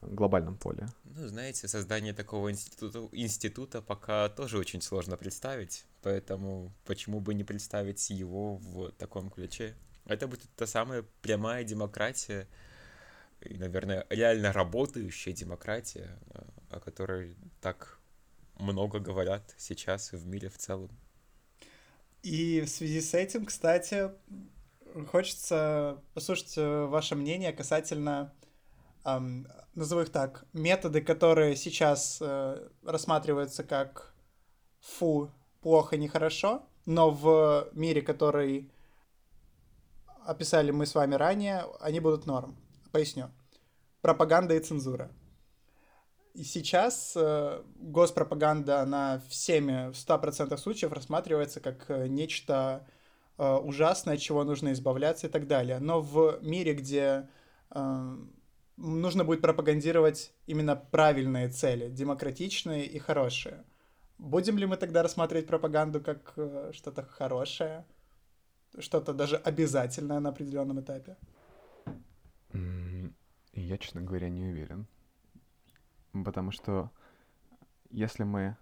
глобальном 0.02 0.58
поле. 0.58 0.88
Ну, 1.04 1.28
знаете, 1.28 1.68
создание 1.68 2.14
такого 2.14 2.52
института, 2.52 3.08
института 3.12 3.82
пока 3.82 4.30
тоже 4.30 4.58
очень 4.58 4.82
сложно 4.82 5.18
представить, 5.18 5.86
поэтому 6.02 6.72
почему 6.86 7.20
бы 7.20 7.34
не 7.34 7.44
представить 7.44 8.10
его 8.10 8.58
в 8.58 8.92
таком 8.92 9.30
ключе? 9.30 9.76
Это 10.06 10.28
будет 10.28 10.50
та 10.56 10.68
самая 10.68 11.04
прямая 11.22 11.64
демократия, 11.64 12.48
и, 13.42 13.58
наверное, 13.58 14.06
реально 14.10 14.52
работающая 14.52 15.34
демократия, 15.34 16.18
э, 16.34 16.44
о 16.72 16.80
которой 16.80 17.36
так 17.62 17.97
много 18.60 19.00
говорят 19.00 19.54
сейчас 19.58 20.12
в 20.12 20.26
мире 20.26 20.50
в 20.50 20.58
целом. 20.58 20.90
И 22.24 22.62
в 22.62 22.68
связи 22.70 23.02
с 23.02 23.14
этим, 23.14 23.46
кстати, 23.46 24.12
хочется 25.12 26.02
послушать 26.14 26.58
э, 26.58 26.86
ваше 26.86 27.16
мнение 27.16 27.54
касательно, 27.54 28.34
эм, 29.06 29.48
назову 29.76 30.02
их 30.02 30.10
так, 30.10 30.46
методы, 30.54 31.02
которые 31.02 31.56
сейчас 31.56 32.18
э, 32.20 32.68
рассматриваются 32.84 33.64
как 33.64 34.14
фу, 34.80 35.32
плохо, 35.62 35.98
нехорошо, 35.98 36.64
но 36.86 37.12
в 37.12 37.70
мире, 37.74 38.02
который 38.02 38.72
описали 40.26 40.72
мы 40.72 40.86
с 40.86 40.96
вами 40.96 41.16
ранее, 41.16 41.66
они 41.80 42.00
будут 42.00 42.26
норм. 42.26 42.58
Поясню. 42.92 43.32
Пропаганда 44.02 44.56
и 44.56 44.60
цензура. 44.60 45.12
И 46.38 46.44
сейчас 46.44 47.14
э, 47.16 47.64
госпропаганда, 47.78 48.82
она 48.82 49.20
всеми 49.28 49.90
в 49.92 49.96
100% 49.96 50.56
случаев 50.58 50.92
рассматривается 50.92 51.60
как 51.60 51.90
э, 51.90 52.08
нечто 52.08 52.86
э, 53.40 53.56
ужасное, 53.56 54.14
от 54.14 54.20
чего 54.20 54.44
нужно 54.44 54.72
избавляться 54.74 55.26
и 55.26 55.30
так 55.32 55.48
далее. 55.48 55.80
Но 55.80 56.00
в 56.00 56.38
мире, 56.44 56.74
где 56.74 57.28
нужно 58.78 59.26
будет 59.26 59.42
пропагандировать 59.42 60.32
именно 60.46 60.76
правильные 60.76 61.50
цели, 61.50 61.90
демократичные 61.90 62.86
и 62.86 63.00
хорошие, 63.00 63.66
будем 64.20 64.58
ли 64.58 64.66
мы 64.66 64.78
тогда 64.78 65.04
рассматривать 65.04 65.48
пропаганду 65.48 66.00
как 66.00 66.34
что-то 66.72 67.04
хорошее, 67.04 67.84
что-то 68.80 69.14
даже 69.14 69.36
обязательное 69.36 70.20
на 70.20 70.30
определенном 70.30 70.80
этапе? 70.80 71.18
Я, 73.54 73.78
честно 73.78 74.02
говоря, 74.02 74.30
не 74.30 74.46
уверен. 74.46 74.88
Потому 76.24 76.52
что 76.52 76.92
если 77.90 78.24
мы 78.24 78.58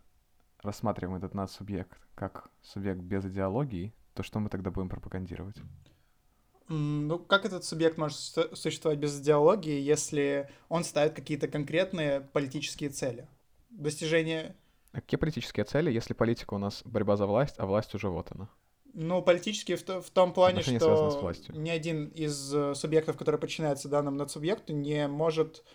рассматриваем 0.61 1.17
этот 1.17 1.33
наш 1.33 1.51
субъект 1.51 1.99
как 2.15 2.49
субъект 2.61 3.01
без 3.01 3.25
идеологии, 3.25 3.93
то 4.13 4.23
что 4.23 4.39
мы 4.39 4.49
тогда 4.49 4.71
будем 4.71 4.89
пропагандировать? 4.89 5.57
Ну, 6.67 7.19
как 7.19 7.45
этот 7.45 7.63
субъект 7.63 7.97
может 7.97 8.17
существовать 8.17 8.97
без 8.97 9.19
идеологии, 9.19 9.79
если 9.79 10.49
он 10.67 10.83
ставит 10.83 11.13
какие-то 11.13 11.47
конкретные 11.47 12.21
политические 12.21 12.89
цели? 12.89 13.27
Достижение... 13.69 14.55
А 14.91 15.01
какие 15.01 15.19
политические 15.19 15.65
цели, 15.65 15.91
если 15.91 16.13
политика 16.13 16.53
у 16.53 16.57
нас 16.57 16.81
борьба 16.85 17.17
за 17.17 17.27
власть, 17.27 17.55
а 17.57 17.65
власть 17.65 17.93
уже 17.93 18.09
вот 18.09 18.31
она? 18.31 18.49
Ну, 18.93 19.21
политические 19.21 19.75
в, 19.75 19.83
в 19.83 20.09
том 20.09 20.33
плане, 20.33 20.61
что 20.61 20.71
ни 21.49 21.69
один 21.69 22.07
из 22.07 22.53
э, 22.55 22.73
субъектов, 22.75 23.17
который 23.17 23.37
подчиняется 23.37 23.89
данному 23.89 24.17
надсубъекту, 24.17 24.71
не 24.73 25.09
может 25.09 25.65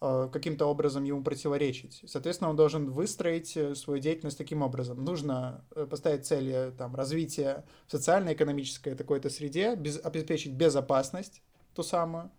каким-то 0.00 0.66
образом 0.66 1.04
ему 1.04 1.22
противоречить. 1.22 2.02
Соответственно, 2.06 2.50
он 2.50 2.56
должен 2.56 2.90
выстроить 2.90 3.56
э, 3.56 3.74
свою 3.74 4.00
деятельность 4.00 4.38
таким 4.38 4.62
образом. 4.62 5.04
Нужно 5.04 5.64
э, 5.74 5.86
поставить 5.86 6.24
цели 6.24 6.72
там, 6.78 6.94
развития 6.94 7.64
социально-экономической 7.88 8.94
такой-то 8.94 9.28
среде, 9.28 9.74
без, 9.74 9.98
обеспечить 10.04 10.52
безопасность, 10.52 11.42
ту 11.74 11.82
самую. 11.82 12.30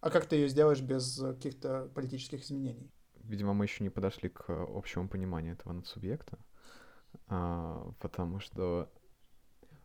А 0.00 0.10
как 0.10 0.26
ты 0.26 0.36
ее 0.36 0.48
сделаешь 0.48 0.80
без 0.80 1.18
каких-то 1.18 1.90
политических 1.94 2.42
изменений? 2.42 2.90
Видимо, 3.22 3.54
мы 3.54 3.64
еще 3.64 3.84
не 3.84 3.90
подошли 3.90 4.28
к 4.28 4.44
общему 4.48 5.08
пониманию 5.08 5.54
этого 5.54 5.72
надсубъекта, 5.72 6.38
а, 7.28 7.92
потому 8.00 8.40
что... 8.40 8.90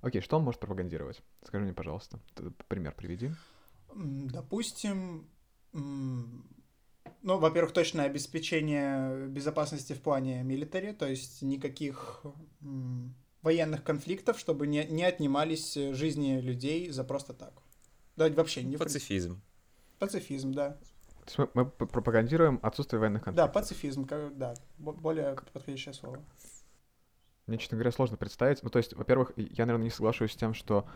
Окей, 0.01 0.21
что 0.21 0.37
он 0.37 0.43
может 0.43 0.59
пропагандировать? 0.59 1.21
Скажи 1.43 1.63
мне, 1.63 1.73
пожалуйста, 1.73 2.19
пример 2.67 2.95
приведи. 2.95 3.31
Допустим, 3.93 5.27
ну, 7.23 7.37
во-первых, 7.37 7.73
точное 7.73 8.05
обеспечение 8.05 9.27
безопасности 9.27 9.93
в 9.93 10.01
плане 10.01 10.43
милитари, 10.43 10.91
то 10.93 11.07
есть 11.07 11.41
никаких 11.41 12.23
военных 13.41 13.83
конфликтов, 13.83 14.39
чтобы 14.39 14.67
не, 14.67 14.85
не 14.85 15.03
отнимались 15.03 15.73
жизни 15.73 16.39
людей 16.39 16.89
за 16.89 17.03
просто 17.03 17.33
так. 17.33 17.53
Да, 18.15 18.29
вообще 18.29 18.63
не... 18.63 18.77
Пацифизм. 18.77 19.41
Пацифизм, 19.99 20.51
да. 20.51 20.71
То 21.25 21.25
есть 21.27 21.37
мы, 21.37 21.49
мы 21.53 21.65
пропагандируем 21.65 22.59
отсутствие 22.63 22.99
военных 22.99 23.23
конфликтов. 23.23 23.47
Да, 23.47 23.59
пацифизм, 23.59 24.07
да, 24.07 24.55
более 24.77 25.35
подходящее 25.53 25.93
слово. 25.93 26.23
Мне, 27.47 27.57
честно 27.57 27.75
говоря, 27.75 27.91
сложно 27.91 28.17
представить. 28.17 28.63
Ну, 28.63 28.69
то 28.69 28.77
есть, 28.77 28.93
во-первых, 28.93 29.33
я, 29.35 29.65
наверное, 29.65 29.85
не 29.85 29.89
соглашусь 29.89 30.31
с 30.31 30.35
тем, 30.35 30.53
что 30.53 30.87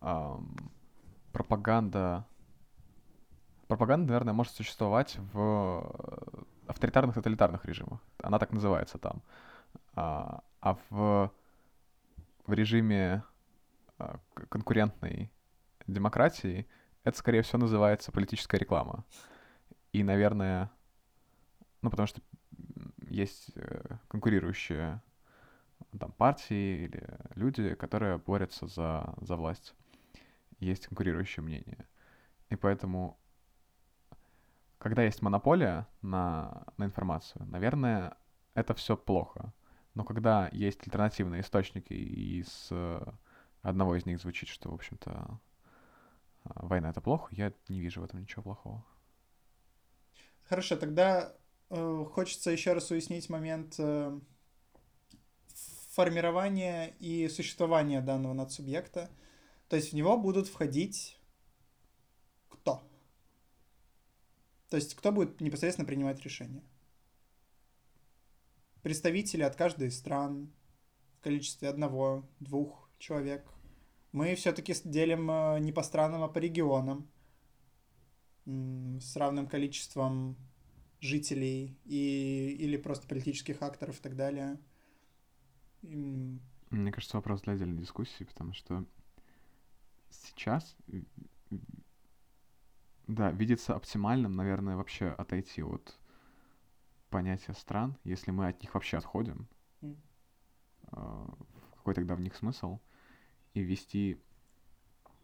эм, 0.00 0.72
пропаганда 1.32 2.26
пропаганда, 3.66 4.08
наверное, 4.08 4.34
может 4.34 4.52
существовать 4.54 5.16
в 5.32 5.38
э, 5.38 6.42
авторитарных 6.66 7.14
тоталитарных 7.14 7.64
режимах. 7.64 8.00
Она 8.22 8.38
так 8.38 8.52
называется 8.52 8.98
там. 8.98 9.22
А, 9.94 10.42
а 10.60 10.76
в, 10.90 11.30
в 12.46 12.52
режиме 12.52 13.22
а, 13.98 14.18
конкурентной 14.48 15.30
демократии 15.86 16.66
это, 17.04 17.18
скорее 17.18 17.42
всего, 17.42 17.60
называется 17.60 18.12
политическая 18.12 18.58
реклама. 18.58 19.04
И, 19.92 20.02
наверное, 20.02 20.70
ну, 21.82 21.90
потому 21.90 22.06
что 22.06 22.20
есть 23.08 23.50
э, 23.54 23.96
конкурирующие 24.08 25.02
там 25.98 26.12
партии 26.12 26.84
или 26.84 27.06
люди, 27.34 27.74
которые 27.74 28.18
борются 28.18 28.66
за, 28.66 29.14
за 29.20 29.36
власть. 29.36 29.74
Есть 30.58 30.86
конкурирующее 30.86 31.44
мнение. 31.44 31.86
И 32.48 32.56
поэтому 32.56 33.18
когда 34.84 35.02
есть 35.02 35.22
монополия 35.22 35.88
на, 36.02 36.66
на 36.76 36.84
информацию, 36.84 37.46
наверное, 37.46 38.18
это 38.52 38.74
все 38.74 38.98
плохо. 38.98 39.54
Но 39.94 40.04
когда 40.04 40.50
есть 40.52 40.78
альтернативные 40.82 41.40
источники, 41.40 41.94
и 41.94 42.42
с 42.42 42.70
одного 43.62 43.96
из 43.96 44.04
них 44.04 44.20
звучит, 44.20 44.50
что, 44.50 44.70
в 44.70 44.74
общем-то, 44.74 45.40
война— 46.44 46.90
это 46.90 47.00
плохо, 47.00 47.34
я 47.34 47.54
не 47.70 47.80
вижу 47.80 48.02
в 48.02 48.04
этом 48.04 48.20
ничего 48.20 48.42
плохого. 48.42 48.84
Хорошо, 50.42 50.76
тогда 50.76 51.32
э, 51.70 52.04
хочется 52.12 52.50
еще 52.50 52.74
раз 52.74 52.90
уяснить 52.90 53.30
момент 53.30 53.76
э, 53.78 54.20
формирования 55.92 56.94
и 56.98 57.26
существования 57.30 58.02
данного 58.02 58.34
надсубъекта. 58.34 59.08
То 59.70 59.76
есть 59.76 59.92
в 59.92 59.94
него 59.94 60.18
будут 60.18 60.46
входить 60.46 61.18
кто? 62.50 62.86
То 64.74 64.78
есть 64.78 64.96
кто 64.96 65.12
будет 65.12 65.40
непосредственно 65.40 65.86
принимать 65.86 66.20
решения? 66.24 66.64
Представители 68.82 69.42
от 69.42 69.54
каждой 69.54 69.86
из 69.86 69.96
стран 69.96 70.50
в 71.16 71.20
количестве 71.22 71.68
одного, 71.68 72.28
двух 72.40 72.90
человек. 72.98 73.48
Мы 74.10 74.34
все-таки 74.34 74.74
делим 74.82 75.30
э, 75.30 75.60
не 75.60 75.70
по 75.70 75.84
странам, 75.84 76.24
а 76.24 76.28
по 76.28 76.38
регионам 76.38 77.08
с 78.46 79.14
равным 79.14 79.46
количеством 79.46 80.36
жителей 80.98 81.78
и, 81.84 82.56
или 82.58 82.76
просто 82.76 83.06
политических 83.06 83.62
акторов 83.62 84.00
и 84.00 84.02
так 84.02 84.16
далее. 84.16 84.58
Мне 85.82 86.90
кажется, 86.90 87.16
вопрос 87.16 87.42
для 87.42 87.52
отдельной 87.52 87.78
дискуссии, 87.78 88.24
потому 88.24 88.54
что 88.54 88.84
сейчас, 90.10 90.76
да, 93.06 93.30
видится 93.30 93.74
оптимальным, 93.74 94.34
наверное, 94.36 94.76
вообще 94.76 95.08
отойти 95.08 95.62
от 95.62 95.98
понятия 97.10 97.54
стран, 97.54 97.96
если 98.04 98.30
мы 98.30 98.48
от 98.48 98.60
них 98.60 98.74
вообще 98.74 98.96
отходим. 98.96 99.48
Mm. 99.82 99.96
Какой 101.76 101.94
тогда 101.94 102.14
в 102.14 102.20
них 102.20 102.34
смысл? 102.34 102.80
И 103.52 103.60
ввести 103.60 104.20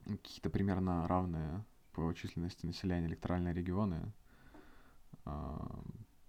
какие-то 0.04 0.50
примерно 0.50 1.08
равные 1.08 1.64
по 1.92 2.12
численности 2.12 2.66
населения 2.66 3.06
электоральные 3.06 3.54
регионы, 3.54 4.12
а, 5.24 5.82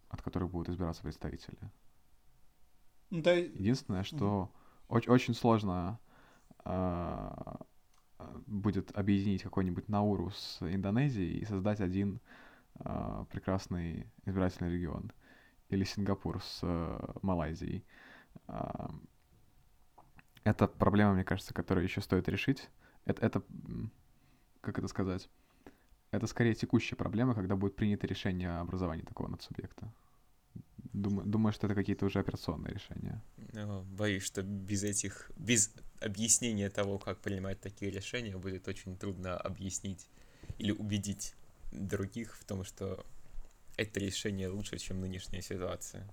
от 0.09 0.21
которых 0.21 0.49
будут 0.49 0.69
избираться 0.69 1.03
представители. 1.03 1.59
Ну, 3.09 3.21
да... 3.21 3.33
Единственное, 3.33 4.03
что 4.03 4.51
mm-hmm. 4.51 4.85
очень, 4.87 5.11
очень 5.11 5.33
сложно 5.33 5.99
э, 6.65 7.55
будет 8.47 8.95
объединить 8.97 9.43
какой-нибудь 9.43 9.89
Науру 9.89 10.31
с 10.31 10.61
Индонезией 10.61 11.39
и 11.39 11.45
создать 11.45 11.81
один 11.81 12.19
э, 12.79 13.25
прекрасный 13.29 14.07
избирательный 14.25 14.71
регион. 14.71 15.11
Или 15.69 15.83
Сингапур 15.83 16.41
с 16.41 16.59
э, 16.63 17.13
Малайзией. 17.21 17.85
Э, 18.47 18.87
это 20.43 20.67
проблема, 20.67 21.13
мне 21.13 21.23
кажется, 21.23 21.53
которую 21.53 21.83
еще 21.83 22.01
стоит 22.01 22.27
решить. 22.27 22.69
Это, 23.05 23.25
это, 23.25 23.43
как 24.61 24.79
это 24.79 24.87
сказать? 24.87 25.29
Это 26.11 26.27
скорее 26.27 26.55
текущая 26.55 26.95
проблема, 26.95 27.35
когда 27.35 27.55
будет 27.55 27.75
принято 27.75 28.07
решение 28.07 28.49
о 28.49 28.61
образовании 28.61 29.03
такого 29.03 29.27
надсубъекта. 29.29 29.91
Думаю, 30.93 31.25
думаю, 31.25 31.53
что 31.53 31.67
это 31.67 31.75
какие-то 31.75 32.05
уже 32.05 32.19
операционные 32.19 32.73
решения. 32.73 33.23
Ну, 33.53 33.81
боюсь, 33.83 34.23
что 34.23 34.41
без 34.41 34.83
этих, 34.83 35.31
без 35.37 35.73
объяснения 36.01 36.69
того, 36.69 36.99
как 36.99 37.19
принимать 37.19 37.61
такие 37.61 37.91
решения, 37.91 38.35
будет 38.37 38.67
очень 38.67 38.97
трудно 38.97 39.37
объяснить 39.37 40.07
или 40.57 40.71
убедить 40.71 41.33
других 41.71 42.35
в 42.35 42.43
том, 42.43 42.65
что 42.65 43.05
это 43.77 43.99
решение 43.99 44.49
лучше, 44.49 44.77
чем 44.77 44.99
нынешняя 44.99 45.41
ситуация. 45.41 46.07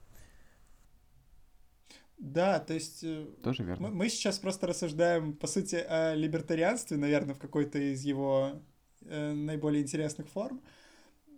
Да, 2.18 2.58
то 2.60 2.74
есть... 2.74 3.04
Э, 3.04 3.26
Тоже 3.42 3.64
верно. 3.64 3.88
Мы, 3.88 3.94
мы 3.94 4.08
сейчас 4.08 4.38
просто 4.38 4.66
рассуждаем, 4.66 5.34
по 5.34 5.46
сути, 5.46 5.76
о 5.76 6.14
либертарианстве, 6.14 6.96
наверное, 6.96 7.34
в 7.34 7.38
какой-то 7.38 7.78
из 7.78 8.02
его 8.04 8.60
э, 9.02 9.32
наиболее 9.32 9.82
интересных 9.82 10.28
форм. 10.28 10.60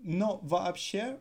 Но 0.02 0.38
вообще 0.42 1.18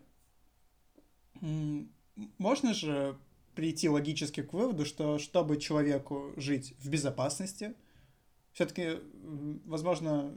можно 2.37 2.73
же 2.73 3.17
прийти 3.55 3.89
логически 3.89 4.41
к 4.41 4.53
выводу, 4.53 4.85
что 4.85 5.19
чтобы 5.19 5.57
человеку 5.57 6.33
жить 6.37 6.73
в 6.79 6.89
безопасности, 6.89 7.75
все-таки, 8.53 8.99
возможно, 9.65 10.35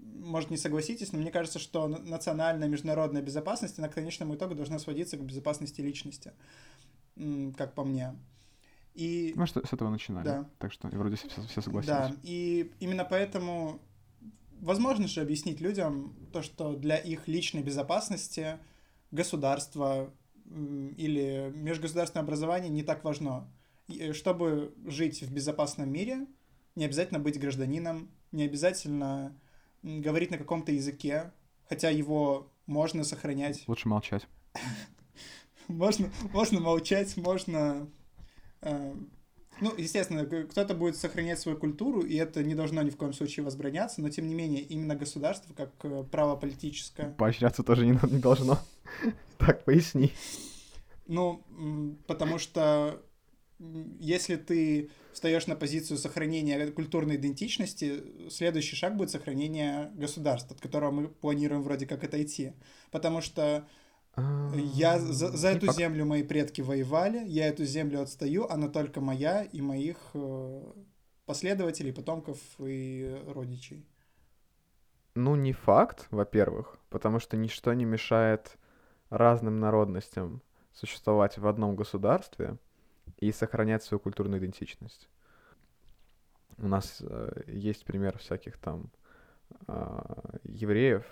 может, 0.00 0.50
не 0.50 0.56
согласитесь, 0.56 1.12
но 1.12 1.18
мне 1.18 1.30
кажется, 1.30 1.58
что 1.58 1.86
национальная 1.88 2.68
международная 2.68 3.22
безопасность, 3.22 3.78
она 3.78 3.88
к 3.88 3.94
конечному 3.94 4.34
итогу 4.34 4.54
должна 4.54 4.78
сводиться 4.78 5.16
к 5.16 5.24
безопасности 5.24 5.80
личности, 5.80 6.32
как 7.56 7.74
по 7.74 7.84
мне. 7.84 8.16
И... 8.94 9.32
Мы 9.36 9.46
что 9.46 9.64
с 9.64 9.72
этого 9.72 9.90
начинали, 9.90 10.24
да. 10.24 10.50
так 10.58 10.72
что 10.72 10.88
вроде 10.88 11.16
все, 11.16 11.28
все 11.28 11.62
согласились. 11.62 11.96
Да, 11.96 12.12
и 12.22 12.72
именно 12.80 13.04
поэтому 13.04 13.80
возможно 14.60 15.06
же 15.06 15.20
объяснить 15.20 15.60
людям 15.60 16.16
то, 16.32 16.42
что 16.42 16.74
для 16.74 16.96
их 16.96 17.28
личной 17.28 17.62
безопасности 17.62 18.58
государство 19.10 20.12
или 20.50 21.52
межгосударственное 21.54 22.24
образование 22.24 22.70
не 22.70 22.82
так 22.82 23.04
важно. 23.04 23.50
И 23.86 24.12
чтобы 24.12 24.74
жить 24.86 25.22
в 25.22 25.32
безопасном 25.32 25.90
мире, 25.90 26.26
не 26.74 26.84
обязательно 26.84 27.20
быть 27.20 27.38
гражданином, 27.38 28.10
не 28.32 28.44
обязательно 28.44 29.38
говорить 29.82 30.30
на 30.30 30.38
каком-то 30.38 30.72
языке, 30.72 31.32
хотя 31.68 31.90
его 31.90 32.50
можно 32.66 33.04
сохранять. 33.04 33.64
Лучше 33.66 33.88
молчать. 33.88 34.26
Можно, 35.68 36.10
можно 36.32 36.60
молчать, 36.60 37.18
можно 37.18 37.90
э, 38.62 38.94
ну, 39.60 39.74
естественно, 39.76 40.24
кто-то 40.24 40.74
будет 40.74 40.96
сохранять 40.96 41.38
свою 41.38 41.58
культуру, 41.58 42.02
и 42.02 42.14
это 42.16 42.42
не 42.42 42.54
должно 42.54 42.82
ни 42.82 42.90
в 42.90 42.96
коем 42.96 43.12
случае 43.12 43.44
возбраняться, 43.44 44.00
но 44.00 44.08
тем 44.08 44.28
не 44.28 44.34
менее, 44.34 44.62
именно 44.62 44.96
государство, 44.96 45.52
как 45.54 45.70
э, 45.82 46.04
право 46.10 46.36
политическое... 46.36 47.14
Поощряться 47.18 47.62
тоже 47.62 47.86
не, 47.86 47.98
не 48.10 48.18
должно. 48.18 48.58
Так, 49.38 49.64
поясни. 49.64 50.12
Ну, 51.06 51.44
потому 52.08 52.38
что 52.38 53.00
если 54.00 54.36
ты 54.36 54.90
встаешь 55.12 55.46
на 55.46 55.56
позицию 55.56 55.98
сохранения 55.98 56.66
культурной 56.68 57.16
идентичности, 57.16 58.04
следующий 58.30 58.76
шаг 58.76 58.96
будет 58.96 59.10
сохранение 59.10 59.90
государства, 59.94 60.54
от 60.54 60.62
которого 60.62 60.90
мы 60.90 61.08
планируем 61.08 61.62
вроде 61.62 61.86
как 61.86 62.04
отойти. 62.04 62.52
Потому 62.90 63.20
что 63.20 63.66
я 64.54 64.98
за, 64.98 65.36
за 65.36 65.48
эту 65.48 65.72
землю 65.72 66.04
мои 66.04 66.22
предки 66.22 66.60
воевали, 66.60 67.24
я 67.26 67.48
эту 67.48 67.64
землю 67.64 68.00
отстаю, 68.02 68.46
она 68.48 68.68
только 68.68 69.00
моя 69.00 69.42
и 69.42 69.60
моих 69.60 69.96
э, 70.14 70.62
последователей, 71.26 71.92
потомков 71.92 72.38
и 72.58 73.22
родичей. 73.26 73.86
Ну, 75.14 75.36
не 75.36 75.52
факт, 75.52 76.06
во-первых, 76.10 76.78
потому 76.90 77.18
что 77.18 77.36
ничто 77.36 77.74
не 77.74 77.84
мешает 77.84 78.56
разным 79.10 79.58
народностям 79.58 80.42
существовать 80.72 81.38
в 81.38 81.46
одном 81.46 81.76
государстве 81.76 82.56
и 83.16 83.32
сохранять 83.32 83.82
свою 83.82 84.00
культурную 84.00 84.40
идентичность. 84.40 85.08
У 86.58 86.68
нас 86.68 86.98
э, 87.00 87.42
есть 87.46 87.84
пример 87.84 88.18
всяких 88.18 88.58
там 88.58 88.90
э, 89.66 90.00
евреев, 90.44 91.04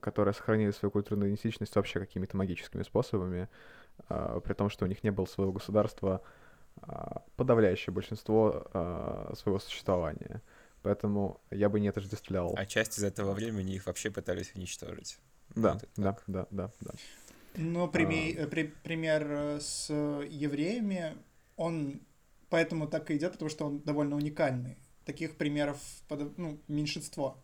которые 0.00 0.34
сохранили 0.34 0.70
свою 0.70 0.90
культурную 0.90 1.30
идентичность 1.30 1.74
вообще 1.76 2.00
какими-то 2.00 2.36
магическими 2.36 2.82
способами, 2.82 3.48
э, 4.08 4.40
при 4.44 4.54
том, 4.54 4.70
что 4.70 4.84
у 4.84 4.88
них 4.88 5.02
не 5.02 5.10
было 5.10 5.26
своего 5.26 5.52
государства 5.52 6.22
э, 6.82 6.88
подавляющее 7.36 7.92
большинство 7.92 8.66
э, 8.72 9.34
своего 9.36 9.58
существования. 9.58 10.42
Поэтому 10.82 11.40
я 11.50 11.68
бы 11.68 11.80
не 11.80 11.88
отождествлял. 11.88 12.54
А 12.56 12.64
часть 12.66 12.98
из 12.98 13.04
этого 13.04 13.32
времени 13.32 13.74
их 13.74 13.86
вообще 13.86 14.10
пытались 14.10 14.52
уничтожить. 14.54 15.18
Да, 15.54 15.74
вот 15.74 15.88
да, 15.96 16.18
да, 16.26 16.46
да, 16.50 16.70
да. 16.80 16.90
Ну, 17.56 17.88
прими, 17.88 18.36
а... 18.38 18.46
при, 18.46 18.64
пример 18.64 19.26
э, 19.28 19.60
с 19.60 19.92
евреями, 19.92 21.16
он 21.56 22.00
поэтому 22.48 22.86
так 22.86 23.10
и 23.10 23.16
идет, 23.16 23.32
потому 23.32 23.48
что 23.50 23.66
он 23.66 23.80
довольно 23.80 24.16
уникальный. 24.16 24.78
Таких 25.04 25.36
примеров 25.36 25.78
ну, 26.36 26.60
меньшинство. 26.68 27.42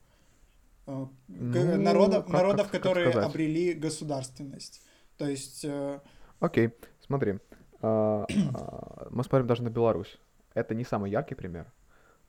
Э, 0.86 1.06
ну, 1.28 1.76
народов, 1.78 2.28
народов 2.28 2.70
как, 2.70 2.82
которые 2.82 3.12
как 3.12 3.24
обрели 3.24 3.72
государственность. 3.72 4.82
То 5.16 5.28
есть... 5.28 5.64
Э, 5.64 6.00
Окей, 6.40 6.74
смотри. 7.00 7.38
А, 7.80 8.26
а, 8.54 9.08
мы 9.10 9.24
смотрим 9.24 9.46
даже 9.46 9.62
на 9.62 9.70
Беларусь. 9.70 10.18
Это 10.52 10.74
не 10.74 10.84
самый 10.84 11.10
яркий 11.10 11.34
пример, 11.34 11.72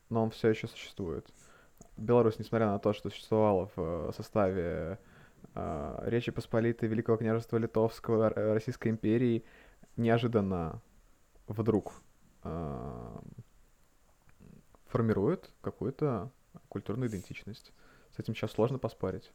но 0.10 0.23
он 0.23 0.32
все 0.32 0.49
еще 0.49 0.68
существует. 0.68 1.27
Беларусь, 1.98 2.40
несмотря 2.40 2.68
на 2.68 2.80
то, 2.80 2.94
что 2.94 3.10
существовала 3.10 3.69
в 3.76 4.11
составе 4.15 4.99
э, 5.53 5.99
Речи 6.06 6.32
Посполитой, 6.32 6.90
Великого 6.90 7.18
княжества 7.18 7.57
Литовского, 7.57 8.30
Российской 8.30 8.90
империи, 8.90 9.44
неожиданно 9.98 10.82
вдруг 11.48 12.02
формирует 14.88 15.49
какую-то 15.61 16.32
культурную 16.69 17.10
идентичность. 17.10 17.73
С 18.16 18.20
этим 18.20 18.36
сейчас 18.36 18.52
сложно 18.52 18.80
поспорить. 18.80 19.32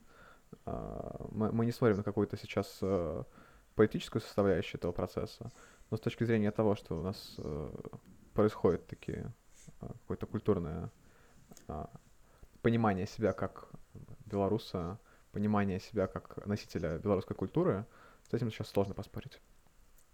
Э, 0.66 1.26
мы, 1.30 1.52
мы 1.52 1.66
не 1.66 1.72
смотрим 1.72 1.98
на 1.98 2.02
какую-то 2.02 2.36
сейчас 2.36 2.78
э, 2.82 3.24
политическую 3.74 4.22
составляющую 4.22 4.78
этого 4.78 4.92
процесса, 4.92 5.50
но 5.90 5.96
с 5.96 6.00
точки 6.00 6.24
зрения 6.24 6.50
того, 6.50 6.74
что 6.76 6.98
у 6.98 7.02
нас 7.02 7.34
э, 7.38 7.70
происходит 8.32 8.86
такие 8.86 9.32
э, 9.80 9.86
какое-то 9.86 10.26
культурное 10.26 10.90
э, 11.68 11.86
понимание 12.62 13.06
себя 13.06 13.32
как 13.32 13.68
белоруса, 14.26 14.98
понимание 15.32 15.80
себя 15.80 16.06
как 16.06 16.46
носителя 16.46 16.98
белорусской 16.98 17.36
культуры, 17.36 17.84
С 18.30 18.34
этим 18.34 18.50
сейчас 18.50 18.68
сложно 18.68 18.94
поспорить. 18.94 19.40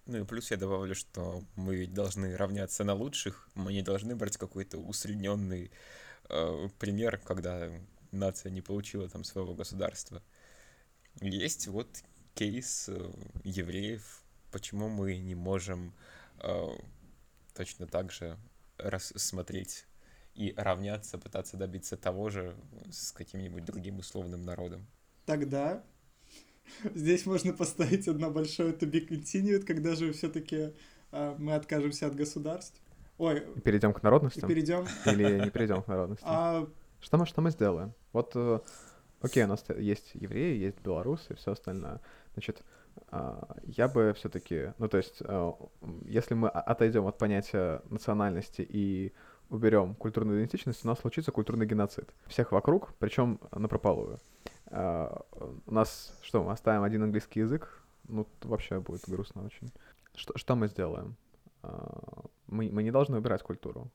Ну 0.07 0.19
и 0.19 0.25
плюс 0.25 0.51
я 0.51 0.57
добавлю, 0.57 0.95
что 0.95 1.43
мы 1.57 1.77
ведь 1.77 1.93
должны 1.93 2.37
равняться 2.37 2.85
на 2.85 2.95
лучших, 2.95 3.49
мы 3.55 3.73
не 3.73 3.83
должны 3.83 4.15
брать 4.15 4.37
какой-то 4.37 4.79
усредненный 4.79 5.71
э, 6.29 6.69
пример, 6.79 7.19
когда 7.19 7.69
нация 8.12 8.51
не 8.51 8.61
получила 8.61 9.09
там 9.09 9.24
своего 9.24 9.55
государства. 9.55 10.23
Есть 11.20 11.66
вот 11.69 11.89
кейс 12.35 12.89
э, 12.89 13.11
евреев, 13.45 14.23
почему 14.53 14.89
мы 14.89 15.16
не 15.16 15.35
можем 15.35 15.95
э, 16.41 16.69
точно 17.55 17.87
так 17.87 18.12
же 18.12 18.39
рассмотреть 18.78 19.87
и 20.35 20.53
равняться, 20.57 21.19
пытаться 21.19 21.57
добиться 21.57 21.97
того 21.97 22.28
же 22.28 22.55
с 22.91 23.12
каким-нибудь 23.12 23.65
другим 23.65 23.99
условным 23.99 24.45
народом. 24.45 24.87
Тогда 25.24 25.83
здесь 26.95 27.24
можно 27.24 27.53
поставить 27.55 28.07
одно 28.07 28.31
большое 28.31 28.73
to 28.73 28.91
be 28.91 29.07
continued, 29.09 29.65
когда 29.65 29.95
же 29.95 30.12
все-таки 30.12 30.74
э, 31.12 31.35
мы 31.39 31.55
откажемся 31.55 32.07
от 32.07 32.15
государств. 32.15 32.81
Ой. 33.19 33.47
И 33.57 33.61
перейдем 33.61 33.95
к 33.95 34.03
народности. 34.03 34.41
перейдем. 34.41 34.87
Или 35.07 35.45
не 35.45 35.51
перейдем 35.51 35.83
к 35.83 35.89
народности. 35.89 36.24
А... 36.27 36.69
Что 37.07 37.19
мы, 37.19 37.27
что 37.27 37.41
мы 37.41 37.51
сделаем? 37.53 37.95
Вот, 38.12 38.33
э, 38.35 38.59
окей, 39.20 39.45
у 39.45 39.47
нас 39.47 39.65
есть 39.78 40.11
евреи, 40.15 40.59
есть 40.59 40.81
белорусы 40.81 41.35
и 41.35 41.37
все 41.37 41.53
остальное. 41.53 42.01
Значит, 42.33 42.65
а, 43.12 43.59
я 43.62 43.87
бы 43.87 44.12
все-таки, 44.16 44.73
ну 44.78 44.89
то 44.89 44.97
есть, 44.97 45.19
э, 45.20 45.53
если 46.05 46.35
мы 46.35 46.49
отойдем 46.49 47.07
от 47.07 47.16
понятия 47.16 47.81
национальности 47.91 48.66
и 48.69 49.12
уберем 49.51 49.95
культурную 49.95 50.41
идентичность, 50.41 50.85
у 50.85 50.89
нас 50.89 50.99
случится 50.99 51.31
культурный 51.31 51.65
геноцид. 51.65 52.12
Всех 52.27 52.51
вокруг, 52.51 52.93
причем 52.99 53.39
на 53.53 53.69
прополую. 53.69 54.19
А, 54.66 55.24
у 55.65 55.73
нас 55.73 56.12
что, 56.23 56.43
мы 56.43 56.51
оставим 56.51 56.83
один 56.83 57.05
английский 57.05 57.39
язык? 57.39 57.85
Ну, 58.09 58.27
вообще 58.43 58.81
будет 58.81 59.03
грустно 59.07 59.45
очень. 59.45 59.70
Что, 60.16 60.37
что 60.37 60.57
мы 60.57 60.66
сделаем? 60.66 61.15
А, 61.62 62.24
мы, 62.49 62.69
мы 62.73 62.83
не 62.83 62.91
должны 62.91 63.16
убирать 63.16 63.45
культуру. 63.45 63.93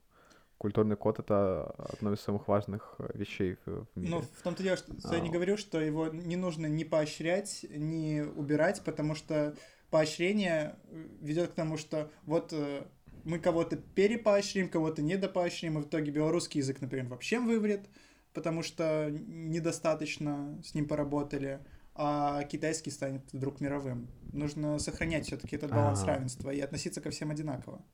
Культурный 0.62 0.94
код— 0.94 1.18
это 1.18 1.74
одно 1.92 2.12
из 2.12 2.20
самых 2.20 2.46
важных 2.46 2.94
вещей 3.14 3.56
в, 3.66 3.84
в 3.84 3.96
мире. 3.96 4.10
Ну, 4.10 4.20
в 4.20 4.42
том-то 4.44 4.62
дело, 4.62 4.76
что 4.76 4.92
а... 5.02 5.14
я 5.16 5.20
не 5.20 5.28
говорю, 5.28 5.56
что 5.56 5.80
его 5.80 6.06
не 6.06 6.36
нужно 6.36 6.66
ни 6.66 6.84
поощрять, 6.84 7.66
ни 7.68 8.20
убирать, 8.20 8.80
потому 8.84 9.16
что 9.16 9.56
поощрение 9.90 10.76
ведет 11.20 11.50
к 11.50 11.54
тому, 11.54 11.76
что 11.76 12.12
вот 12.26 12.52
э, 12.52 12.84
мы 13.24 13.40
кого-то 13.40 13.76
перепоощрим, 13.76 14.68
кого-то 14.68 15.02
недопоощрим, 15.02 15.80
и 15.80 15.82
в 15.82 15.86
итоге 15.86 16.12
белорусский 16.12 16.60
язык, 16.60 16.80
например, 16.80 17.06
вообще 17.08 17.40
выврет, 17.40 17.88
потому 18.32 18.62
что 18.62 19.10
недостаточно 19.10 20.62
с 20.62 20.74
ним 20.74 20.86
поработали, 20.86 21.58
а 21.96 22.44
китайский 22.44 22.92
станет 22.92 23.22
вдруг 23.32 23.60
мировым. 23.60 24.06
Нужно 24.32 24.78
сохранять 24.78 25.26
все-таки 25.26 25.56
этот 25.56 25.72
баланс 25.72 26.02
А-а-а. 26.02 26.14
равенства 26.14 26.50
и 26.50 26.60
относиться 26.60 27.00
ко 27.00 27.10
всем 27.10 27.32
одинаково. 27.32 27.84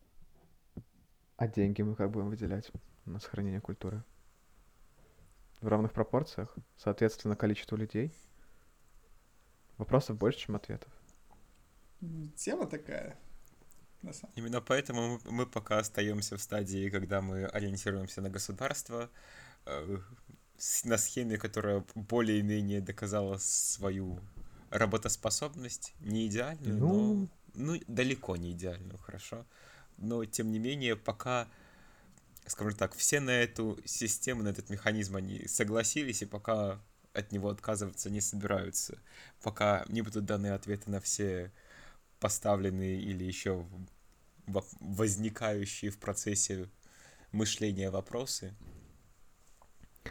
А 1.39 1.47
деньги 1.47 1.83
мы 1.83 1.95
как 1.95 2.11
будем 2.11 2.31
выделять 2.31 2.69
на 3.05 3.21
сохранение 3.21 3.61
культуры? 3.61 4.03
В 5.61 5.69
равных 5.69 5.93
пропорциях, 5.93 6.53
соответственно, 6.77 7.37
количеству 7.37 7.77
людей? 7.77 8.13
Вопросов 9.77 10.19
больше, 10.19 10.41
чем 10.41 10.57
ответов. 10.57 10.93
Тема 12.35 12.67
такая. 12.67 13.17
Именно 14.35 14.61
поэтому 14.61 15.21
мы 15.31 15.47
пока 15.47 15.79
остаемся 15.79 16.37
в 16.37 16.43
стадии, 16.43 16.91
когда 16.91 17.21
мы 17.21 17.47
ориентируемся 17.47 18.21
на 18.21 18.31
государство, 18.31 19.09
э, 19.65 19.99
на 20.85 20.99
схеме, 20.99 21.39
которая 21.39 21.85
более-менее 21.95 22.81
доказала 22.81 23.37
свою 23.39 24.19
работоспособность, 24.71 25.95
не 26.01 26.27
идеальную, 26.27 26.79
ну... 26.79 27.29
но 27.55 27.75
ну, 27.75 27.81
далеко 27.87 28.37
не 28.37 28.51
идеальную, 28.51 28.99
хорошо. 28.99 29.47
Но, 29.99 30.25
тем 30.25 30.51
не 30.53 30.59
менее, 30.59 30.97
пока, 30.97 31.49
скажем 32.47 32.77
так, 32.77 32.95
все 32.95 33.21
на 33.21 33.31
эту 33.31 33.79
систему, 33.85 34.43
на 34.43 34.49
этот 34.49 34.71
механизм, 34.71 35.17
они 35.17 35.47
согласились, 35.47 36.23
и 36.23 36.27
пока 36.27 36.81
от 37.13 37.33
него 37.33 37.49
отказываться 37.51 38.11
не 38.11 38.21
собираются, 38.21 38.99
пока 39.43 39.85
не 39.89 40.03
будут 40.03 40.25
даны 40.25 40.49
ответы 40.49 40.91
на 40.91 41.01
все 41.01 41.53
поставленные 42.21 43.01
или 43.01 43.25
еще 43.25 43.67
возникающие 44.47 45.91
в 45.91 45.99
процессе 45.99 46.69
мышления 47.33 47.91
вопросы, 47.91 48.55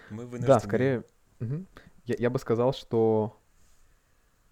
мы 0.09 0.25
вынуждены... 0.25 0.47
Да, 0.47 0.59
скорее, 0.59 1.03
угу. 1.39 1.65
я, 2.05 2.15
я 2.19 2.29
бы 2.29 2.39
сказал, 2.39 2.73
что 2.73 3.39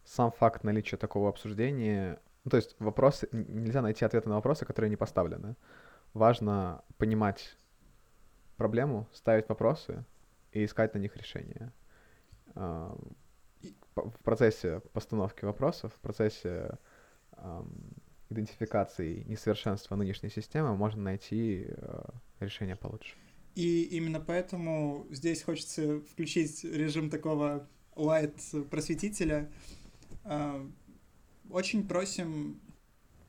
сам 0.04 0.32
факт 0.32 0.64
наличия 0.64 0.98
такого 0.98 1.30
обсуждения, 1.30 2.20
ну, 2.46 2.52
то 2.52 2.58
есть 2.58 2.76
вопросы, 2.80 3.28
нельзя 3.32 3.82
найти 3.82 4.06
ответы 4.06 4.30
на 4.30 4.36
вопросы, 4.36 4.66
которые 4.66 4.90
не 4.90 4.96
поставлены. 4.96 5.56
Важно 6.14 6.84
понимать 6.98 7.58
проблему, 8.56 9.08
ставить 9.12 9.50
вопросы 9.50 10.06
и 10.52 10.64
искать 10.64 10.94
на 10.94 11.00
них 11.00 11.18
решения. 11.18 11.74
А, 12.54 12.96
в 13.96 14.20
процессе 14.24 14.82
постановки 14.94 15.44
вопросов, 15.44 15.94
в 15.94 16.00
процессе 16.00 16.78
идентификации 18.30 19.24
несовершенства 19.24 19.96
нынешней 19.96 20.30
системы 20.30 20.76
можно 20.76 21.02
найти 21.02 21.66
э, 21.68 22.04
решение 22.40 22.76
получше. 22.76 23.16
И 23.56 23.84
именно 23.84 24.20
поэтому 24.20 25.06
здесь 25.12 25.44
хочется 25.44 26.00
включить 26.00 26.64
режим 26.64 27.10
такого 27.10 27.68
light 27.96 28.64
просветителя. 28.70 29.52
Э, 30.24 30.66
очень 31.50 31.88
просим 31.88 32.60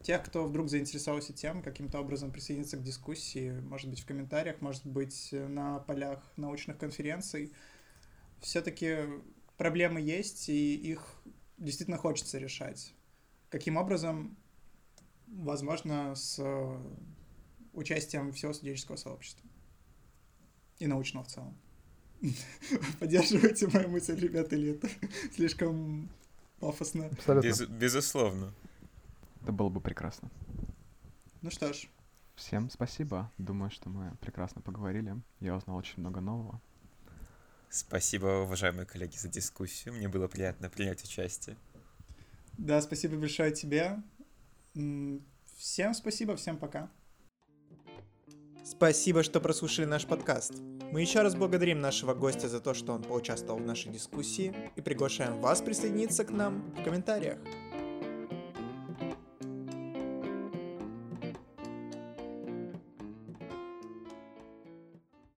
тех, 0.02 0.24
кто 0.24 0.44
вдруг 0.44 0.68
заинтересовался 0.68 1.32
тем, 1.32 1.62
каким-то 1.62 2.00
образом 2.00 2.30
присоединиться 2.30 2.76
к 2.76 2.82
дискуссии, 2.82 3.50
может 3.60 3.90
быть, 3.90 4.00
в 4.00 4.06
комментариях, 4.06 4.60
может 4.60 4.86
быть, 4.86 5.30
на 5.32 5.80
полях 5.80 6.22
научных 6.36 6.78
конференций. 6.78 7.52
Все-таки 8.40 8.98
проблемы 9.56 10.00
есть, 10.00 10.48
и 10.48 10.74
их 10.74 11.16
действительно 11.58 11.96
хочется 11.96 12.38
решать. 12.38 12.94
Каким 13.48 13.76
образом 13.76 14.36
возможно, 15.26 16.14
с 16.14 16.38
э, 16.38 16.78
участием 17.72 18.32
всего 18.32 18.52
студенческого 18.52 18.96
сообщества 18.96 19.48
и 20.78 20.86
научного 20.86 21.24
в 21.24 21.28
целом. 21.28 21.56
Поддерживайте 23.00 23.66
мою 23.68 23.88
мысль, 23.88 24.18
ребята, 24.18 24.56
или 24.56 24.72
это 24.72 24.88
слишком 25.34 26.08
пафосно? 26.60 27.10
Без, 27.42 27.62
безусловно. 27.62 28.52
Это 29.42 29.52
было 29.52 29.68
бы 29.68 29.80
прекрасно. 29.80 30.30
Ну 31.42 31.50
что 31.50 31.72
ж. 31.72 31.88
Всем 32.34 32.70
спасибо. 32.70 33.30
Думаю, 33.38 33.70
что 33.70 33.88
мы 33.88 34.12
прекрасно 34.20 34.60
поговорили. 34.60 35.16
Я 35.40 35.56
узнал 35.56 35.76
очень 35.76 36.00
много 36.00 36.20
нового. 36.20 36.60
Спасибо, 37.70 38.42
уважаемые 38.44 38.86
коллеги, 38.86 39.16
за 39.16 39.28
дискуссию. 39.28 39.94
Мне 39.94 40.08
было 40.08 40.28
приятно 40.28 40.68
принять 40.68 41.02
участие. 41.02 41.56
Да, 42.58 42.80
спасибо 42.80 43.16
большое 43.16 43.52
тебе. 43.52 44.02
Всем 45.56 45.94
спасибо, 45.94 46.36
всем 46.36 46.58
пока. 46.58 46.90
Спасибо, 48.64 49.22
что 49.22 49.40
прослушали 49.40 49.86
наш 49.86 50.06
подкаст. 50.06 50.54
Мы 50.92 51.00
еще 51.00 51.22
раз 51.22 51.34
благодарим 51.34 51.80
нашего 51.80 52.14
гостя 52.14 52.48
за 52.48 52.60
то, 52.60 52.72
что 52.72 52.92
он 52.92 53.02
поучаствовал 53.02 53.58
в 53.58 53.66
нашей 53.66 53.90
дискуссии 53.90 54.54
и 54.76 54.80
приглашаем 54.80 55.40
вас 55.40 55.60
присоединиться 55.60 56.24
к 56.24 56.30
нам 56.30 56.72
в 56.78 56.84
комментариях. 56.84 57.38